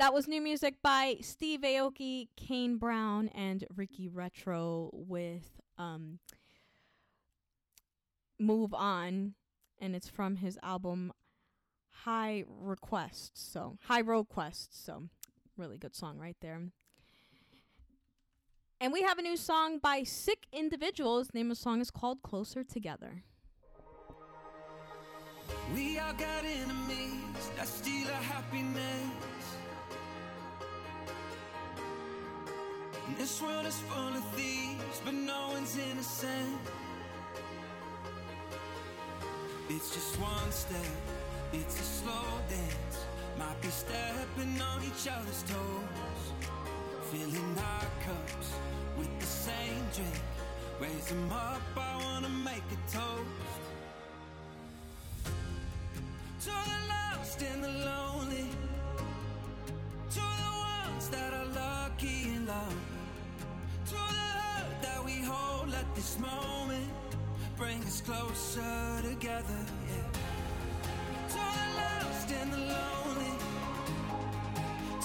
That 0.00 0.12
was 0.12 0.26
new 0.26 0.40
music 0.40 0.76
by 0.82 1.18
Steve 1.20 1.60
Aoki, 1.60 2.26
Kane 2.36 2.78
Brown, 2.78 3.28
and 3.28 3.64
Ricky 3.76 4.08
Retro 4.08 4.90
with 4.92 5.60
um, 5.78 6.18
Move 8.40 8.74
On. 8.74 9.34
And 9.80 9.94
it's 9.94 10.08
from 10.08 10.36
his 10.36 10.58
album 10.64 11.12
High 12.04 12.44
Request. 12.48 13.32
So, 13.34 13.78
High 13.84 14.00
Road 14.00 14.28
Quest. 14.28 14.84
So, 14.84 15.04
really 15.56 15.78
good 15.78 15.94
song 15.94 16.18
right 16.18 16.36
there. 16.40 16.60
And 18.80 18.92
we 18.92 19.02
have 19.02 19.18
a 19.18 19.22
new 19.22 19.36
song 19.36 19.78
by 19.78 20.02
Sick 20.02 20.46
Individuals. 20.52 21.28
name 21.32 21.52
of 21.52 21.56
the 21.56 21.62
song 21.62 21.80
is 21.80 21.92
called 21.92 22.20
Closer 22.22 22.64
Together. 22.64 23.22
We 25.72 25.98
all 26.00 26.12
got 26.14 26.44
enemies 26.44 27.50
that 27.56 27.68
steal 27.68 28.08
our 28.08 28.22
happiness. 28.22 29.33
And 33.06 33.16
this 33.18 33.42
world 33.42 33.66
is 33.66 33.78
full 33.80 34.08
of 34.08 34.24
thieves, 34.34 35.00
but 35.04 35.14
no 35.14 35.48
one's 35.52 35.76
innocent. 35.76 36.58
It's 39.68 39.94
just 39.94 40.18
one 40.20 40.50
step, 40.50 40.80
it's 41.52 41.80
a 41.80 41.82
slow 41.82 42.40
dance. 42.48 43.04
Might 43.38 43.60
be 43.60 43.68
stepping 43.68 44.60
on 44.60 44.82
each 44.84 45.08
other's 45.08 45.42
toes. 45.42 46.22
Filling 47.10 47.58
our 47.58 47.86
cups 48.06 48.52
with 48.96 49.20
the 49.20 49.26
same 49.26 49.84
drink. 49.94 50.22
Raise 50.80 51.06
them 51.06 51.30
up, 51.32 51.60
I 51.76 51.96
wanna 52.04 52.28
make 52.28 52.64
a 52.72 52.92
toast. 52.92 53.62
To 56.44 56.50
the 56.50 56.80
lost 56.88 57.42
and 57.42 57.64
the 57.64 57.68
lonely. 57.68 58.48
To 60.10 60.24
the 60.42 60.52
ones 60.78 61.08
that 61.10 61.32
are 61.34 61.46
lucky 61.54 62.34
in 62.34 62.46
love. 62.46 62.93
To 63.94 64.00
the 64.18 64.28
hurt 64.42 64.70
that 64.82 65.00
we 65.04 65.16
hold 65.22 65.72
at 65.72 65.88
this 65.94 66.18
moment. 66.18 66.90
Bring 67.56 67.80
us 67.84 68.00
closer 68.00 69.00
together, 69.02 69.60
yeah. 69.88 70.08
To 71.34 71.42
the 71.58 71.66
lost 71.78 72.28
and 72.40 72.52
the 72.52 72.62
lonely. 72.74 73.34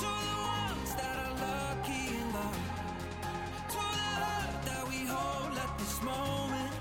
To 0.01 0.09
the 0.27 0.37
ones 0.57 0.91
that 0.99 1.15
are 1.25 1.35
lucky 1.45 2.03
in 2.19 2.27
love. 2.37 2.61
To 3.73 3.83
the 3.99 4.09
hurt 4.23 4.53
that 4.69 4.83
we 4.91 4.99
hold 5.13 5.55
at 5.65 5.71
this 5.77 5.95
moment. 6.01 6.73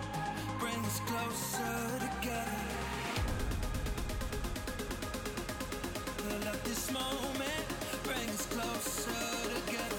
Bring 0.58 0.80
us 0.90 1.00
closer 1.10 1.80
together. 2.06 2.64
Let 6.44 6.64
this 6.64 6.90
moment 6.92 7.66
bring 8.04 8.28
us 8.36 8.46
closer 8.46 9.20
together, 9.54 9.97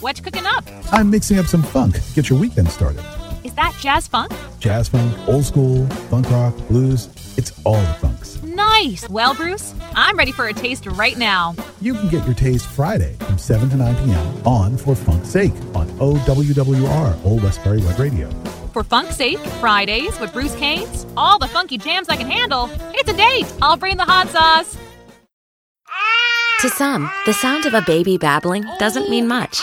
What 0.00 0.16
you 0.16 0.24
cooking 0.24 0.46
up? 0.46 0.64
I'm 0.92 1.10
mixing 1.10 1.38
up 1.38 1.44
some 1.44 1.62
funk. 1.62 1.98
Get 2.14 2.30
your 2.30 2.38
weekend 2.38 2.70
started. 2.70 3.04
Is 3.44 3.52
that 3.54 3.76
jazz 3.80 4.08
funk? 4.08 4.32
Jazz 4.58 4.88
funk, 4.88 5.14
old 5.28 5.44
school, 5.44 5.86
funk 6.08 6.30
rock, 6.30 6.56
blues. 6.68 7.08
It's 7.36 7.52
all 7.64 7.80
the 7.80 7.94
funks. 7.94 8.42
Nice. 8.42 9.06
Well, 9.10 9.34
Bruce, 9.34 9.74
I'm 9.94 10.16
ready 10.16 10.32
for 10.32 10.46
a 10.48 10.54
taste 10.54 10.86
right 10.86 11.18
now. 11.18 11.54
You 11.82 11.92
can 11.94 12.08
get 12.08 12.24
your 12.24 12.34
taste 12.34 12.66
Friday 12.66 13.14
from 13.20 13.36
7 13.36 13.68
to 13.70 13.76
9 13.76 13.94
p.m. 13.96 14.46
on 14.46 14.78
For 14.78 14.94
Funk's 14.94 15.28
Sake 15.28 15.52
on 15.74 15.86
OWWR, 15.98 17.24
Old 17.24 17.42
Westbury 17.42 17.82
Web 17.82 17.98
Radio. 17.98 18.30
For 18.72 18.84
funk's 18.84 19.16
sake, 19.16 19.38
Fridays 19.60 20.18
with 20.20 20.32
Bruce 20.32 20.54
Canes, 20.56 21.04
all 21.16 21.38
the 21.38 21.48
funky 21.48 21.76
jams 21.76 22.08
I 22.08 22.16
can 22.16 22.30
handle. 22.30 22.70
It's 22.94 23.10
a 23.10 23.16
date. 23.16 23.52
I'll 23.60 23.76
bring 23.76 23.96
the 23.98 24.04
hot 24.04 24.28
sauce. 24.28 24.78
To 26.60 26.68
some, 26.68 27.10
the 27.24 27.32
sound 27.32 27.64
of 27.64 27.72
a 27.74 27.82
baby 27.82 28.18
babbling 28.18 28.64
doesn't 28.78 29.08
mean 29.08 29.26
much, 29.26 29.62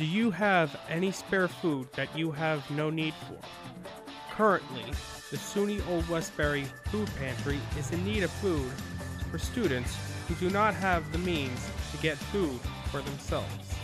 Do 0.00 0.06
you 0.06 0.30
have 0.30 0.80
any 0.88 1.12
spare 1.12 1.46
food 1.46 1.86
that 1.92 2.16
you 2.16 2.30
have 2.30 2.70
no 2.70 2.88
need 2.88 3.12
for? 3.28 3.36
Currently, 4.34 4.86
the 5.30 5.36
SUNY 5.36 5.86
Old 5.90 6.08
Westbury 6.08 6.64
Food 6.86 7.10
Pantry 7.18 7.58
is 7.78 7.90
in 7.90 8.02
need 8.02 8.22
of 8.22 8.30
food 8.30 8.72
for 9.30 9.36
students 9.36 9.94
who 10.26 10.34
do 10.36 10.48
not 10.48 10.72
have 10.72 11.12
the 11.12 11.18
means 11.18 11.68
to 11.92 11.98
get 11.98 12.16
food 12.16 12.58
for 12.90 13.02
themselves. 13.02 13.74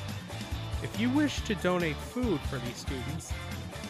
If 0.82 0.98
you 0.98 1.10
wish 1.10 1.42
to 1.42 1.54
donate 1.56 1.96
food 1.96 2.40
for 2.48 2.60
these 2.60 2.76
students, 2.76 3.30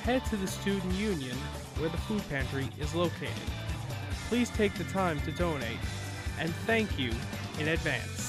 head 0.03 0.25
to 0.25 0.37
the 0.37 0.49
Student 0.49 0.95
Union 0.95 1.37
where 1.79 1.91
the 1.91 1.97
food 1.97 2.29
pantry 2.29 2.69
is 2.81 2.93
located. 2.93 3.31
Please 4.29 4.51
take 4.51 4.75
the 4.75 4.83
time 4.91 5.21
to 5.21 5.31
donate, 5.31 5.79
and 6.41 6.53
thank 6.67 6.99
you 6.99 7.13
in 7.61 7.69
advance. 7.69 8.26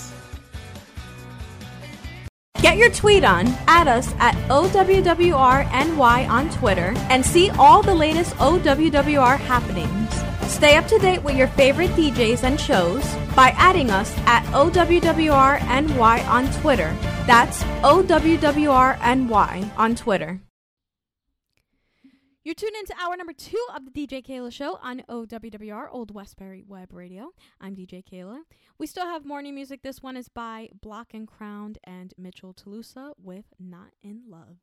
Get 2.67 2.79
your 2.79 2.89
tweet 2.89 3.23
on, 3.23 3.47
add 3.65 3.87
us 3.87 4.13
at 4.19 4.35
OWWRNY 4.49 6.27
on 6.27 6.49
Twitter, 6.49 6.93
and 7.09 7.25
see 7.25 7.49
all 7.51 7.81
the 7.81 7.95
latest 7.95 8.35
OWWR 8.35 9.37
happenings. 9.39 10.13
Stay 10.51 10.75
up 10.75 10.85
to 10.87 10.99
date 10.99 11.23
with 11.23 11.37
your 11.37 11.47
favorite 11.47 11.91
DJs 11.91 12.43
and 12.43 12.59
shows 12.59 13.05
by 13.37 13.51
adding 13.55 13.89
us 13.89 14.13
at 14.25 14.43
OWWRNY 14.47 16.27
on 16.27 16.51
Twitter. 16.59 16.93
That's 17.25 17.63
OWWRNY 17.83 19.71
on 19.77 19.95
Twitter. 19.95 20.41
You're 22.47 22.55
tuned 22.55 22.77
into 22.79 22.95
hour 22.97 23.17
number 23.17 23.33
two 23.33 23.61
of 23.75 23.83
the 23.83 23.91
DJ 23.91 24.25
Keila 24.25 24.53
Show 24.53 24.79
on 24.81 25.03
OWWR, 25.09 25.89
Old 25.91 26.11
Westbury 26.11 26.63
Web 26.65 26.93
Radio. 26.93 27.33
I'm 27.59 27.75
DJ 27.75 28.01
Keila. 28.01 28.39
We 28.77 28.87
still 28.87 29.05
have 29.05 29.25
morning 29.25 29.53
music. 29.53 29.81
This 29.83 30.01
one 30.01 30.15
is 30.15 30.29
by 30.29 30.69
Block 30.81 31.13
and 31.13 31.27
Crowned 31.27 31.77
and 31.83 32.13
Mitchell 32.17 32.53
Toulousa 32.53 33.15
with 33.21 33.47
Not 33.59 33.89
in 34.01 34.21
Love. 34.29 34.59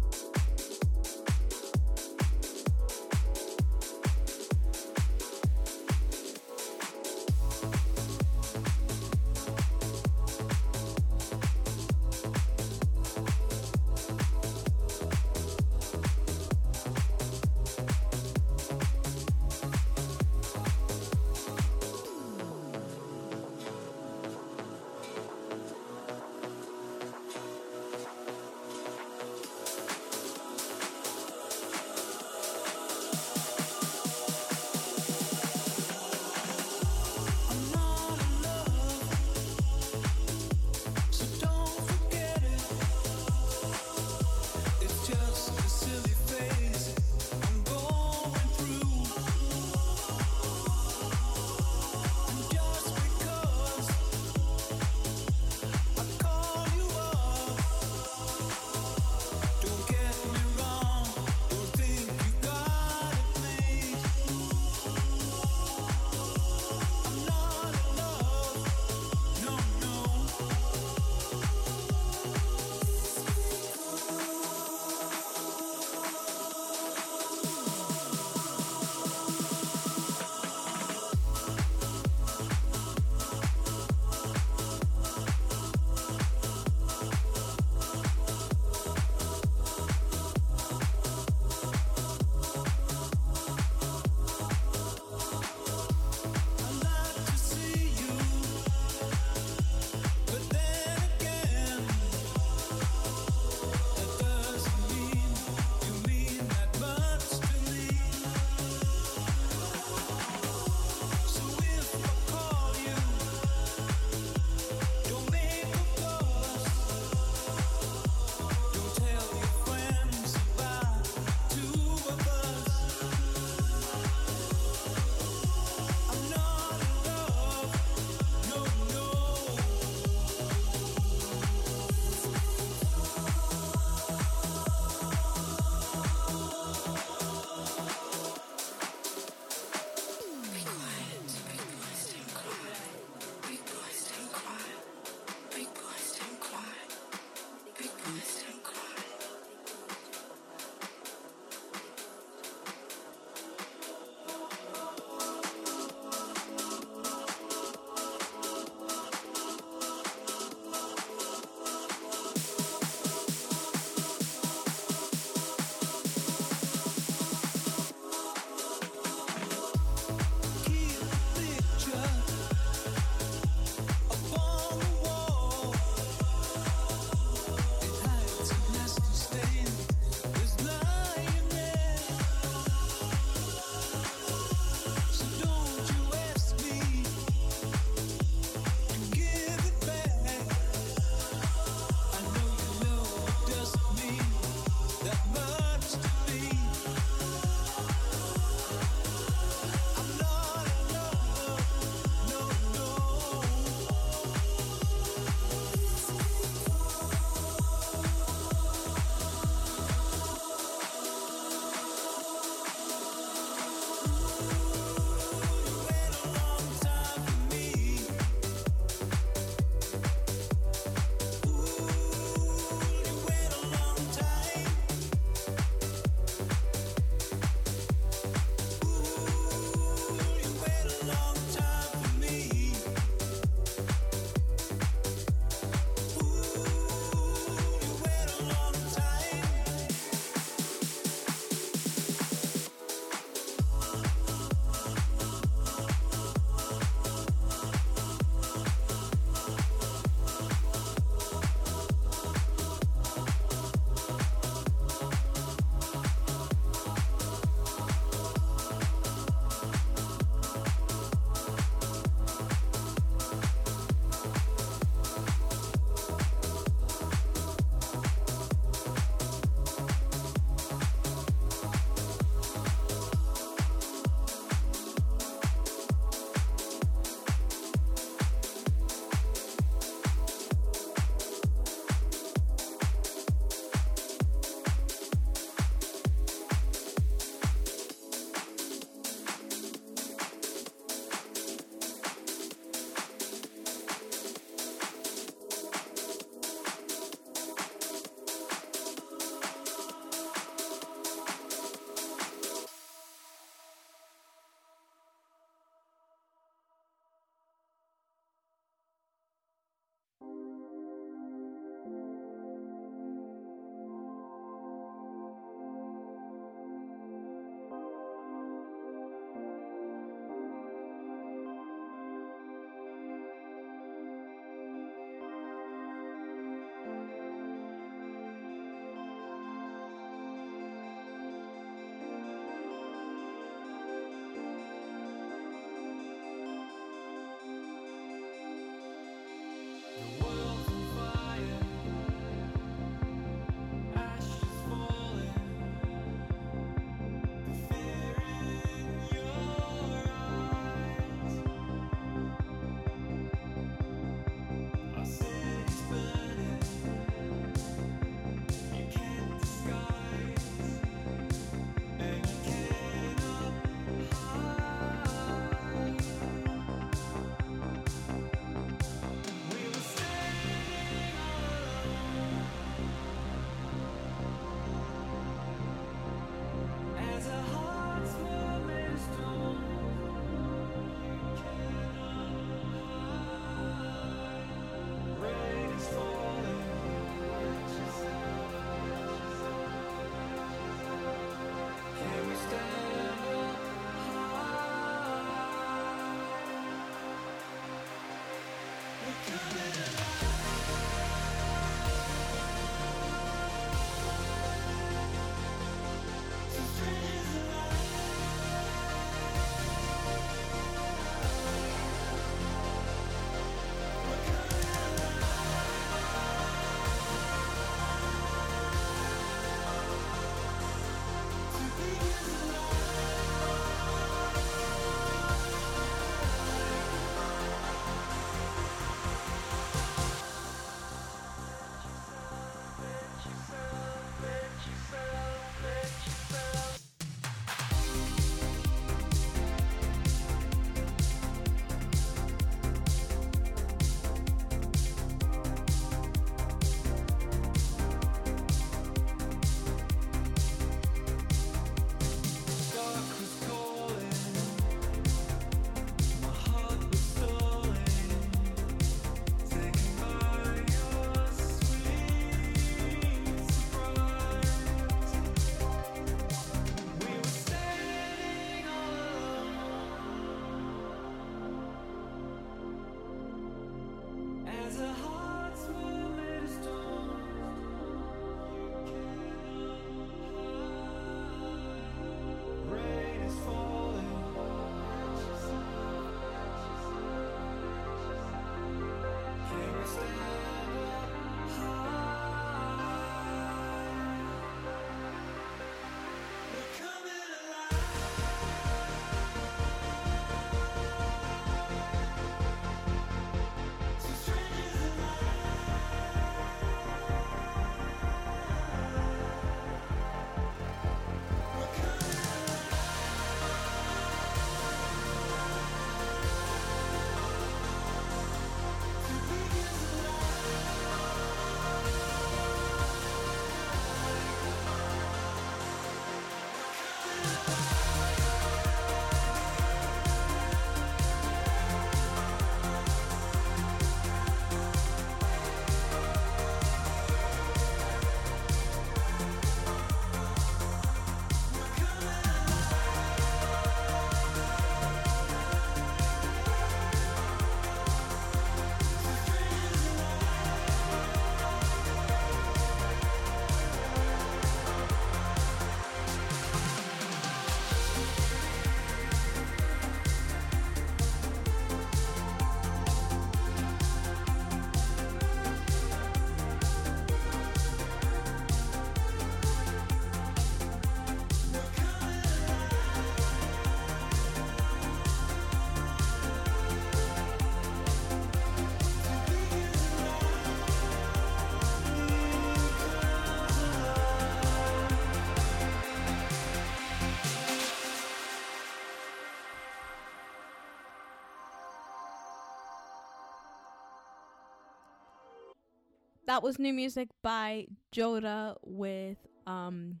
That 596.26 596.42
was 596.42 596.58
new 596.58 596.72
music 596.72 597.08
by 597.22 597.66
Joda 597.92 598.56
with 598.62 599.18
um 599.46 600.00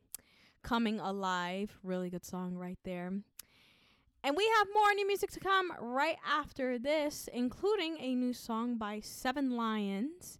Coming 0.62 1.00
Alive. 1.00 1.76
Really 1.82 2.10
good 2.10 2.24
song 2.24 2.54
right 2.54 2.78
there. 2.84 3.12
And 4.24 4.36
we 4.36 4.48
have 4.58 4.68
more 4.72 4.94
new 4.94 5.06
music 5.06 5.32
to 5.32 5.40
come 5.40 5.72
right 5.80 6.16
after 6.24 6.78
this, 6.78 7.28
including 7.32 7.96
a 7.98 8.14
new 8.14 8.32
song 8.32 8.76
by 8.76 9.00
Seven 9.00 9.56
Lions. 9.56 10.38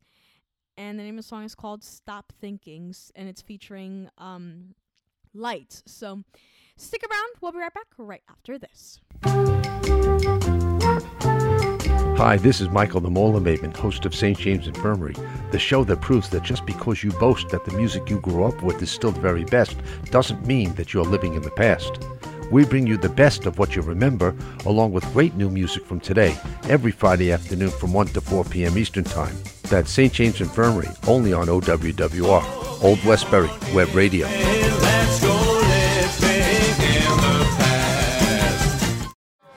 And 0.76 0.98
the 0.98 1.02
name 1.02 1.18
of 1.18 1.24
the 1.24 1.28
song 1.28 1.44
is 1.44 1.54
called 1.54 1.82
Stop 1.82 2.32
Thinkings, 2.40 3.10
and 3.16 3.28
it's 3.28 3.42
featuring 3.42 4.08
um, 4.18 4.74
Lights. 5.34 5.82
So 5.86 6.22
stick 6.76 7.02
around. 7.02 7.28
We'll 7.40 7.52
be 7.52 7.58
right 7.58 7.74
back 7.74 7.88
right 7.98 8.22
after 8.30 8.56
this. 8.58 9.00
Hi, 12.24 12.36
this 12.36 12.60
is 12.60 12.68
Michael 12.68 13.00
the 13.00 13.10
Mole 13.10 13.36
Abatement, 13.36 13.76
host 13.76 14.06
of 14.06 14.14
St. 14.14 14.38
James 14.38 14.68
Infirmary, 14.68 15.16
the 15.50 15.58
show 15.58 15.82
that 15.82 16.00
proves 16.00 16.28
that 16.28 16.44
just 16.44 16.64
because 16.64 17.02
you 17.02 17.10
boast 17.10 17.48
that 17.48 17.64
the 17.64 17.76
music 17.76 18.08
you 18.08 18.20
grew 18.20 18.44
up 18.44 18.62
with 18.62 18.80
is 18.80 18.92
still 18.92 19.10
the 19.10 19.20
very 19.20 19.42
best 19.42 19.76
doesn't 20.04 20.46
mean 20.46 20.72
that 20.74 20.94
you're 20.94 21.02
living 21.02 21.34
in 21.34 21.42
the 21.42 21.50
past. 21.50 21.98
We 22.52 22.64
bring 22.64 22.86
you 22.86 22.96
the 22.96 23.08
best 23.08 23.44
of 23.46 23.58
what 23.58 23.74
you 23.74 23.82
remember, 23.82 24.36
along 24.66 24.92
with 24.92 25.12
great 25.12 25.34
new 25.34 25.50
music 25.50 25.84
from 25.84 25.98
today, 25.98 26.36
every 26.68 26.92
Friday 26.92 27.32
afternoon 27.32 27.70
from 27.70 27.92
1 27.92 28.06
to 28.10 28.20
4 28.20 28.44
p.m. 28.44 28.78
Eastern 28.78 29.02
Time. 29.02 29.36
That's 29.64 29.90
St. 29.90 30.12
James 30.12 30.40
Infirmary, 30.40 30.90
only 31.08 31.32
on 31.32 31.48
OWWR, 31.48 32.84
Old 32.84 33.04
Westbury 33.04 33.50
Web 33.74 33.92
Radio. 33.96 34.61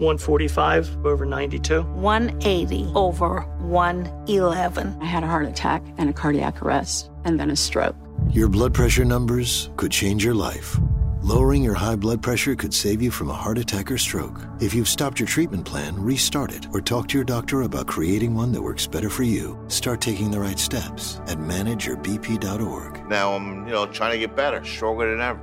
145 0.00 1.06
over 1.06 1.26
92. 1.26 1.82
180 1.82 2.92
over 2.94 3.40
111. 3.60 4.98
I 5.00 5.04
had 5.04 5.22
a 5.22 5.26
heart 5.26 5.46
attack 5.46 5.84
and 5.98 6.08
a 6.08 6.12
cardiac 6.12 6.62
arrest, 6.62 7.10
and 7.24 7.38
then 7.38 7.50
a 7.50 7.56
stroke. 7.56 7.96
Your 8.30 8.48
blood 8.48 8.74
pressure 8.74 9.04
numbers 9.04 9.70
could 9.76 9.92
change 9.92 10.24
your 10.24 10.34
life. 10.34 10.78
Lowering 11.22 11.62
your 11.62 11.74
high 11.74 11.96
blood 11.96 12.22
pressure 12.22 12.54
could 12.54 12.72
save 12.72 13.02
you 13.02 13.10
from 13.10 13.28
a 13.28 13.34
heart 13.34 13.58
attack 13.58 13.90
or 13.90 13.98
stroke. 13.98 14.40
If 14.58 14.72
you've 14.72 14.88
stopped 14.88 15.20
your 15.20 15.26
treatment 15.26 15.66
plan, 15.66 16.00
restart 16.00 16.50
it 16.50 16.66
or 16.72 16.80
talk 16.80 17.08
to 17.08 17.18
your 17.18 17.24
doctor 17.24 17.62
about 17.62 17.86
creating 17.86 18.34
one 18.34 18.52
that 18.52 18.62
works 18.62 18.86
better 18.86 19.10
for 19.10 19.24
you. 19.24 19.58
Start 19.68 20.00
taking 20.00 20.30
the 20.30 20.40
right 20.40 20.58
steps 20.58 21.20
at 21.26 21.36
manageyourbp.org. 21.36 23.06
Now 23.06 23.34
I'm, 23.34 23.66
you 23.66 23.72
know, 23.72 23.84
trying 23.86 24.12
to 24.12 24.18
get 24.18 24.34
better, 24.34 24.64
stronger 24.64 25.10
than 25.10 25.20
ever. 25.20 25.40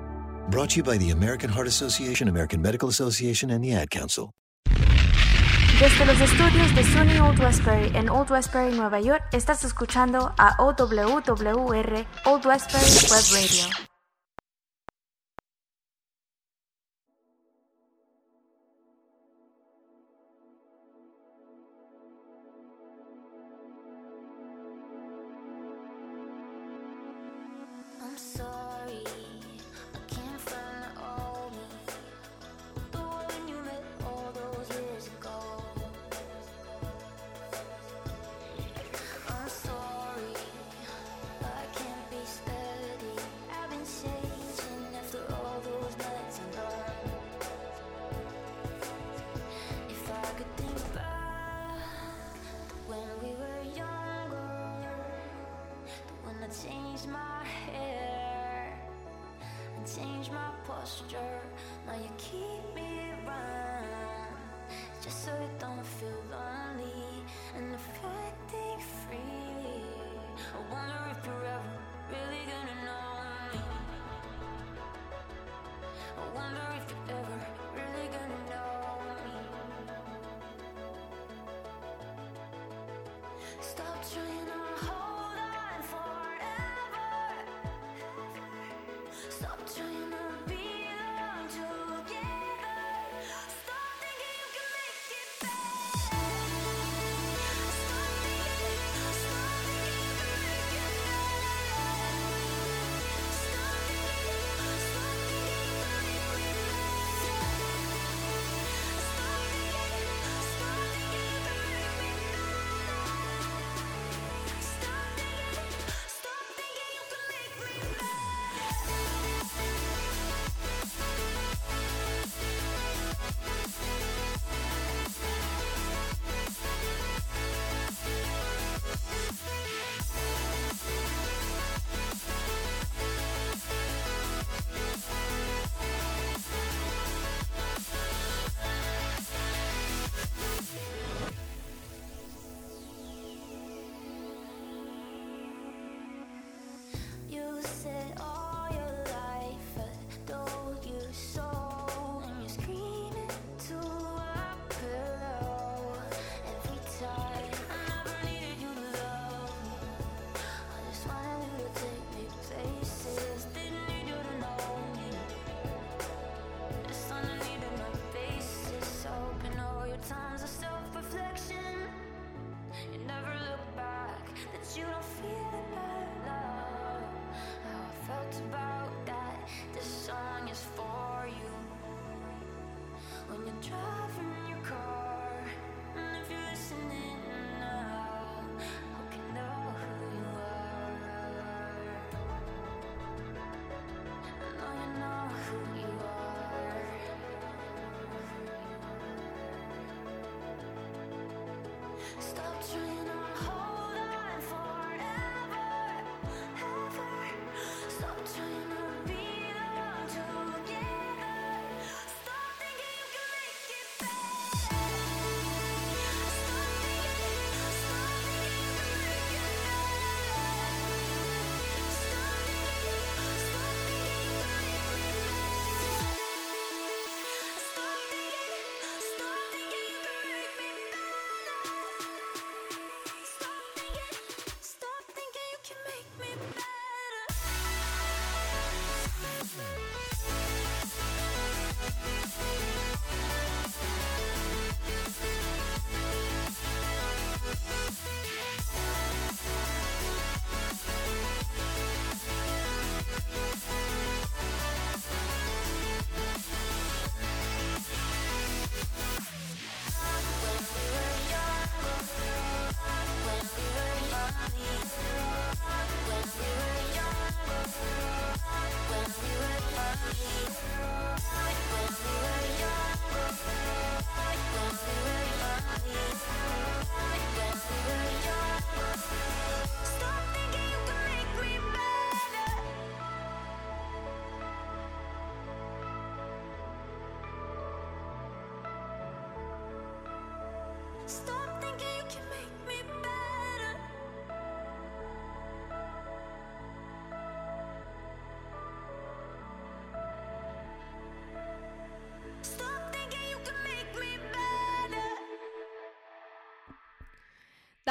Brought 0.50 0.72
to 0.72 0.78
you 0.78 0.84
by 0.84 0.98
the 0.98 1.12
American 1.12 1.52
Heart 1.52 1.68
Association, 1.68 2.28
American 2.28 2.60
Medical 2.62 2.90
Association, 2.90 3.52
and 3.52 3.64
the 3.64 3.74
Ad 3.74 3.92
Council. 3.92 4.32
Desde 5.80 6.06
los 6.08 6.20
estudios 6.20 6.74
de 6.74 6.84
SUNY 6.84 7.20
Old 7.20 7.40
Westbury 7.40 7.92
en 7.96 8.10
Old 8.10 8.32
Westbury, 8.32 8.76
Nueva 8.76 9.00
York, 9.00 9.24
estás 9.32 9.64
escuchando 9.64 10.34
a 10.36 10.56
OWWR 10.58 12.06
Old 12.26 12.46
Westbury 12.48 12.84
Web 13.12 13.26
Radio. 13.32 13.97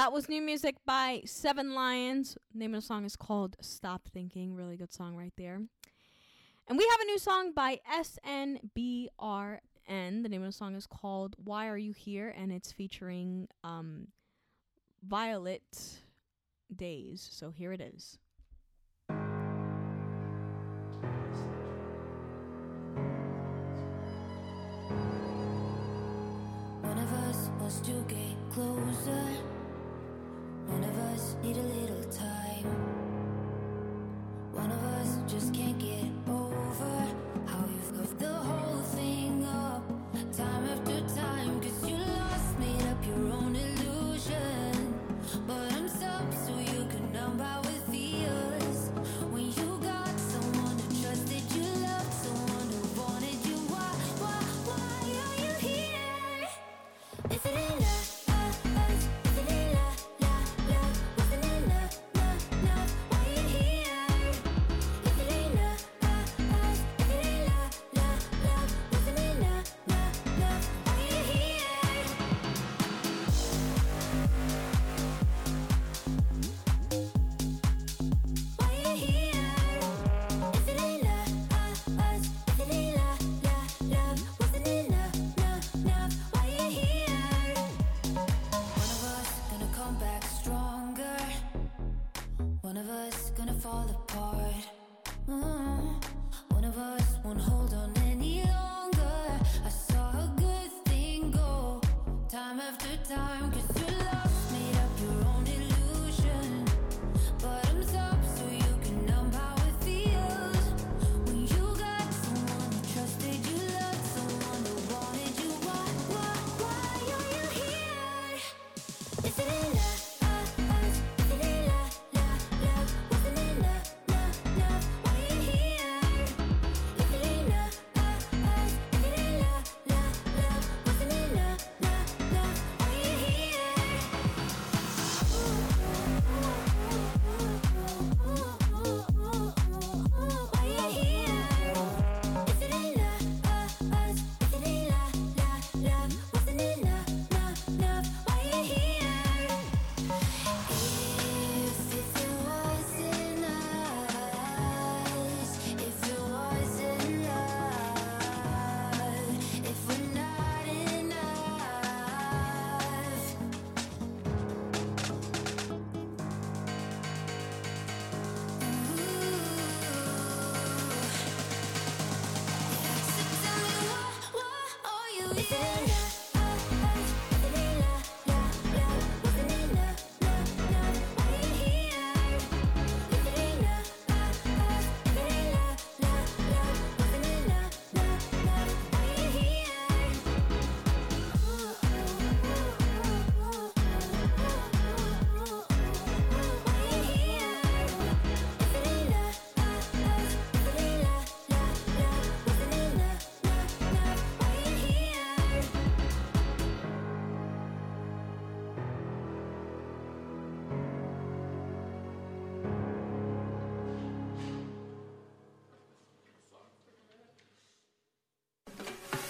that 0.06 0.12
was 0.12 0.28
new 0.28 0.40
music 0.40 0.76
by 0.86 1.20
Seven 1.24 1.74
Lions. 1.74 2.38
The 2.52 2.60
name 2.60 2.74
of 2.74 2.80
the 2.80 2.86
song 2.86 3.04
is 3.04 3.16
called 3.16 3.56
Stop 3.60 4.02
Thinking. 4.14 4.54
Really 4.54 4.76
good 4.76 4.92
song 4.92 5.16
right 5.16 5.32
there. 5.36 5.60
And 6.68 6.78
we 6.78 6.86
have 6.88 7.00
a 7.00 7.04
new 7.06 7.18
song 7.18 7.50
by 7.52 7.80
SNBRN. 7.92 9.58
The 9.88 10.28
name 10.28 10.42
of 10.42 10.46
the 10.46 10.52
song 10.52 10.76
is 10.76 10.86
called 10.86 11.34
Why 11.42 11.66
Are 11.66 11.76
You 11.76 11.92
Here? 11.92 12.32
And 12.38 12.52
it's 12.52 12.70
featuring 12.70 13.48
um, 13.64 14.06
Violet 15.04 15.98
Days. 16.72 17.28
So 17.28 17.50
here 17.50 17.72
it 17.72 17.80
is. 17.80 18.20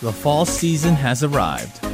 The 0.06 0.12
fall 0.12 0.46
season 0.46 0.94
has 0.94 1.24
arrived. 1.24 1.84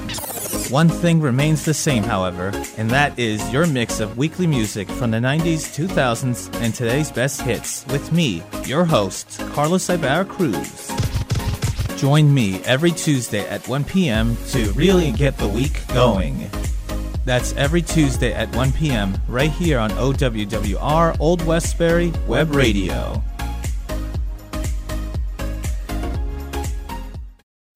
One 0.71 0.91
thing 0.91 1.23
remains 1.23 1.65
the 1.65 1.73
same, 1.73 2.03
however, 2.03 2.53
and 2.77 2.91
that 2.91 3.19
is 3.19 3.51
your 3.51 3.67
mix 3.67 4.01
of 4.01 4.19
weekly 4.19 4.47
music 4.47 4.87
from 4.87 5.13
the 5.13 5.17
90s, 5.17 5.73
2000s, 5.75 6.55
and 6.61 6.75
today's 6.75 7.11
best 7.11 7.41
hits 7.41 7.87
with 7.87 8.13
me, 8.13 8.43
your 8.67 8.85
host, 8.85 9.41
Carlos 9.55 9.89
Ibarra 9.89 10.27
Cruz. 10.27 10.93
Join 11.97 12.35
me 12.35 12.61
every 12.65 12.91
Tuesday 12.91 13.49
at 13.49 13.67
1 13.67 13.85
p.m. 13.85 14.37
to 14.49 14.71
really 14.73 15.11
get 15.13 15.39
the 15.39 15.49
week 15.49 15.81
going. 15.89 16.51
That's 17.25 17.55
every 17.55 17.81
Tuesday 17.81 18.35
at 18.35 18.55
1 18.55 18.73
p.m. 18.73 19.17
right 19.27 19.53
here 19.53 19.79
on 19.79 19.89
OWWR 19.93 21.17
Old 21.19 21.47
Westbury 21.47 22.13
Web 22.27 22.55
Radio. 22.55 23.25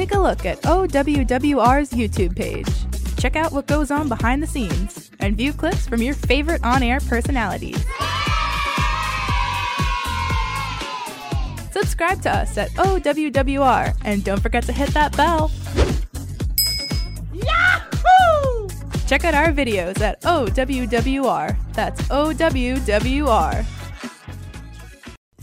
Take 0.00 0.14
a 0.14 0.18
look 0.18 0.46
at 0.46 0.62
OWWR's 0.62 1.90
YouTube 1.90 2.34
page. 2.34 2.66
Check 3.18 3.36
out 3.36 3.52
what 3.52 3.66
goes 3.66 3.90
on 3.90 4.08
behind 4.08 4.42
the 4.42 4.46
scenes 4.46 5.10
and 5.18 5.36
view 5.36 5.52
clips 5.52 5.86
from 5.86 6.00
your 6.00 6.14
favorite 6.14 6.64
on 6.64 6.82
air 6.82 7.00
personalities. 7.00 7.76
Subscribe 11.70 12.22
to 12.22 12.30
us 12.30 12.56
at 12.56 12.70
OWWR 12.78 13.94
and 14.06 14.24
don't 14.24 14.40
forget 14.40 14.64
to 14.64 14.72
hit 14.72 14.88
that 14.94 15.14
bell. 15.18 15.50
Yahoo! 17.34 18.70
Check 19.06 19.26
out 19.26 19.34
our 19.34 19.52
videos 19.52 20.00
at 20.00 20.22
OWWR. 20.22 21.74
That's 21.74 22.00
OWWR. 22.08 23.79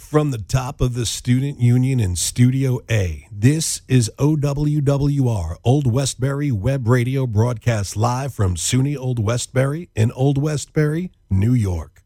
From 0.10 0.32
the 0.32 0.38
top 0.38 0.80
of 0.80 0.94
the 0.94 1.06
Student 1.06 1.60
Union 1.60 2.00
in 2.00 2.16
Studio 2.16 2.80
A, 2.90 3.28
this 3.30 3.82
is 3.90 4.10
OWWR 4.18 5.58
Old 5.66 5.92
Westbury 5.92 6.50
Web 6.50 6.88
Radio 6.88 7.28
broadcast 7.28 7.98
live 7.98 8.34
from 8.34 8.56
SUNY 8.56 8.96
Old 8.98 9.20
Westbury 9.20 9.90
in 9.98 10.14
Old 10.14 10.42
Westbury, 10.42 11.12
New 11.30 11.54
York. 11.54 12.06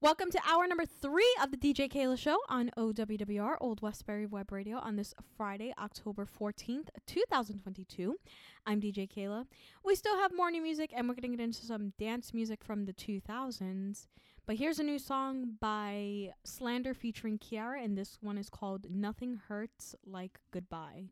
Welcome 0.00 0.30
to 0.30 0.40
hour 0.48 0.66
number 0.66 0.86
three 0.86 1.30
of 1.42 1.50
the 1.50 1.58
DJ 1.58 1.92
Keila 1.92 2.16
Show 2.18 2.38
on 2.48 2.70
OWWR 2.74 3.56
Old 3.60 3.82
Westbury 3.82 4.24
Web 4.24 4.50
Radio 4.50 4.78
on 4.78 4.96
this 4.96 5.12
Friday, 5.36 5.74
October 5.78 6.26
14th, 6.26 6.88
2022. 7.06 8.16
I'm 8.64 8.80
DJ 8.80 9.06
Keila. 9.06 9.44
We 9.84 9.94
still 9.94 10.16
have 10.16 10.32
new 10.32 10.62
music 10.62 10.90
and 10.96 11.06
we're 11.06 11.16
going 11.16 11.32
to 11.32 11.36
get 11.36 11.44
into 11.44 11.66
some 11.66 11.92
dance 11.98 12.32
music 12.32 12.64
from 12.64 12.86
the 12.86 12.94
2000s. 12.94 14.06
But 14.50 14.58
here's 14.58 14.80
a 14.80 14.82
new 14.82 14.98
song 14.98 15.52
by 15.60 16.32
Slander 16.42 16.92
featuring 16.92 17.38
Kiara, 17.38 17.84
and 17.84 17.96
this 17.96 18.18
one 18.20 18.36
is 18.36 18.50
called 18.50 18.84
Nothing 18.90 19.38
Hurts 19.46 19.94
Like 20.04 20.40
Goodbye. 20.50 21.04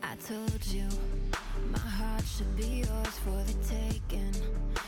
I 0.00 0.14
told 0.28 0.64
you 0.66 0.86
my 1.72 1.78
heart 1.80 2.22
should 2.24 2.56
be 2.56 2.84
yours 2.86 3.18
for 3.18 3.42
the 3.42 3.54
taking. 3.68 4.32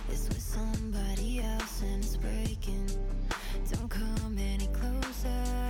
It's 0.09 0.28
with 0.28 0.40
somebody 0.40 1.40
else 1.40 1.82
and 1.82 2.05
it's 2.05 2.16
breaking. 2.16 2.90
Don't 3.72 3.90
come 3.90 4.39
any 4.39 4.68
closer. 4.68 5.70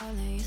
Laughing 0.00 0.37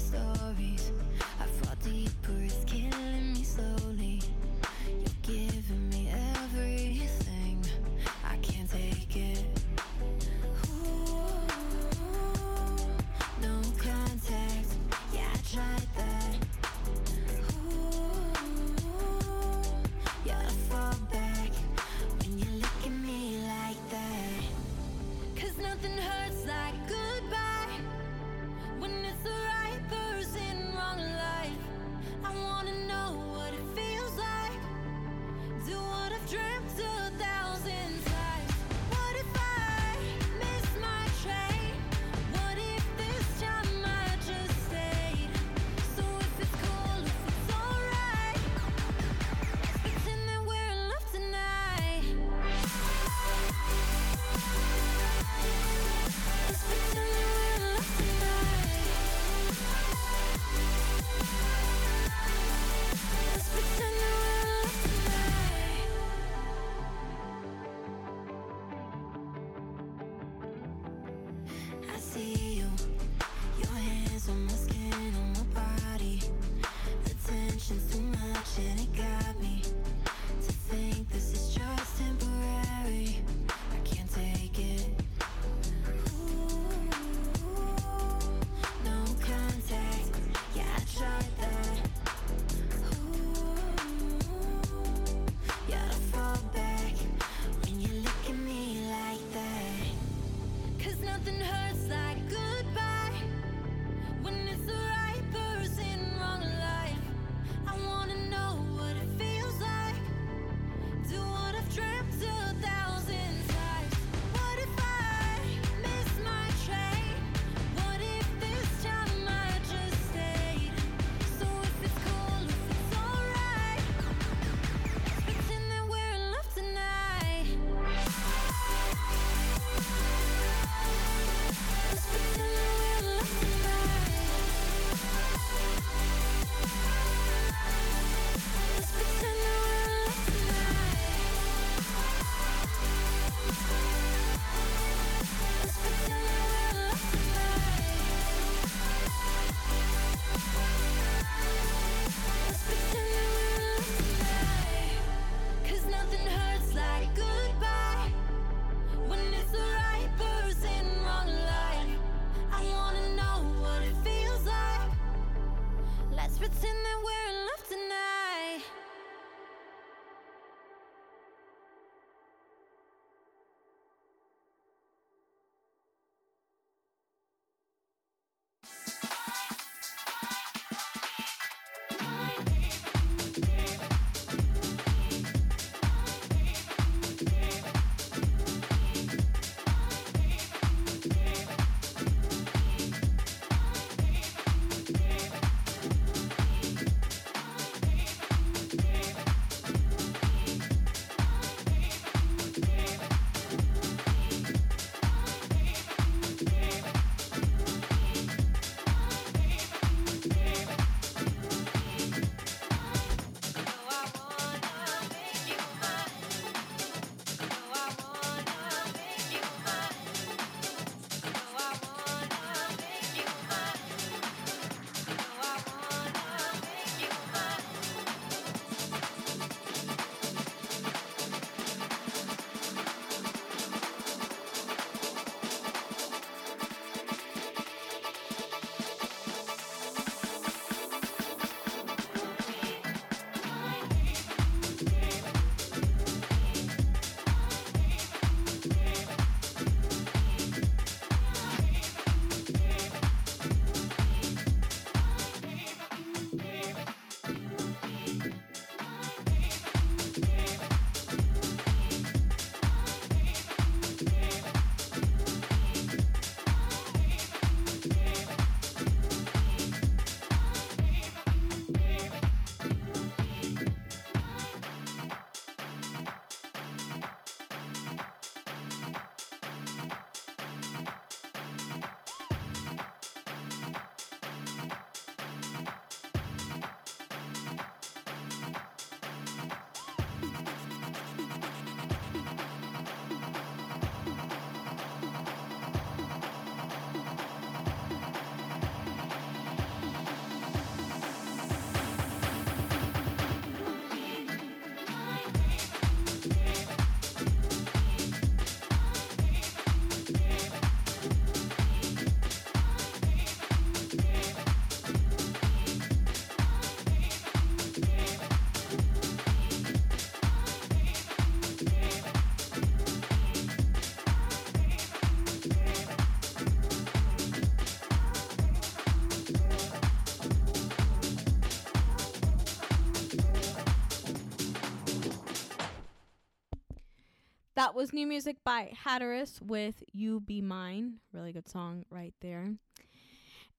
That 337.56 337.76
was 337.76 337.92
new 337.92 338.08
music 338.08 338.38
by 338.46 338.72
Hatteras 338.86 339.42
with 339.42 339.84
You 339.92 340.22
Be 340.22 340.42
Mine. 340.42 341.00
Really 341.12 341.34
good 341.34 341.50
song 341.50 341.84
right 341.90 342.14
there. 342.22 342.50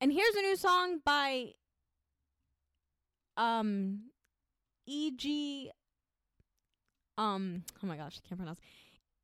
And 0.01 0.13
here's 0.13 0.35
a 0.35 0.41
new 0.41 0.57
song 0.57 1.01
by 1.05 1.53
um 3.37 4.01
EG 4.89 5.71
um 7.19 7.65
oh 7.83 7.87
my 7.87 7.97
gosh, 7.97 8.19
I 8.25 8.29
can't 8.29 8.39
pronounce. 8.39 8.61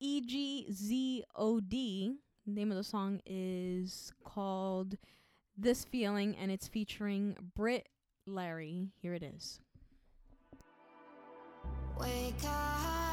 E 0.00 0.20
G 0.20 0.66
Z 0.70 1.24
O 1.34 1.60
D. 1.60 2.12
Name 2.46 2.70
of 2.70 2.76
the 2.76 2.84
song 2.84 3.20
is 3.24 4.12
called 4.24 4.96
This 5.56 5.84
Feeling 5.84 6.36
and 6.36 6.50
it's 6.50 6.68
featuring 6.68 7.36
Britt 7.54 7.88
Lari. 8.26 8.88
Here 9.00 9.14
it 9.14 9.22
is. 9.22 9.60
Wake 11.98 12.34
up. 12.44 13.07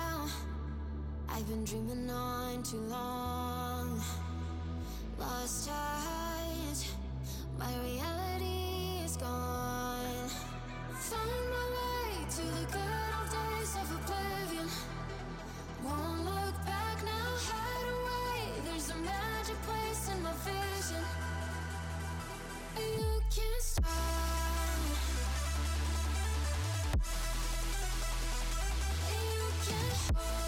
I've 1.38 1.46
been 1.50 1.66
dreaming 1.66 2.10
on 2.10 2.64
too 2.64 2.80
long. 2.88 4.00
Lost 5.20 5.68
touch. 5.68 6.88
My 7.60 7.74
reality 7.84 9.04
is 9.04 9.18
gone. 9.18 10.30
Find 10.94 11.46
my 11.52 11.66
way 11.76 12.26
to 12.36 12.42
the 12.42 12.66
good 12.72 13.12
old 13.20 13.30
days 13.36 13.76
of 13.76 13.92
oblivion. 14.00 14.70
Won't 15.84 16.24
look 16.24 16.56
back 16.66 17.04
now, 17.04 17.30
hide 17.52 17.90
away. 17.98 18.40
There's 18.68 18.90
a 18.92 18.96
magic 18.96 19.62
place 19.64 20.10
in 20.16 20.24
my 20.24 20.32
vision. 20.40 21.04
You 22.78 23.22
can't 23.30 23.62
stop. 23.62 23.90
You 29.12 29.42
can't 29.68 30.16
You 30.16 30.45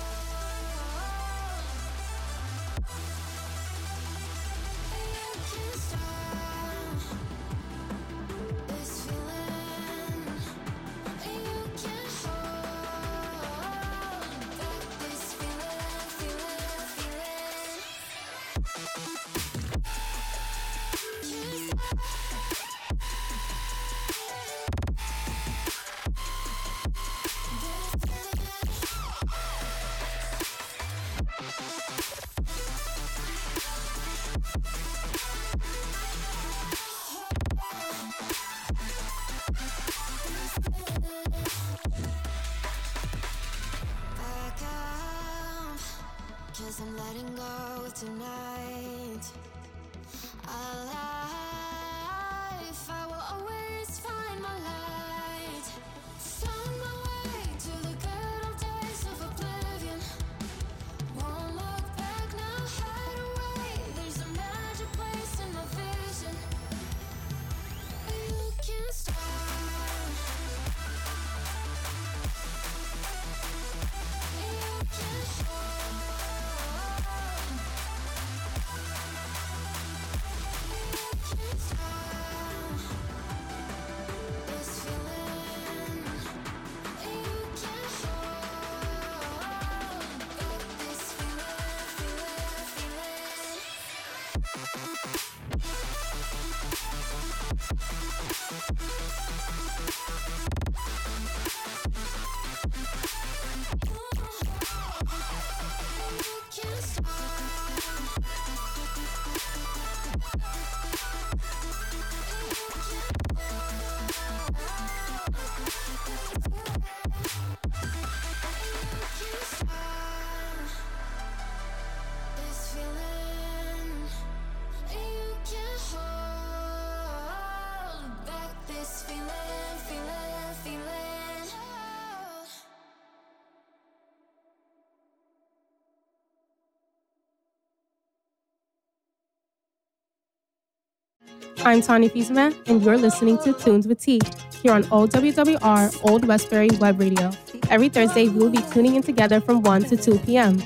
I'm 141.66 141.82
Tanya 141.82 142.10
Fizema, 142.10 142.56
and 142.68 142.82
you're 142.84 142.98
listening 142.98 143.38
to 143.40 143.54
Tunes 143.54 143.88
with 143.88 144.00
T 144.00 144.22
here 144.64 144.72
on 144.72 144.84
OWWR 144.86 146.10
Old 146.10 146.26
Westbury 146.26 146.70
Web 146.80 147.00
Radio. 147.00 147.32
Every 147.70 147.90
Thursday, 147.90 148.30
we'll 148.30 148.50
be 148.50 148.62
tuning 148.72 148.96
in 148.96 149.02
together 149.02 149.42
from 149.42 149.62
1 149.62 149.84
to 149.86 149.98
2 149.98 150.20
p.m. 150.20 150.62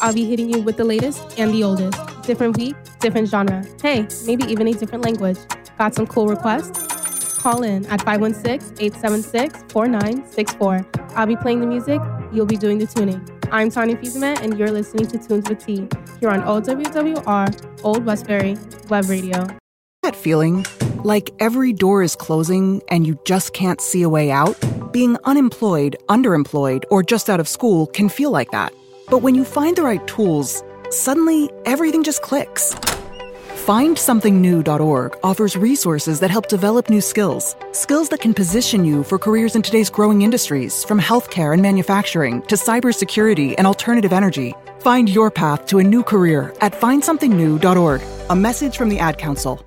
I'll 0.00 0.14
be 0.14 0.24
hitting 0.24 0.48
you 0.48 0.60
with 0.60 0.76
the 0.76 0.84
latest 0.84 1.38
and 1.38 1.52
the 1.52 1.64
oldest. 1.64 1.98
Different 2.22 2.56
week, 2.56 2.76
different 3.00 3.28
genre. 3.28 3.64
Hey, 3.82 4.06
maybe 4.26 4.44
even 4.44 4.68
a 4.68 4.72
different 4.72 5.04
language. 5.04 5.38
Got 5.78 5.94
some 5.94 6.06
cool 6.06 6.28
requests? 6.28 7.38
Call 7.38 7.62
in 7.62 7.86
at 7.86 8.02
516 8.02 8.76
876 8.78 9.72
4964. 9.72 10.86
I'll 11.16 11.26
be 11.26 11.36
playing 11.36 11.60
the 11.60 11.66
music, 11.66 12.00
you'll 12.32 12.46
be 12.46 12.56
doing 12.56 12.78
the 12.78 12.86
tuning. 12.86 13.26
I'm 13.50 13.70
Tanya 13.70 13.96
Fizema, 13.96 14.40
and 14.40 14.58
you're 14.58 14.70
listening 14.70 15.06
to 15.06 15.18
Tunes 15.18 15.48
with 15.48 15.64
T 15.64 15.88
here 16.20 16.30
on 16.30 16.42
OWWR 16.42 17.84
Old 17.84 18.04
Westbury 18.04 18.58
Web 18.88 19.08
Radio. 19.08 19.46
That 20.06 20.14
feeling? 20.14 20.64
Like 21.02 21.30
every 21.40 21.72
door 21.72 22.00
is 22.00 22.14
closing 22.14 22.80
and 22.86 23.04
you 23.04 23.18
just 23.24 23.52
can't 23.54 23.80
see 23.80 24.02
a 24.02 24.08
way 24.08 24.30
out? 24.30 24.56
Being 24.92 25.16
unemployed, 25.24 25.96
underemployed, 26.08 26.84
or 26.92 27.02
just 27.02 27.28
out 27.28 27.40
of 27.40 27.48
school 27.48 27.88
can 27.88 28.08
feel 28.08 28.30
like 28.30 28.52
that. 28.52 28.72
But 29.10 29.22
when 29.22 29.34
you 29.34 29.44
find 29.44 29.74
the 29.74 29.82
right 29.82 30.06
tools, 30.06 30.62
suddenly 30.90 31.50
everything 31.64 32.04
just 32.04 32.22
clicks. 32.22 32.72
FindSomethingNew.org 33.66 35.18
offers 35.24 35.56
resources 35.56 36.20
that 36.20 36.30
help 36.30 36.46
develop 36.46 36.88
new 36.88 37.00
skills. 37.00 37.56
Skills 37.72 38.10
that 38.10 38.20
can 38.20 38.32
position 38.32 38.84
you 38.84 39.02
for 39.02 39.18
careers 39.18 39.56
in 39.56 39.62
today's 39.62 39.90
growing 39.90 40.22
industries, 40.22 40.84
from 40.84 41.00
healthcare 41.00 41.52
and 41.52 41.62
manufacturing 41.62 42.42
to 42.42 42.54
cybersecurity 42.54 43.56
and 43.58 43.66
alternative 43.66 44.12
energy. 44.12 44.54
Find 44.78 45.08
your 45.08 45.32
path 45.32 45.66
to 45.66 45.80
a 45.80 45.82
new 45.82 46.04
career 46.04 46.54
at 46.60 46.74
FindSomethingNew.org. 46.74 48.02
A 48.30 48.36
message 48.36 48.76
from 48.76 48.88
the 48.88 49.00
Ad 49.00 49.18
Council. 49.18 49.66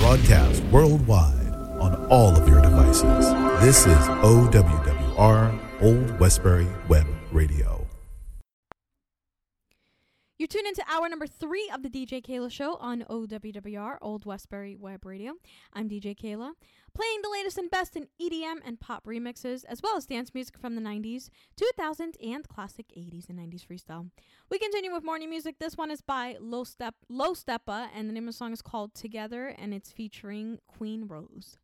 Broadcast 0.00 0.62
worldwide 0.72 1.52
on 1.78 1.94
all 2.06 2.34
of 2.34 2.48
your 2.48 2.62
devices. 2.62 3.04
This 3.60 3.86
is 3.86 4.08
OWWR 4.24 5.58
Old 5.82 6.18
Westbury 6.18 6.66
Web 6.88 7.06
Radio. 7.32 7.86
You 10.38 10.46
tune 10.46 10.66
into 10.66 10.82
hour 10.90 11.06
number 11.10 11.26
three 11.26 11.70
of 11.74 11.82
the 11.82 11.90
DJ 11.90 12.24
Keila 12.24 12.50
Show 12.50 12.76
on 12.76 13.04
OWWR, 13.10 13.98
Old 14.00 14.24
Westbury 14.24 14.74
Web 14.74 15.04
Radio. 15.04 15.34
I'm 15.74 15.86
DJ 15.86 16.18
Keila, 16.18 16.52
playing 16.94 17.20
the 17.22 17.30
latest 17.30 17.58
and 17.58 17.70
best 17.70 17.96
in 17.96 18.08
EDM 18.20 18.56
and 18.64 18.80
pop 18.80 19.04
remixes, 19.04 19.64
as 19.68 19.82
well 19.82 19.96
as 19.96 20.06
dance 20.06 20.32
music 20.34 20.58
from 20.58 20.74
the 20.74 20.80
90s, 20.80 21.28
2000s, 21.56 22.14
and 22.22 22.48
classic 22.48 22.86
80s 22.96 23.28
and 23.28 23.38
90s 23.38 23.66
freestyle. 23.66 24.10
We 24.50 24.58
continue 24.58 24.92
with 24.92 25.04
morning 25.04 25.30
music. 25.30 25.58
This 25.58 25.76
one 25.76 25.90
is 25.90 26.00
by 26.00 26.36
Low 26.40 26.64
Step 26.64 26.94
Low 27.08 27.34
Steppa, 27.34 27.88
and 27.94 28.08
the 28.08 28.12
name 28.12 28.24
of 28.28 28.34
the 28.34 28.38
song 28.38 28.52
is 28.52 28.62
called 28.62 28.94
Together, 28.94 29.54
and 29.58 29.72
it's 29.72 29.92
featuring 29.92 30.58
Queen 30.66 31.06
Rose. 31.06 31.58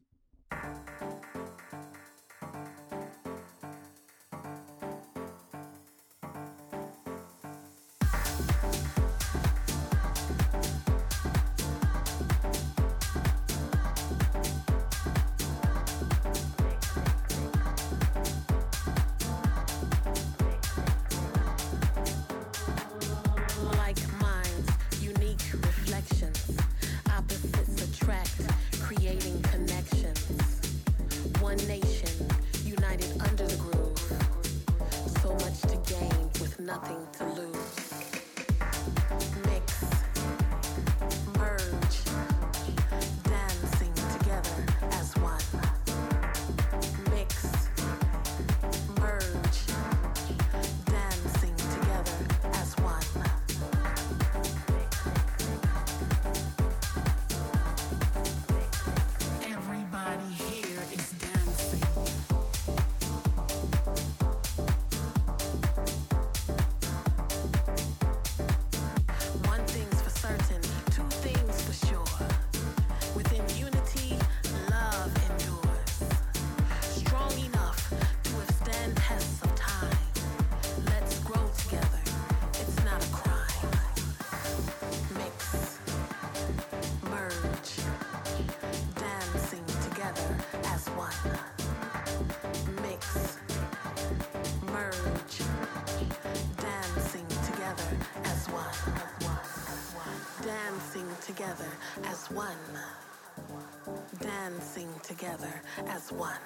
Together 105.17 105.63
as 105.87 106.13
one. 106.13 106.37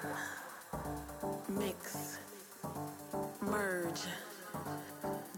Mix, 1.49 2.19
merge, 3.41 4.03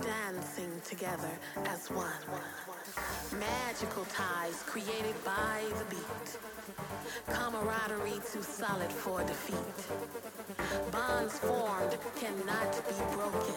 dancing 0.02 0.72
together 0.86 1.32
as 1.66 1.90
one. 1.90 2.24
Magical 3.40 4.06
ties 4.06 4.62
created 4.68 5.16
by 5.26 5.64
the 5.80 5.86
beat. 5.96 6.38
Camaraderie 7.28 8.22
too 8.32 8.44
solid 8.44 8.92
for 8.92 9.24
defeat. 9.24 9.80
Bonds 10.92 11.40
formed 11.40 11.98
cannot 12.20 12.72
be 12.88 13.16
broken. 13.16 13.56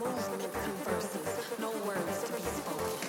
Movement 0.00 0.52
converses, 0.52 1.58
no 1.60 1.70
words 1.86 2.24
to 2.24 2.32
be 2.32 2.42
spoken. 2.42 3.07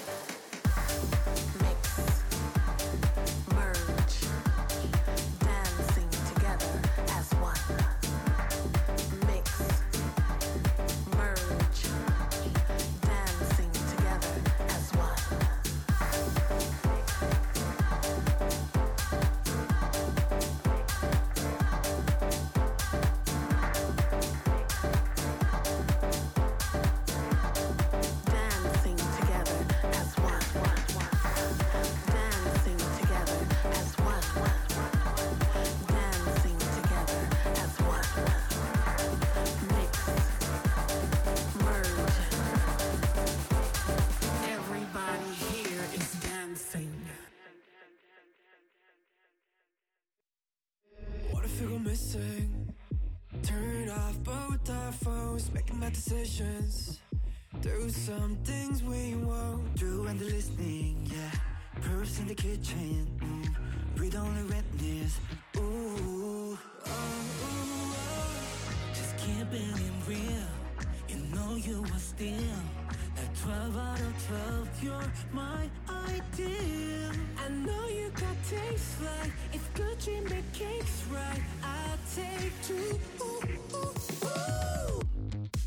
Got 78.50 79.00
like 79.02 79.32
if 79.54 79.74
good 79.74 80.00
make 80.30 80.52
cakes 80.54 81.04
right. 81.12 81.42
I'll 81.64 81.98
take 82.16 82.54
two. 82.64 83.00
Ooh, 83.22 83.78
ooh, 83.78 83.94
ooh. 84.26 85.02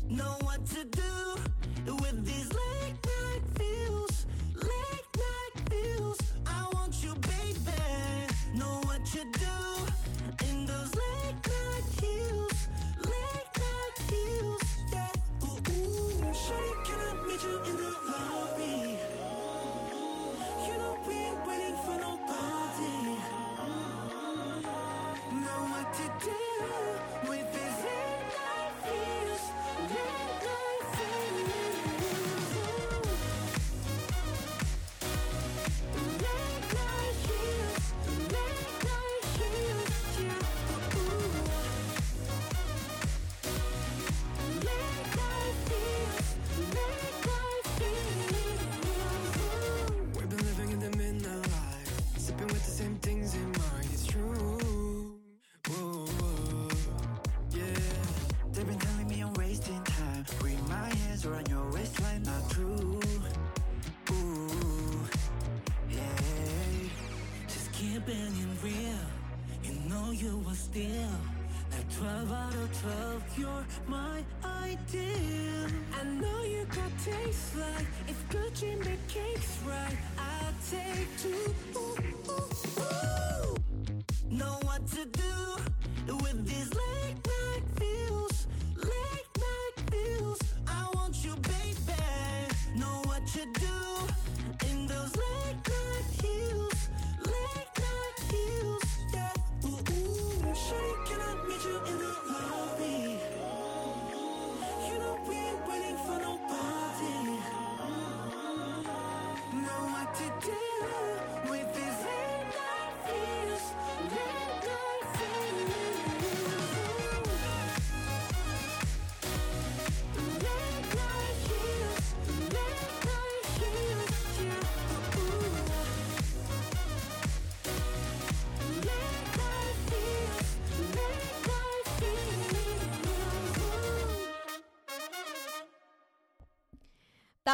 Know 0.09 0.37
what 0.41 0.65
to 0.67 0.83
do 0.83 1.12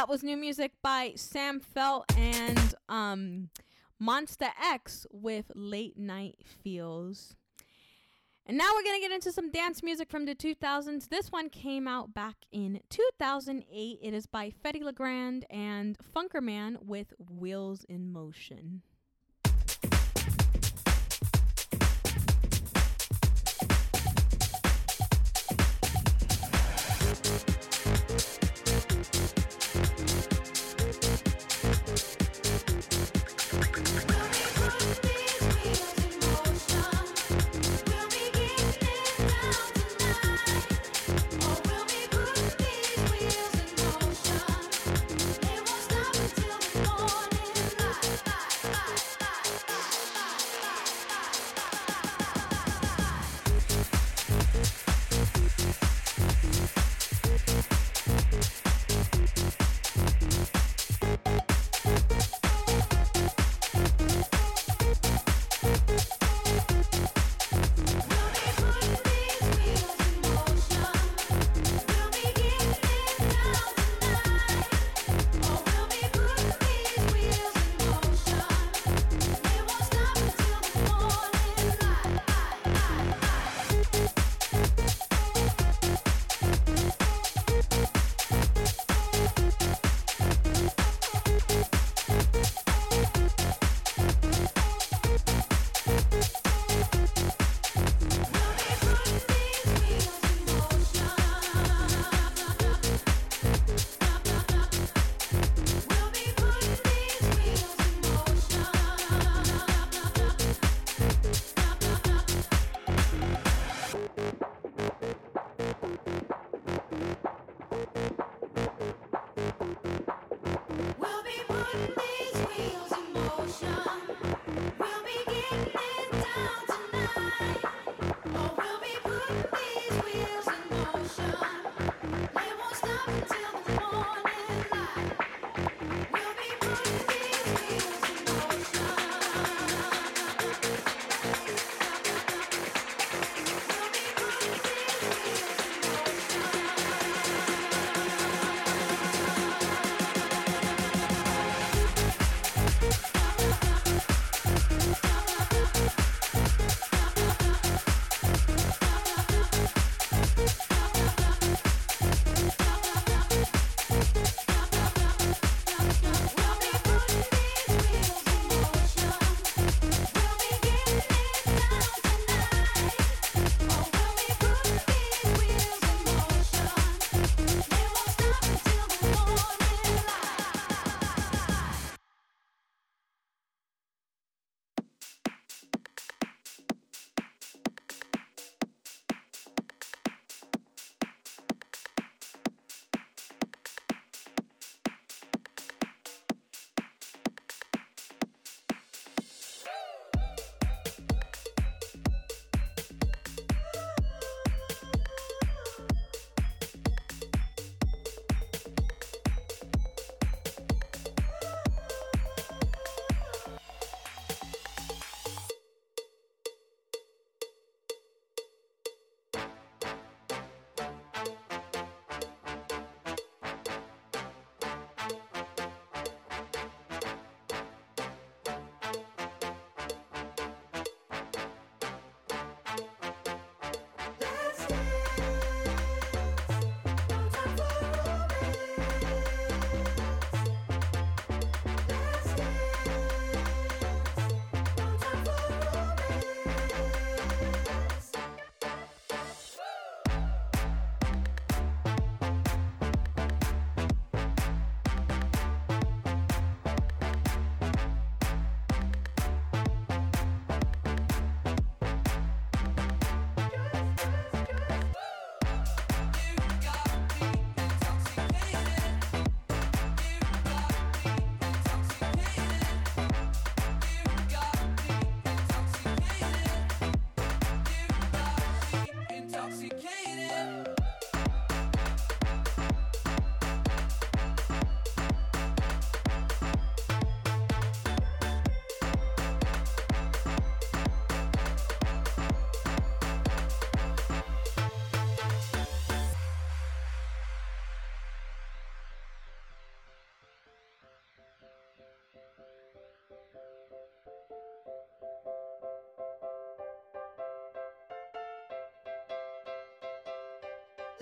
that 0.00 0.08
was 0.08 0.22
new 0.22 0.36
music 0.38 0.72
by 0.82 1.12
Sam 1.14 1.60
Feldt 1.60 2.04
and 2.16 2.74
um, 2.88 3.50
Monster 3.98 4.48
X 4.58 5.06
with 5.10 5.52
Late 5.54 5.98
Night 5.98 6.36
Feels. 6.42 7.36
And 8.46 8.56
now 8.56 8.70
we're 8.74 8.82
going 8.82 8.98
to 8.98 9.06
get 9.06 9.12
into 9.12 9.30
some 9.30 9.50
dance 9.50 9.82
music 9.82 10.08
from 10.08 10.24
the 10.24 10.34
2000s. 10.34 11.10
This 11.10 11.30
one 11.30 11.50
came 11.50 11.86
out 11.86 12.14
back 12.14 12.36
in 12.50 12.80
2008. 12.88 13.98
It 14.02 14.14
is 14.14 14.24
by 14.24 14.50
Fedde 14.64 14.80
Le 14.80 14.94
Grand 14.94 15.44
and 15.50 15.98
Funkerman 15.98 16.82
with 16.82 17.12
Wheels 17.18 17.84
in 17.84 18.10
Motion. 18.10 18.80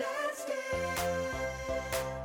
Let's 0.09 0.45
dance. 0.45 2.18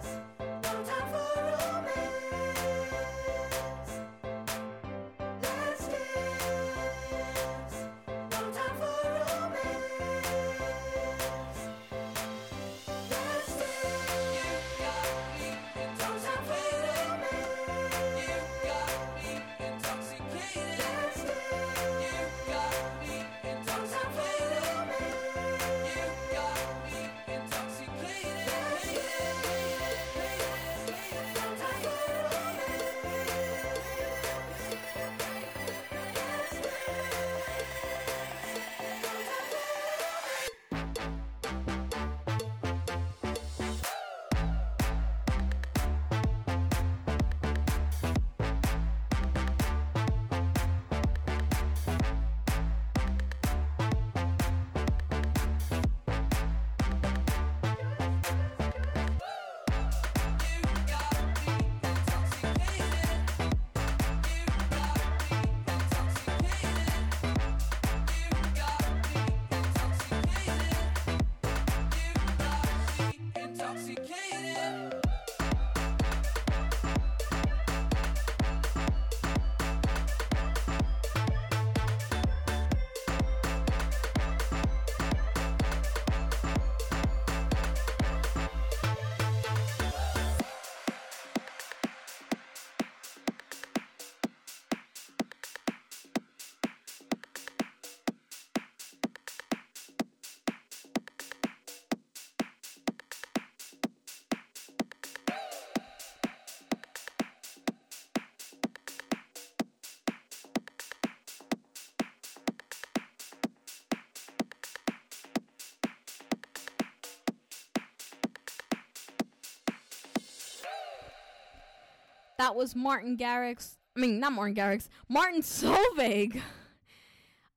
That 122.44 122.56
was 122.56 122.76
Martin 122.76 123.16
Garrix. 123.16 123.78
I 123.96 124.00
mean, 124.00 124.20
not 124.20 124.32
Martin 124.32 124.54
Garrix. 124.54 124.90
Martin 125.08 125.40
Solveig. 125.40 126.42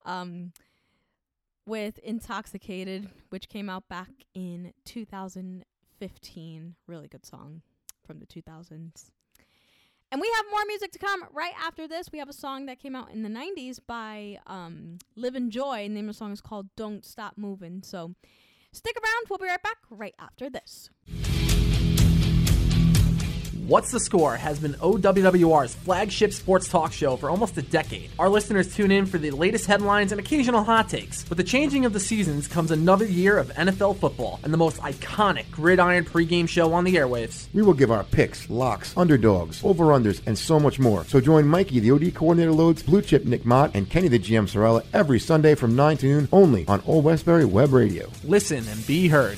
Um, 0.06 0.53
with 1.66 1.98
Intoxicated, 1.98 3.09
which 3.27 3.49
came 3.49 3.69
out 3.69 3.90
back 3.90 4.07
in 4.33 4.72
2015. 4.85 6.75
Really 6.88 7.07
good 7.09 7.25
song 7.25 7.61
from 8.06 8.19
the 8.19 8.25
2000s. 8.25 9.09
And 10.09 10.22
we 10.22 10.32
have 10.38 10.45
more 10.49 10.61
music 10.66 10.93
to 10.93 10.99
come 10.99 11.25
right 11.33 11.51
after 11.61 11.90
this. 11.90 12.09
We 12.09 12.19
have 12.19 12.30
a 12.30 12.33
song 12.33 12.67
that 12.67 12.80
came 12.80 12.95
out 12.95 13.11
in 13.11 13.24
the 13.24 13.30
90s 13.30 13.82
by 13.85 14.40
um, 14.48 14.99
Livin' 15.17 15.51
Joy. 15.51 15.90
The 15.90 15.95
name 15.95 16.07
of 16.07 16.16
the 16.16 16.19
song 16.19 16.32
is 16.32 16.40
called 16.40 16.67
Don't 16.77 17.03
Stop 17.03 17.33
Moving. 17.35 17.83
So 17.83 18.16
stick 18.72 18.95
around. 18.95 19.25
We'll 19.30 19.40
be 19.40 19.48
right 19.48 19.61
back 19.61 19.80
right 19.90 20.16
after 20.17 20.49
this. 20.49 20.90
What's 23.67 23.91
the 23.91 23.99
Score 23.99 24.37
has 24.37 24.59
been 24.59 24.75
OWWR's 24.75 25.75
flagship 25.75 26.31
sports 26.31 26.69
talk 26.69 26.93
show 26.93 27.17
for 27.17 27.29
almost 27.29 27.57
a 27.57 27.61
decade. 27.61 28.09
Our 28.17 28.29
listeners 28.29 28.73
tune 28.73 28.91
in 28.91 29.05
for 29.05 29.17
the 29.17 29.31
latest 29.31 29.65
headlines 29.65 30.13
and 30.13 30.21
occasional 30.21 30.63
hot 30.63 30.87
takes. 30.87 31.27
With 31.27 31.37
the 31.37 31.43
changing 31.43 31.83
of 31.83 31.91
the 31.91 31.99
seasons 31.99 32.47
comes 32.47 32.71
another 32.71 33.03
year 33.03 33.37
of 33.37 33.49
NFL 33.49 33.97
football 33.97 34.39
and 34.43 34.53
the 34.53 34.57
most 34.57 34.77
iconic 34.77 35.51
gridiron 35.51 36.05
pregame 36.05 36.47
show 36.47 36.71
on 36.71 36.85
the 36.85 36.95
airwaves. 36.95 37.47
We 37.53 37.61
will 37.61 37.73
give 37.73 37.91
our 37.91 38.05
picks, 38.05 38.49
locks, 38.49 38.95
underdogs, 38.95 39.61
over-unders, 39.65 40.21
and 40.25 40.37
so 40.37 40.61
much 40.61 40.79
more. 40.79 41.03
So 41.03 41.19
join 41.19 41.45
Mikey, 41.45 41.81
the 41.81 41.91
OD 41.91 42.15
coordinator 42.15 42.53
loads, 42.53 42.83
Blue 42.83 43.01
Chip 43.01 43.25
Nick 43.25 43.45
Mott, 43.45 43.71
and 43.73 43.89
Kenny, 43.89 44.07
the 44.07 44.17
GM 44.17 44.47
Sorella, 44.47 44.83
every 44.93 45.19
Sunday 45.19 45.55
from 45.55 45.75
9 45.75 45.97
to 45.97 46.05
noon 46.05 46.29
only 46.31 46.65
on 46.69 46.81
Old 46.87 47.03
Westbury 47.03 47.43
Web 47.43 47.73
Radio. 47.73 48.09
Listen 48.23 48.65
and 48.69 48.87
be 48.87 49.09
heard. 49.09 49.37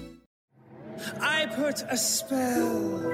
Put 1.55 1.83
a 1.89 1.97
spell 1.97 3.11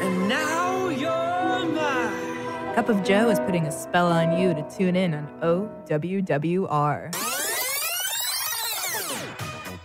and 0.00 0.28
now 0.28 0.88
you're 0.88 1.66
mine. 1.74 2.74
Cup 2.74 2.88
of 2.88 3.04
Joe 3.04 3.28
is 3.28 3.38
putting 3.40 3.66
a 3.66 3.72
spell 3.72 4.10
on 4.10 4.38
you 4.38 4.54
to 4.54 4.66
tune 4.74 4.96
in 4.96 5.14
on 5.14 5.26
OWWR. 5.42 7.14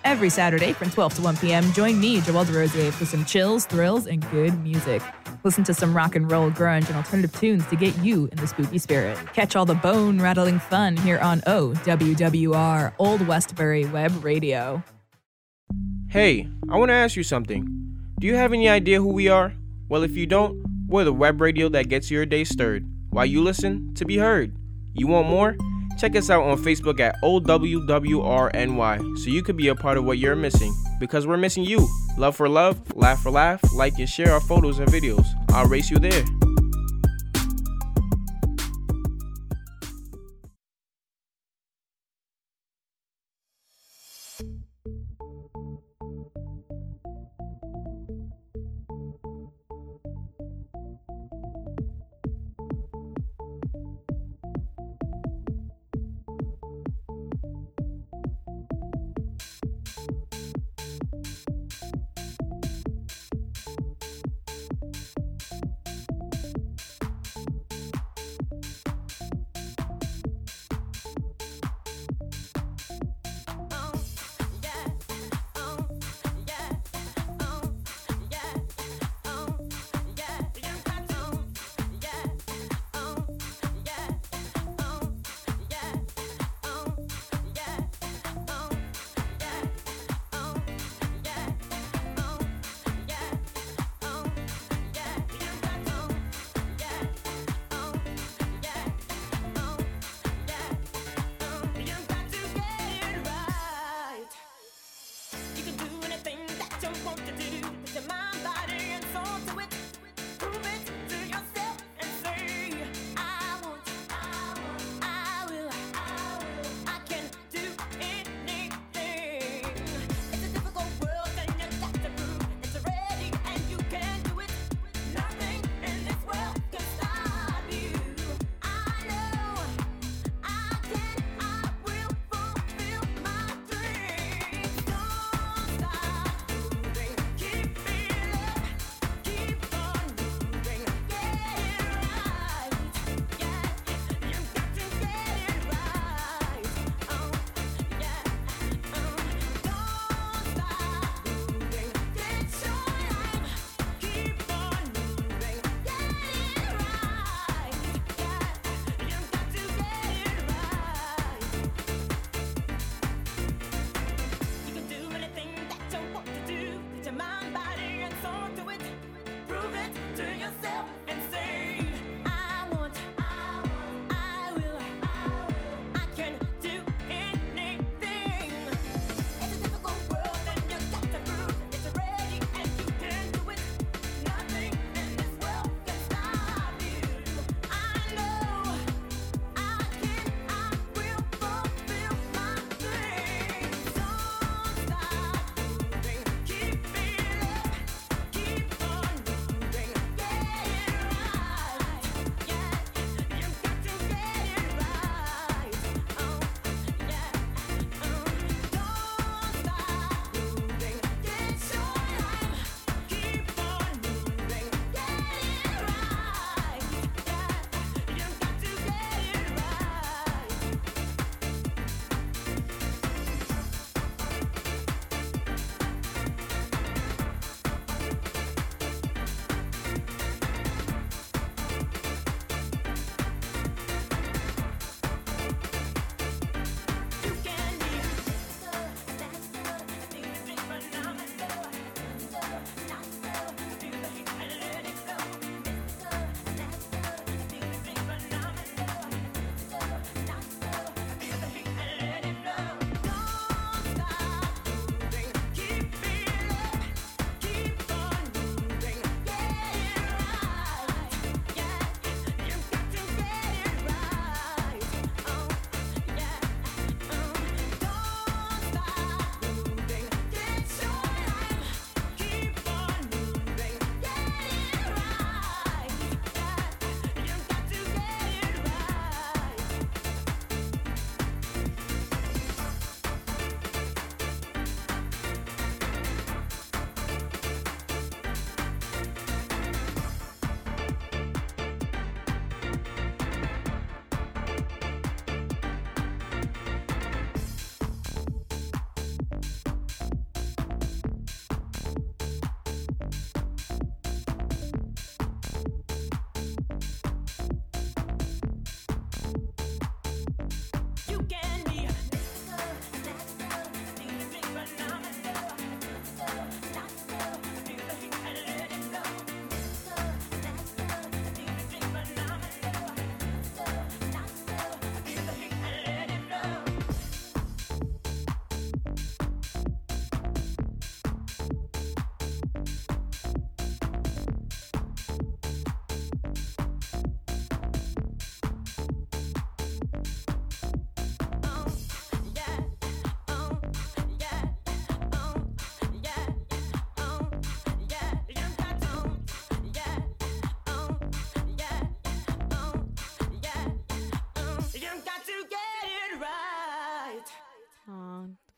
Every 0.04 0.30
Saturday 0.30 0.74
from 0.74 0.90
12 0.90 1.16
to 1.16 1.22
1 1.22 1.38
p.m., 1.38 1.72
join 1.74 2.00
me, 2.00 2.20
Joelle 2.22 2.46
DeRosier, 2.46 2.92
for 2.92 3.06
some 3.06 3.24
chills, 3.26 3.66
thrills, 3.66 4.08
and 4.08 4.30
good 4.32 4.62
music. 4.64 5.02
Listen 5.44 5.64
to 5.64 5.74
some 5.74 5.96
rock 5.96 6.16
and 6.16 6.30
roll, 6.30 6.52
grunge, 6.52 6.88
and 6.88 6.96
alternative 6.96 7.38
tunes 7.40 7.66
to 7.68 7.76
get 7.76 7.98
you 8.00 8.28
in 8.32 8.38
the 8.38 8.48
spooky 8.48 8.78
spirit. 8.78 9.18
Catch 9.34 9.56
all 9.56 9.66
the 9.66 9.76
bone 9.76 10.20
rattling 10.20 10.60
fun 10.60 10.98
here 10.98 11.20
on 11.20 11.42
OWWR, 11.42 12.94
Old 13.00 13.28
Westbury 13.28 13.86
Web 13.86 14.24
Radio. 14.24 14.84
Hey, 16.12 16.50
I 16.70 16.76
want 16.76 16.90
to 16.90 16.94
ask 16.94 17.16
you 17.16 17.24
something. 17.24 17.64
Do 18.20 18.28
you 18.28 18.36
have 18.36 18.52
any 18.52 18.68
idea 18.68 19.00
who 19.00 19.14
we 19.14 19.30
are? 19.30 19.54
Well, 19.88 20.04
if 20.04 20.18
you 20.18 20.26
don't, 20.26 20.62
we're 20.90 21.06
the 21.06 21.14
web 21.14 21.40
radio 21.40 21.70
that 21.70 21.88
gets 21.88 22.12
your 22.12 22.26
day 22.26 22.44
stirred 22.44 22.86
while 23.12 23.26
you 23.26 23.42
listen 23.42 23.94
to 23.94 24.04
be 24.04 24.18
heard. 24.18 24.54
You 24.94 25.08
want 25.08 25.30
more? 25.30 25.56
Check 25.98 26.18
us 26.18 26.30
out 26.30 26.44
on 26.44 26.58
Facebook 26.58 27.00
at 27.00 27.16
OWWRNY 27.24 29.18
so 29.20 29.30
you 29.30 29.42
could 29.42 29.56
be 29.56 29.70
a 29.70 29.76
part 29.76 29.98
of 29.98 30.04
what 30.04 30.18
you're 30.18 30.36
missing. 30.36 30.76
Because 31.00 31.26
we're 31.26 31.38
missing 31.38 31.64
you. 31.64 31.88
Love 32.18 32.36
for 32.36 32.50
love, 32.50 32.94
laugh 32.94 33.22
for 33.24 33.32
laugh, 33.32 33.62
like 33.74 33.98
and 33.98 34.10
share 34.10 34.34
our 34.34 34.42
photos 34.42 34.80
and 34.80 34.90
videos. 34.90 35.28
I'll 35.52 35.68
race 35.68 35.90
you 35.90 35.98
there. 35.98 36.26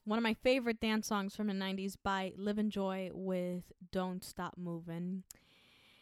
One 0.05 0.19
of 0.19 0.23
my 0.23 0.33
favorite 0.33 0.81
dance 0.81 1.07
songs 1.07 1.33
from 1.33 1.47
the 1.47 1.53
90s 1.53 1.95
by 2.03 2.33
Livin' 2.35 2.69
Joy 2.69 3.09
with 3.13 3.71
Don't 3.91 4.21
Stop 4.21 4.55
Moving. 4.57 5.23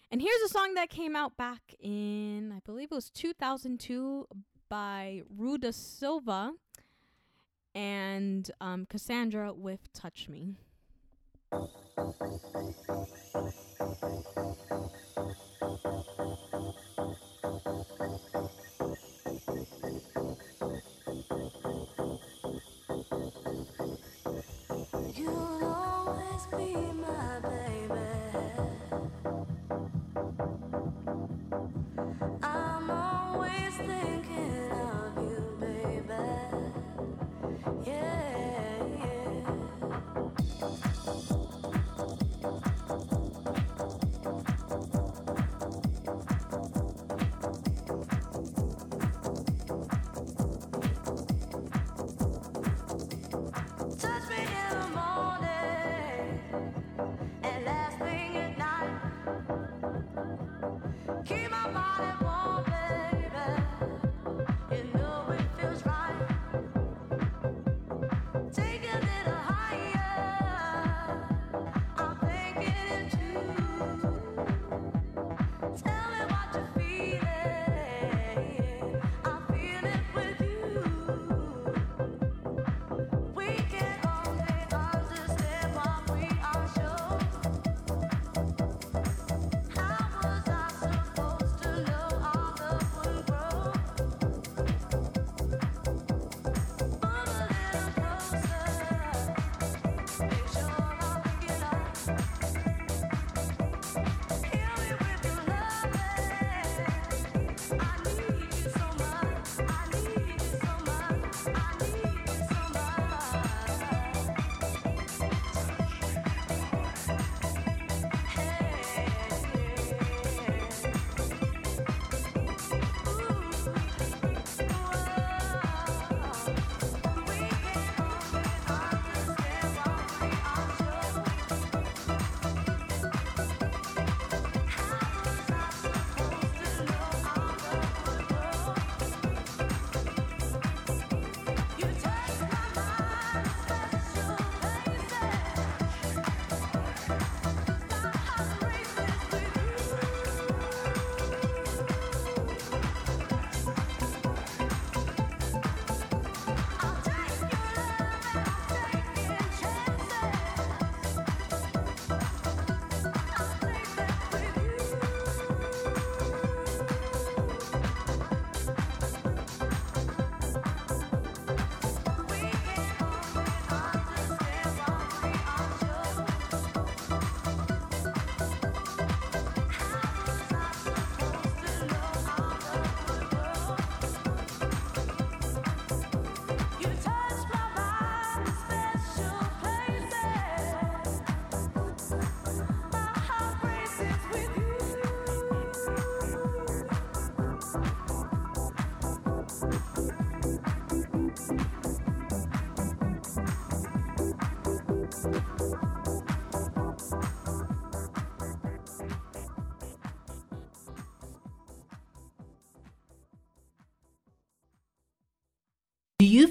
And 0.10 0.22
here's 0.22 0.42
a 0.42 0.50
song 0.50 0.74
that 0.74 0.90
came 0.90 1.16
out 1.16 1.38
back 1.38 1.76
in, 1.80 2.52
I 2.52 2.62
believe 2.66 2.88
it 2.92 2.96
was 2.96 3.12
2002 3.12 4.28
by 4.70 5.22
Rui 5.38 5.60
da 5.60 5.72
Silva 5.72 6.54
and 7.76 8.50
um, 8.60 8.88
Cassandra 8.88 9.54
with 9.54 9.94
Touch 9.94 10.28
Me. 10.28 10.56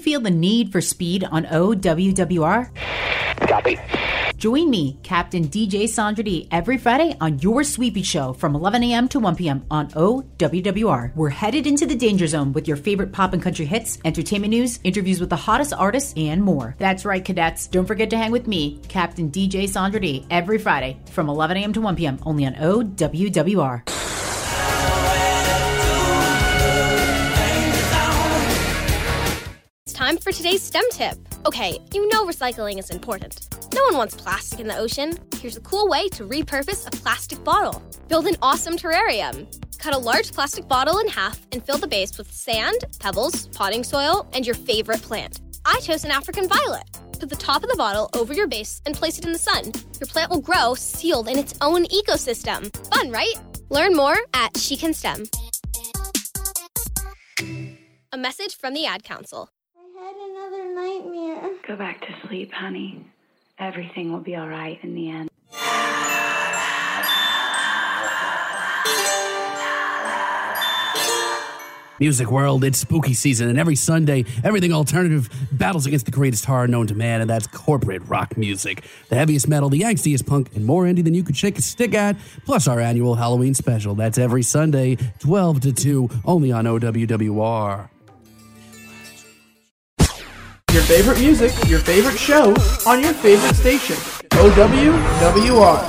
Feel 0.01 0.19
the 0.19 0.31
need 0.31 0.71
for 0.71 0.81
speed 0.81 1.23
on 1.23 1.45
OWWR? 1.45 2.69
Copy. 3.47 3.79
Join 4.41 4.71
me, 4.71 4.97
Captain 5.03 5.47
DJ 5.47 5.87
Sandra 5.87 6.23
D, 6.23 6.47
every 6.49 6.79
Friday 6.79 7.15
on 7.21 7.37
your 7.37 7.63
Sweepy 7.63 8.01
Show 8.01 8.33
from 8.33 8.55
11 8.55 8.83
a.m. 8.85 9.07
to 9.09 9.19
1 9.19 9.35
p.m. 9.35 9.63
on 9.69 9.89
OWWR. 9.89 11.15
We're 11.15 11.29
headed 11.29 11.67
into 11.67 11.85
the 11.85 11.95
danger 11.95 12.25
zone 12.25 12.51
with 12.51 12.67
your 12.67 12.77
favorite 12.77 13.11
pop 13.11 13.33
and 13.33 13.43
country 13.43 13.65
hits, 13.65 13.99
entertainment 14.03 14.49
news, 14.49 14.79
interviews 14.83 15.19
with 15.19 15.29
the 15.29 15.35
hottest 15.35 15.73
artists, 15.73 16.15
and 16.17 16.41
more. 16.41 16.75
That's 16.79 17.05
right, 17.05 17.23
cadets. 17.23 17.67
Don't 17.67 17.85
forget 17.85 18.09
to 18.09 18.17
hang 18.17 18.31
with 18.31 18.47
me, 18.47 18.79
Captain 18.87 19.29
DJ 19.29 19.69
Sandra 19.69 19.99
D, 19.99 20.25
every 20.31 20.57
Friday 20.57 20.99
from 21.11 21.29
11 21.29 21.57
a.m. 21.57 21.73
to 21.73 21.81
1 21.81 21.95
p.m. 21.95 22.17
only 22.25 22.47
on 22.47 22.55
OWWR. 22.55 23.90
Time 30.11 30.17
for 30.17 30.33
today's 30.33 30.61
STEM 30.61 30.83
tip. 30.91 31.17
Okay, 31.45 31.79
you 31.93 32.05
know 32.09 32.25
recycling 32.25 32.77
is 32.77 32.89
important. 32.89 33.47
No 33.73 33.81
one 33.85 33.95
wants 33.95 34.13
plastic 34.13 34.59
in 34.59 34.67
the 34.67 34.77
ocean. 34.77 35.17
Here's 35.35 35.55
a 35.55 35.61
cool 35.61 35.87
way 35.87 36.09
to 36.09 36.25
repurpose 36.25 36.85
a 36.85 36.91
plastic 36.91 37.41
bottle. 37.45 37.81
Build 38.09 38.27
an 38.27 38.35
awesome 38.41 38.75
terrarium. 38.75 39.47
Cut 39.77 39.93
a 39.93 39.97
large 39.97 40.33
plastic 40.33 40.67
bottle 40.67 40.99
in 40.99 41.07
half 41.07 41.39
and 41.53 41.63
fill 41.63 41.77
the 41.77 41.87
base 41.87 42.17
with 42.17 42.29
sand, 42.29 42.79
pebbles, 42.99 43.47
potting 43.49 43.85
soil, 43.85 44.27
and 44.33 44.45
your 44.45 44.55
favorite 44.55 45.01
plant. 45.01 45.39
I 45.63 45.79
chose 45.79 46.03
an 46.03 46.11
African 46.11 46.49
violet. 46.49 46.83
Put 47.17 47.29
the 47.29 47.37
top 47.37 47.63
of 47.63 47.69
the 47.69 47.77
bottle 47.77 48.09
over 48.13 48.33
your 48.33 48.47
base 48.47 48.81
and 48.85 48.93
place 48.93 49.17
it 49.17 49.23
in 49.23 49.31
the 49.31 49.39
sun. 49.39 49.71
Your 50.01 50.07
plant 50.07 50.29
will 50.29 50.41
grow 50.41 50.73
sealed 50.73 51.29
in 51.29 51.39
its 51.39 51.53
own 51.61 51.85
ecosystem. 51.85 52.69
Fun, 52.93 53.11
right? 53.11 53.35
Learn 53.69 53.95
more 53.95 54.17
at 54.33 54.57
She 54.57 54.75
Can 54.75 54.93
STEM. 54.93 55.23
A 58.11 58.17
message 58.17 58.57
from 58.57 58.73
the 58.73 58.85
Ad 58.85 59.03
Council. 59.03 59.47
Had 60.01 60.15
another 60.15 60.73
nightmare. 60.73 61.51
Go 61.67 61.75
back 61.75 62.01
to 62.01 62.27
sleep, 62.27 62.51
honey. 62.51 63.05
Everything 63.59 64.11
will 64.11 64.19
be 64.19 64.35
all 64.35 64.47
right 64.47 64.79
in 64.81 64.95
the 64.95 65.09
end. 65.09 65.29
Music 71.99 72.31
world, 72.31 72.63
it's 72.63 72.79
spooky 72.79 73.13
season, 73.13 73.47
and 73.47 73.59
every 73.59 73.75
Sunday, 73.75 74.25
everything 74.43 74.73
alternative 74.73 75.29
battles 75.51 75.85
against 75.85 76.07
the 76.07 76.11
greatest 76.11 76.45
horror 76.45 76.67
known 76.67 76.87
to 76.87 76.95
man, 76.95 77.21
and 77.21 77.29
that's 77.29 77.45
corporate 77.45 78.01
rock 78.07 78.35
music. 78.35 78.83
The 79.09 79.15
heaviest 79.15 79.47
metal, 79.47 79.69
the 79.69 79.81
angstiest 79.81 80.25
punk, 80.25 80.49
and 80.55 80.65
more 80.65 80.85
indie 80.85 81.03
than 81.03 81.13
you 81.13 81.21
could 81.21 81.37
shake 81.37 81.59
a 81.59 81.61
stick 81.61 81.93
at, 81.93 82.17
plus 82.43 82.67
our 82.67 82.79
annual 82.79 83.13
Halloween 83.13 83.53
special. 83.53 83.93
That's 83.93 84.17
every 84.17 84.41
Sunday, 84.41 84.97
12 85.19 85.61
to 85.61 85.73
2, 85.73 86.09
only 86.25 86.51
on 86.51 86.65
OWWR. 86.65 87.89
Your 90.81 90.97
favorite 90.97 91.19
music, 91.19 91.53
your 91.69 91.77
favorite 91.77 92.17
show, 92.17 92.55
on 92.87 93.03
your 93.03 93.13
favorite 93.13 93.53
station. 93.53 93.95
OWWR. 94.31 95.79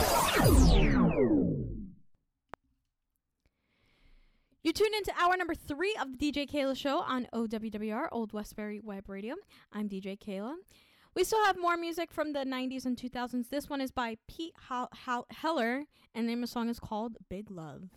You 4.62 4.72
tune 4.74 4.94
into 4.94 5.14
hour 5.18 5.34
number 5.38 5.54
three 5.54 5.96
of 5.98 6.18
the 6.18 6.18
DJ 6.30 6.46
Keila 6.46 6.76
Show 6.76 6.98
on 6.98 7.26
OWWR, 7.32 8.08
Old 8.12 8.34
Westbury 8.34 8.80
Web 8.80 9.08
Radio. 9.08 9.36
I'm 9.72 9.88
DJ 9.88 10.18
Keila. 10.18 10.56
We 11.14 11.24
still 11.24 11.42
have 11.46 11.56
more 11.58 11.78
music 11.78 12.12
from 12.12 12.34
the 12.34 12.40
90s 12.40 12.84
and 12.84 12.94
2000s. 12.94 13.48
This 13.48 13.70
one 13.70 13.80
is 13.80 13.92
by 13.92 14.18
Pete 14.28 14.52
Heller, 15.30 15.86
and 16.14 16.26
the 16.26 16.28
name 16.28 16.42
of 16.42 16.50
the 16.50 16.52
song 16.52 16.68
is 16.68 16.78
called 16.78 17.16
Big 17.30 17.50
Love. 17.50 17.88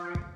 time. 0.00 0.29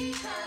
Because 0.00 0.39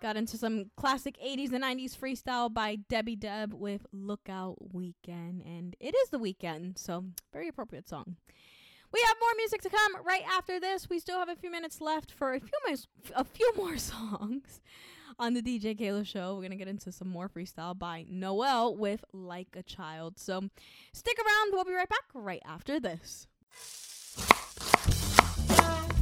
Got 0.00 0.16
into 0.16 0.36
some 0.36 0.70
classic 0.76 1.16
80s 1.24 1.52
and 1.52 1.64
90s 1.64 1.96
freestyle 1.96 2.52
by 2.52 2.76
Debbie 2.76 3.16
Deb 3.16 3.54
with 3.54 3.86
Lookout 3.92 4.74
Weekend. 4.74 5.42
And 5.44 5.74
it 5.80 5.94
is 5.94 6.10
the 6.10 6.18
weekend, 6.18 6.78
so 6.78 7.04
very 7.32 7.48
appropriate 7.48 7.88
song. 7.88 8.16
We 8.92 9.00
have 9.00 9.16
more 9.20 9.30
music 9.36 9.62
to 9.62 9.70
come 9.70 9.96
right 10.04 10.22
after 10.30 10.60
this. 10.60 10.88
We 10.88 10.98
still 10.98 11.18
have 11.18 11.28
a 11.28 11.36
few 11.36 11.50
minutes 11.50 11.80
left 11.80 12.12
for 12.12 12.34
a 12.34 12.40
few 12.40 12.50
more, 12.66 12.76
a 13.14 13.24
few 13.24 13.52
more 13.56 13.78
songs 13.78 14.60
on 15.18 15.34
the 15.34 15.42
DJ 15.42 15.78
Keila 15.78 16.06
show. 16.06 16.34
We're 16.34 16.42
going 16.42 16.50
to 16.50 16.56
get 16.56 16.68
into 16.68 16.92
some 16.92 17.08
more 17.08 17.28
freestyle 17.28 17.76
by 17.76 18.04
Noel 18.08 18.76
with 18.76 19.04
Like 19.12 19.56
a 19.56 19.62
Child. 19.62 20.18
So 20.18 20.42
stick 20.92 21.16
around. 21.18 21.52
We'll 21.52 21.64
be 21.64 21.72
right 21.72 21.88
back 21.88 22.04
right 22.14 22.42
after 22.44 22.78
this. 22.78 23.26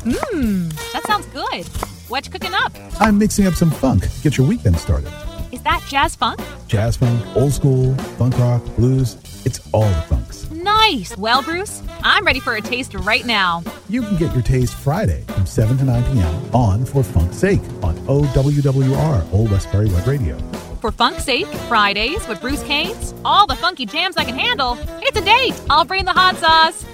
Mmm, 0.04 0.92
that 0.92 1.02
sounds 1.06 1.26
good. 1.26 1.66
What 2.08 2.26
you 2.26 2.32
cooking 2.32 2.52
up? 2.52 2.73
I'm 3.00 3.18
mixing 3.18 3.46
up 3.46 3.54
some 3.54 3.70
funk. 3.70 4.08
Get 4.22 4.38
your 4.38 4.46
weekend 4.46 4.76
started. 4.78 5.12
Is 5.52 5.62
that 5.62 5.84
jazz 5.88 6.14
funk? 6.14 6.40
Jazz 6.68 6.96
funk, 6.96 7.20
old 7.36 7.52
school, 7.52 7.94
funk 8.18 8.38
rock, 8.38 8.62
blues. 8.76 9.16
It's 9.44 9.60
all 9.72 9.88
the 9.88 10.02
funks. 10.02 10.50
Nice. 10.50 11.16
Well, 11.16 11.42
Bruce, 11.42 11.82
I'm 12.02 12.24
ready 12.24 12.40
for 12.40 12.54
a 12.56 12.60
taste 12.60 12.94
right 12.94 13.24
now. 13.26 13.62
You 13.88 14.02
can 14.02 14.16
get 14.16 14.32
your 14.32 14.42
taste 14.42 14.74
Friday 14.74 15.22
from 15.28 15.46
7 15.46 15.76
to 15.78 15.84
9 15.84 16.02
p.m. 16.12 16.54
on 16.54 16.84
For 16.84 17.02
Funk's 17.02 17.36
Sake 17.36 17.60
on 17.82 17.96
OWWR, 18.06 19.32
Old 19.32 19.50
Westbury 19.50 19.88
Web 19.90 20.06
Radio. 20.06 20.38
For 20.80 20.92
funk's 20.92 21.24
sake, 21.24 21.46
Fridays 21.46 22.26
with 22.28 22.40
Bruce 22.40 22.62
Canes, 22.62 23.14
all 23.24 23.46
the 23.46 23.56
funky 23.56 23.86
jams 23.86 24.16
I 24.16 24.24
can 24.24 24.38
handle. 24.38 24.76
It's 25.00 25.18
a 25.18 25.24
date. 25.24 25.54
I'll 25.70 25.84
bring 25.84 26.04
the 26.04 26.12
hot 26.12 26.36
sauce. 26.36 26.84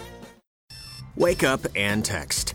Wake 1.17 1.43
up 1.43 1.61
and 1.75 2.05
text. 2.05 2.55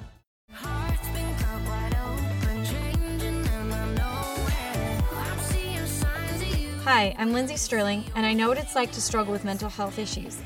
Hi, 6.83 7.15
I'm 7.19 7.31
Lindsey 7.31 7.57
Stirling, 7.57 8.03
and 8.15 8.25
I 8.25 8.33
know 8.33 8.47
what 8.47 8.57
it's 8.57 8.73
like 8.73 8.91
to 8.93 9.01
struggle 9.01 9.31
with 9.31 9.45
mental 9.45 9.69
health 9.69 9.99
issues. 9.99 10.41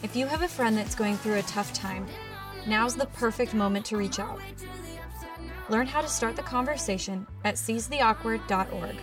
If 0.00 0.14
you 0.14 0.26
have 0.26 0.42
a 0.42 0.48
friend 0.48 0.76
that's 0.76 0.94
going 0.94 1.16
through 1.16 1.38
a 1.38 1.42
tough 1.42 1.72
time, 1.72 2.06
now's 2.68 2.94
the 2.94 3.06
perfect 3.06 3.52
moment 3.52 3.84
to 3.86 3.96
reach 3.96 4.20
out. 4.20 4.40
Learn 5.68 5.88
how 5.88 6.02
to 6.02 6.08
start 6.08 6.36
the 6.36 6.42
conversation 6.42 7.26
at 7.44 7.56
seizetheawkward.org. 7.56 8.96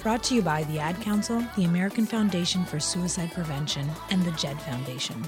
Brought 0.00 0.22
to 0.22 0.36
you 0.36 0.42
by 0.42 0.62
the 0.62 0.78
Ad 0.78 1.00
Council, 1.00 1.44
the 1.56 1.64
American 1.64 2.06
Foundation 2.06 2.64
for 2.64 2.78
Suicide 2.78 3.32
Prevention, 3.32 3.90
and 4.10 4.22
the 4.22 4.30
JED 4.30 4.60
Foundation. 4.60 5.20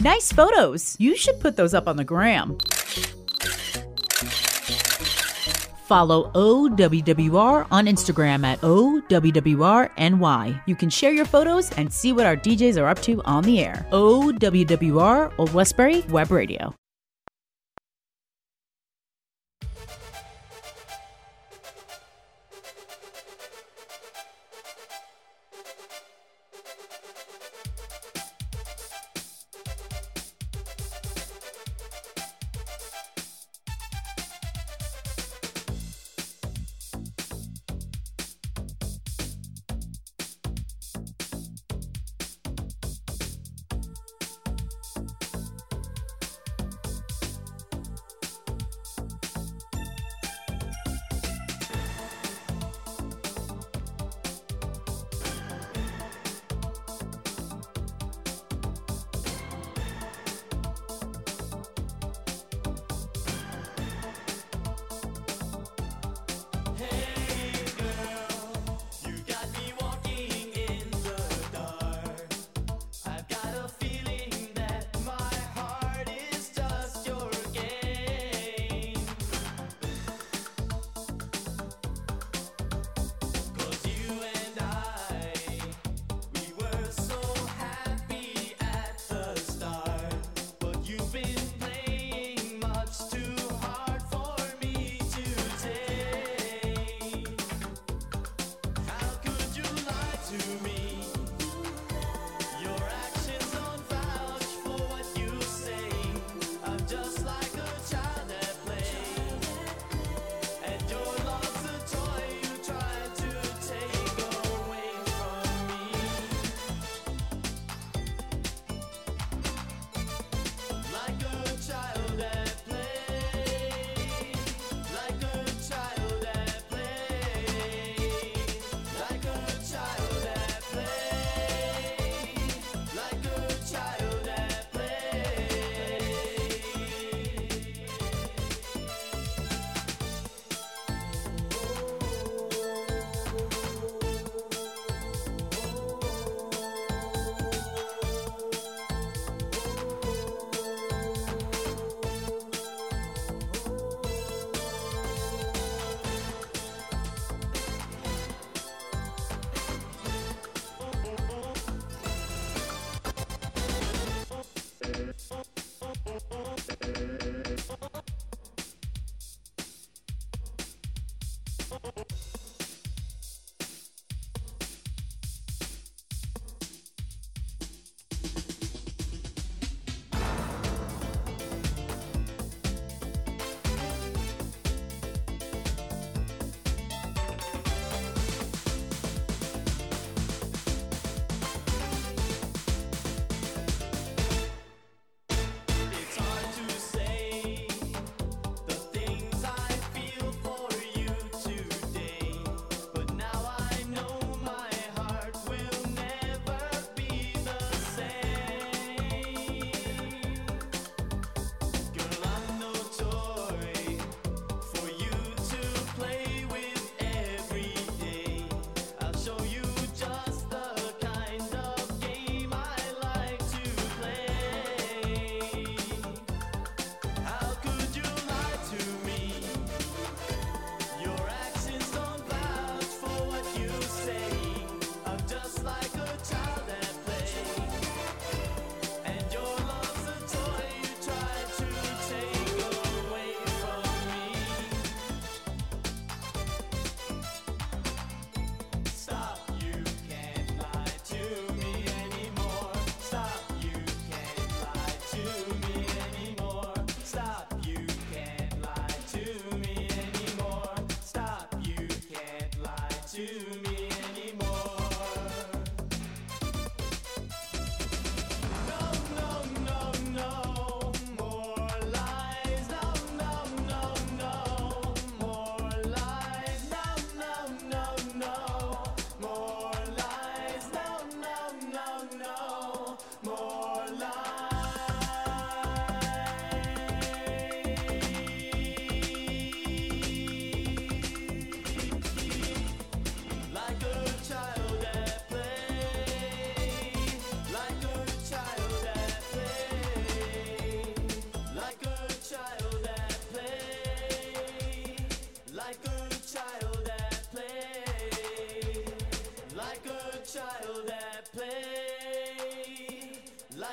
Nice 0.00 0.30
photos. 0.30 0.94
You 1.00 1.16
should 1.16 1.40
put 1.40 1.56
those 1.56 1.74
up 1.74 1.88
on 1.88 1.96
the 1.96 2.04
gram. 2.04 2.58
Follow 5.86 6.32
OWWR 6.32 7.66
on 7.70 7.86
Instagram 7.86 8.44
at 8.44 8.60
OWWRNY. 8.62 10.62
You 10.66 10.74
can 10.74 10.90
share 10.90 11.12
your 11.12 11.24
photos 11.24 11.70
and 11.72 11.92
see 11.92 12.12
what 12.12 12.26
our 12.26 12.36
DJs 12.36 12.82
are 12.82 12.88
up 12.88 13.00
to 13.02 13.22
on 13.22 13.44
the 13.44 13.60
air. 13.60 13.86
OWWR 13.92 15.32
Old 15.38 15.54
Westbury 15.54 16.00
Web 16.08 16.32
Radio. 16.32 16.74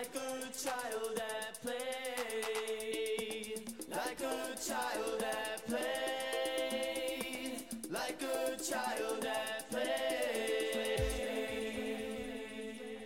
Like 0.04 0.16
a 0.16 0.52
child 0.52 1.18
at 1.18 1.62
play. 1.62 1.76
Like 3.90 4.20
a 4.20 4.54
child 4.60 5.24
at 5.24 5.66
play. 5.66 7.58
Like 7.90 8.22
a 8.22 8.58
child 8.62 9.26
at 9.26 9.70
play. 9.72 10.98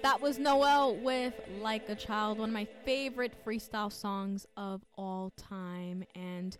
That 0.01 0.19
was 0.22 0.40
Noel 0.40 0.95
with 0.95 1.40
Like 1.61 1.88
a 1.88 1.95
Child, 1.95 2.40
one 2.40 2.50
of 2.50 2.53
my 2.53 2.66
favorite 2.84 3.45
freestyle 3.45 3.93
songs 3.93 4.48
of 4.58 4.84
all 4.98 5.32
time. 5.38 6.03
And 6.16 6.58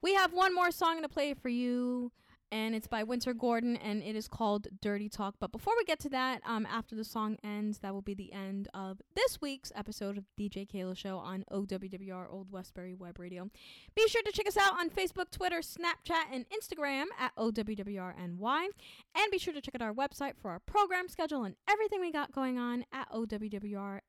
we 0.00 0.14
have 0.14 0.32
one 0.32 0.54
more 0.54 0.70
song 0.70 1.02
to 1.02 1.08
play 1.10 1.34
for 1.34 1.50
you, 1.50 2.10
and 2.52 2.74
it's 2.74 2.86
by 2.86 3.04
Wynter 3.04 3.32
Gordon, 3.32 3.76
and 3.76 4.02
it 4.02 4.16
is 4.16 4.26
called 4.28 4.66
Dirty 4.80 5.08
Talk. 5.08 5.36
But 5.38 5.52
before 5.52 5.74
we 5.76 5.84
get 5.84 6.00
to 6.00 6.08
that, 6.10 6.42
um, 6.44 6.66
after 6.66 6.96
the 6.96 7.04
song 7.04 7.36
ends, 7.44 7.78
that 7.78 7.94
will 7.94 8.02
be 8.02 8.14
the 8.14 8.32
end 8.32 8.68
of 8.74 9.00
this 9.14 9.40
week's 9.40 9.70
episode 9.74 10.18
of 10.18 10.24
DJ 10.38 10.68
Keila 10.68 10.96
Show 10.96 11.18
on 11.18 11.44
OWWR 11.52 12.26
Old 12.30 12.50
Westbury 12.50 12.94
Web 12.94 13.18
Radio. 13.18 13.48
Be 13.94 14.08
sure 14.08 14.22
to 14.22 14.32
check 14.32 14.48
us 14.48 14.56
out 14.56 14.72
on 14.78 14.90
Facebook, 14.90 15.30
Twitter, 15.30 15.60
Snapchat, 15.60 16.24
and 16.32 16.44
Instagram 16.50 17.04
at 17.18 17.34
OWWRNY. 17.36 18.66
And 19.14 19.30
be 19.30 19.38
sure 19.38 19.54
to 19.54 19.60
check 19.60 19.76
out 19.76 19.82
our 19.82 19.94
website 19.94 20.36
for 20.40 20.50
our 20.50 20.58
program 20.60 21.08
schedule 21.08 21.44
and 21.44 21.54
everything 21.68 22.00
we 22.00 22.10
got 22.10 22.32
going 22.32 22.58
on 22.58 22.84
at 22.92 23.08
OWWRNY.org. 23.12 24.02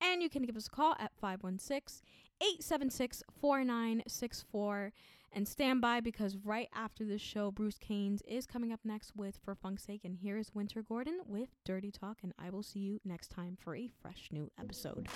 And 0.00 0.22
you 0.22 0.30
can 0.30 0.42
give 0.42 0.56
us 0.56 0.66
a 0.66 0.70
call 0.70 0.94
at 0.98 1.12
516 1.20 2.02
876 2.40 3.22
4964. 3.40 4.92
And 5.32 5.46
stand 5.46 5.80
by 5.80 6.00
because 6.00 6.36
right 6.36 6.68
after 6.74 7.04
this 7.04 7.20
show, 7.20 7.50
Bruce 7.50 7.78
Canes 7.78 8.22
is 8.26 8.46
coming 8.46 8.72
up 8.72 8.80
next 8.84 9.14
with 9.14 9.38
For 9.44 9.54
Funk's 9.54 9.84
Sake. 9.84 10.04
And 10.04 10.16
here 10.16 10.36
is 10.36 10.54
Wynter 10.54 10.82
Gordon 10.82 11.20
with 11.26 11.50
Dirty 11.64 11.90
Talk. 11.90 12.18
And 12.22 12.32
I 12.38 12.50
will 12.50 12.62
see 12.64 12.80
you 12.80 13.00
next 13.04 13.28
time 13.28 13.56
for 13.60 13.76
a 13.76 13.88
fresh 14.02 14.28
new 14.32 14.50
episode. 14.58 15.08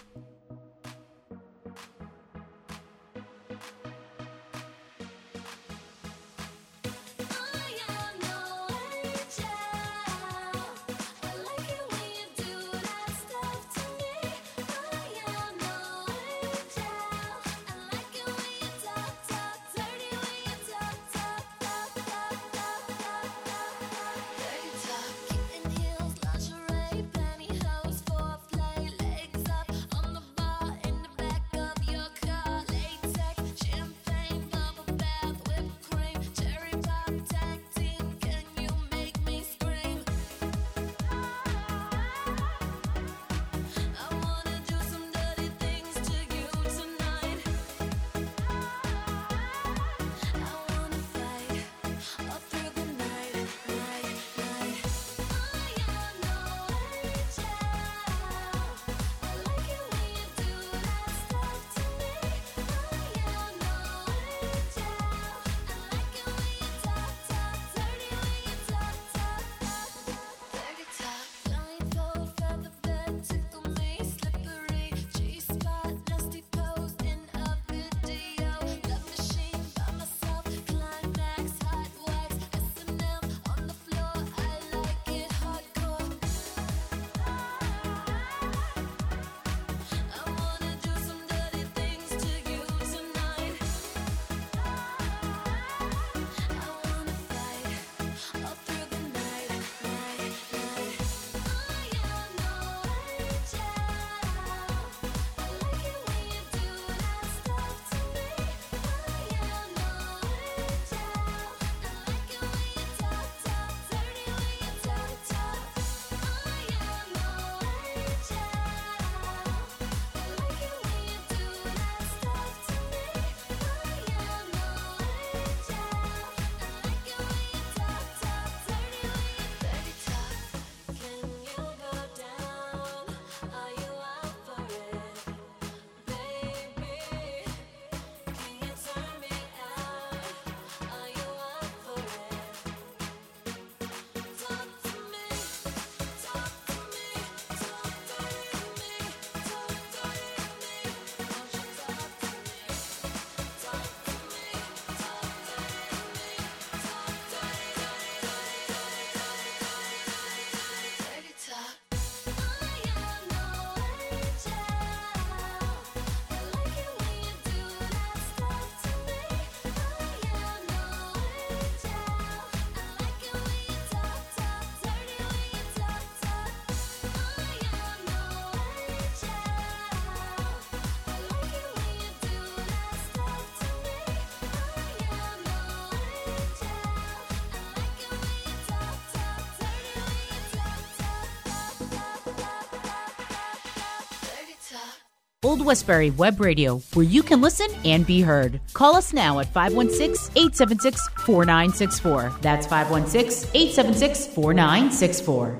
Westbury 195.64 196.10
Web 196.10 196.40
Radio, 196.40 196.78
where 196.92 197.04
you 197.04 197.22
can 197.22 197.40
listen 197.40 197.68
and 197.84 198.06
be 198.06 198.20
heard. 198.20 198.60
Call 198.74 198.94
us 198.94 199.12
now 199.12 199.40
at 199.40 199.52
516 199.52 200.30
876 200.36 201.08
4964. 201.24 202.38
That's 202.40 202.66
516 202.66 203.50
876 203.54 204.26
4964. 204.34 205.58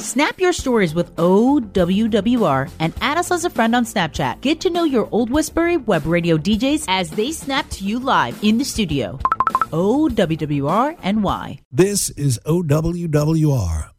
Snap 0.00 0.38
your 0.38 0.52
stories 0.52 0.94
with 0.94 1.16
OWWR 1.16 2.70
and 2.78 2.92
add 3.00 3.16
us 3.16 3.30
as 3.30 3.44
a 3.44 3.50
friend 3.50 3.74
on 3.74 3.84
Snapchat. 3.84 4.40
Get 4.42 4.60
to 4.60 4.70
know 4.70 4.84
your 4.84 5.08
Old 5.10 5.30
Westbury 5.30 5.78
Web 5.78 6.04
Radio 6.06 6.36
DJs 6.36 6.84
as 6.88 7.10
they 7.10 7.32
snap 7.32 7.68
to 7.70 7.84
you 7.84 7.98
live 7.98 8.38
in 8.44 8.58
the 8.58 8.64
studio. 8.64 9.18
OWWR 9.72 11.02
NY. 11.02 11.58
This 11.72 12.10
is 12.10 12.38
OWWR, 12.46 13.90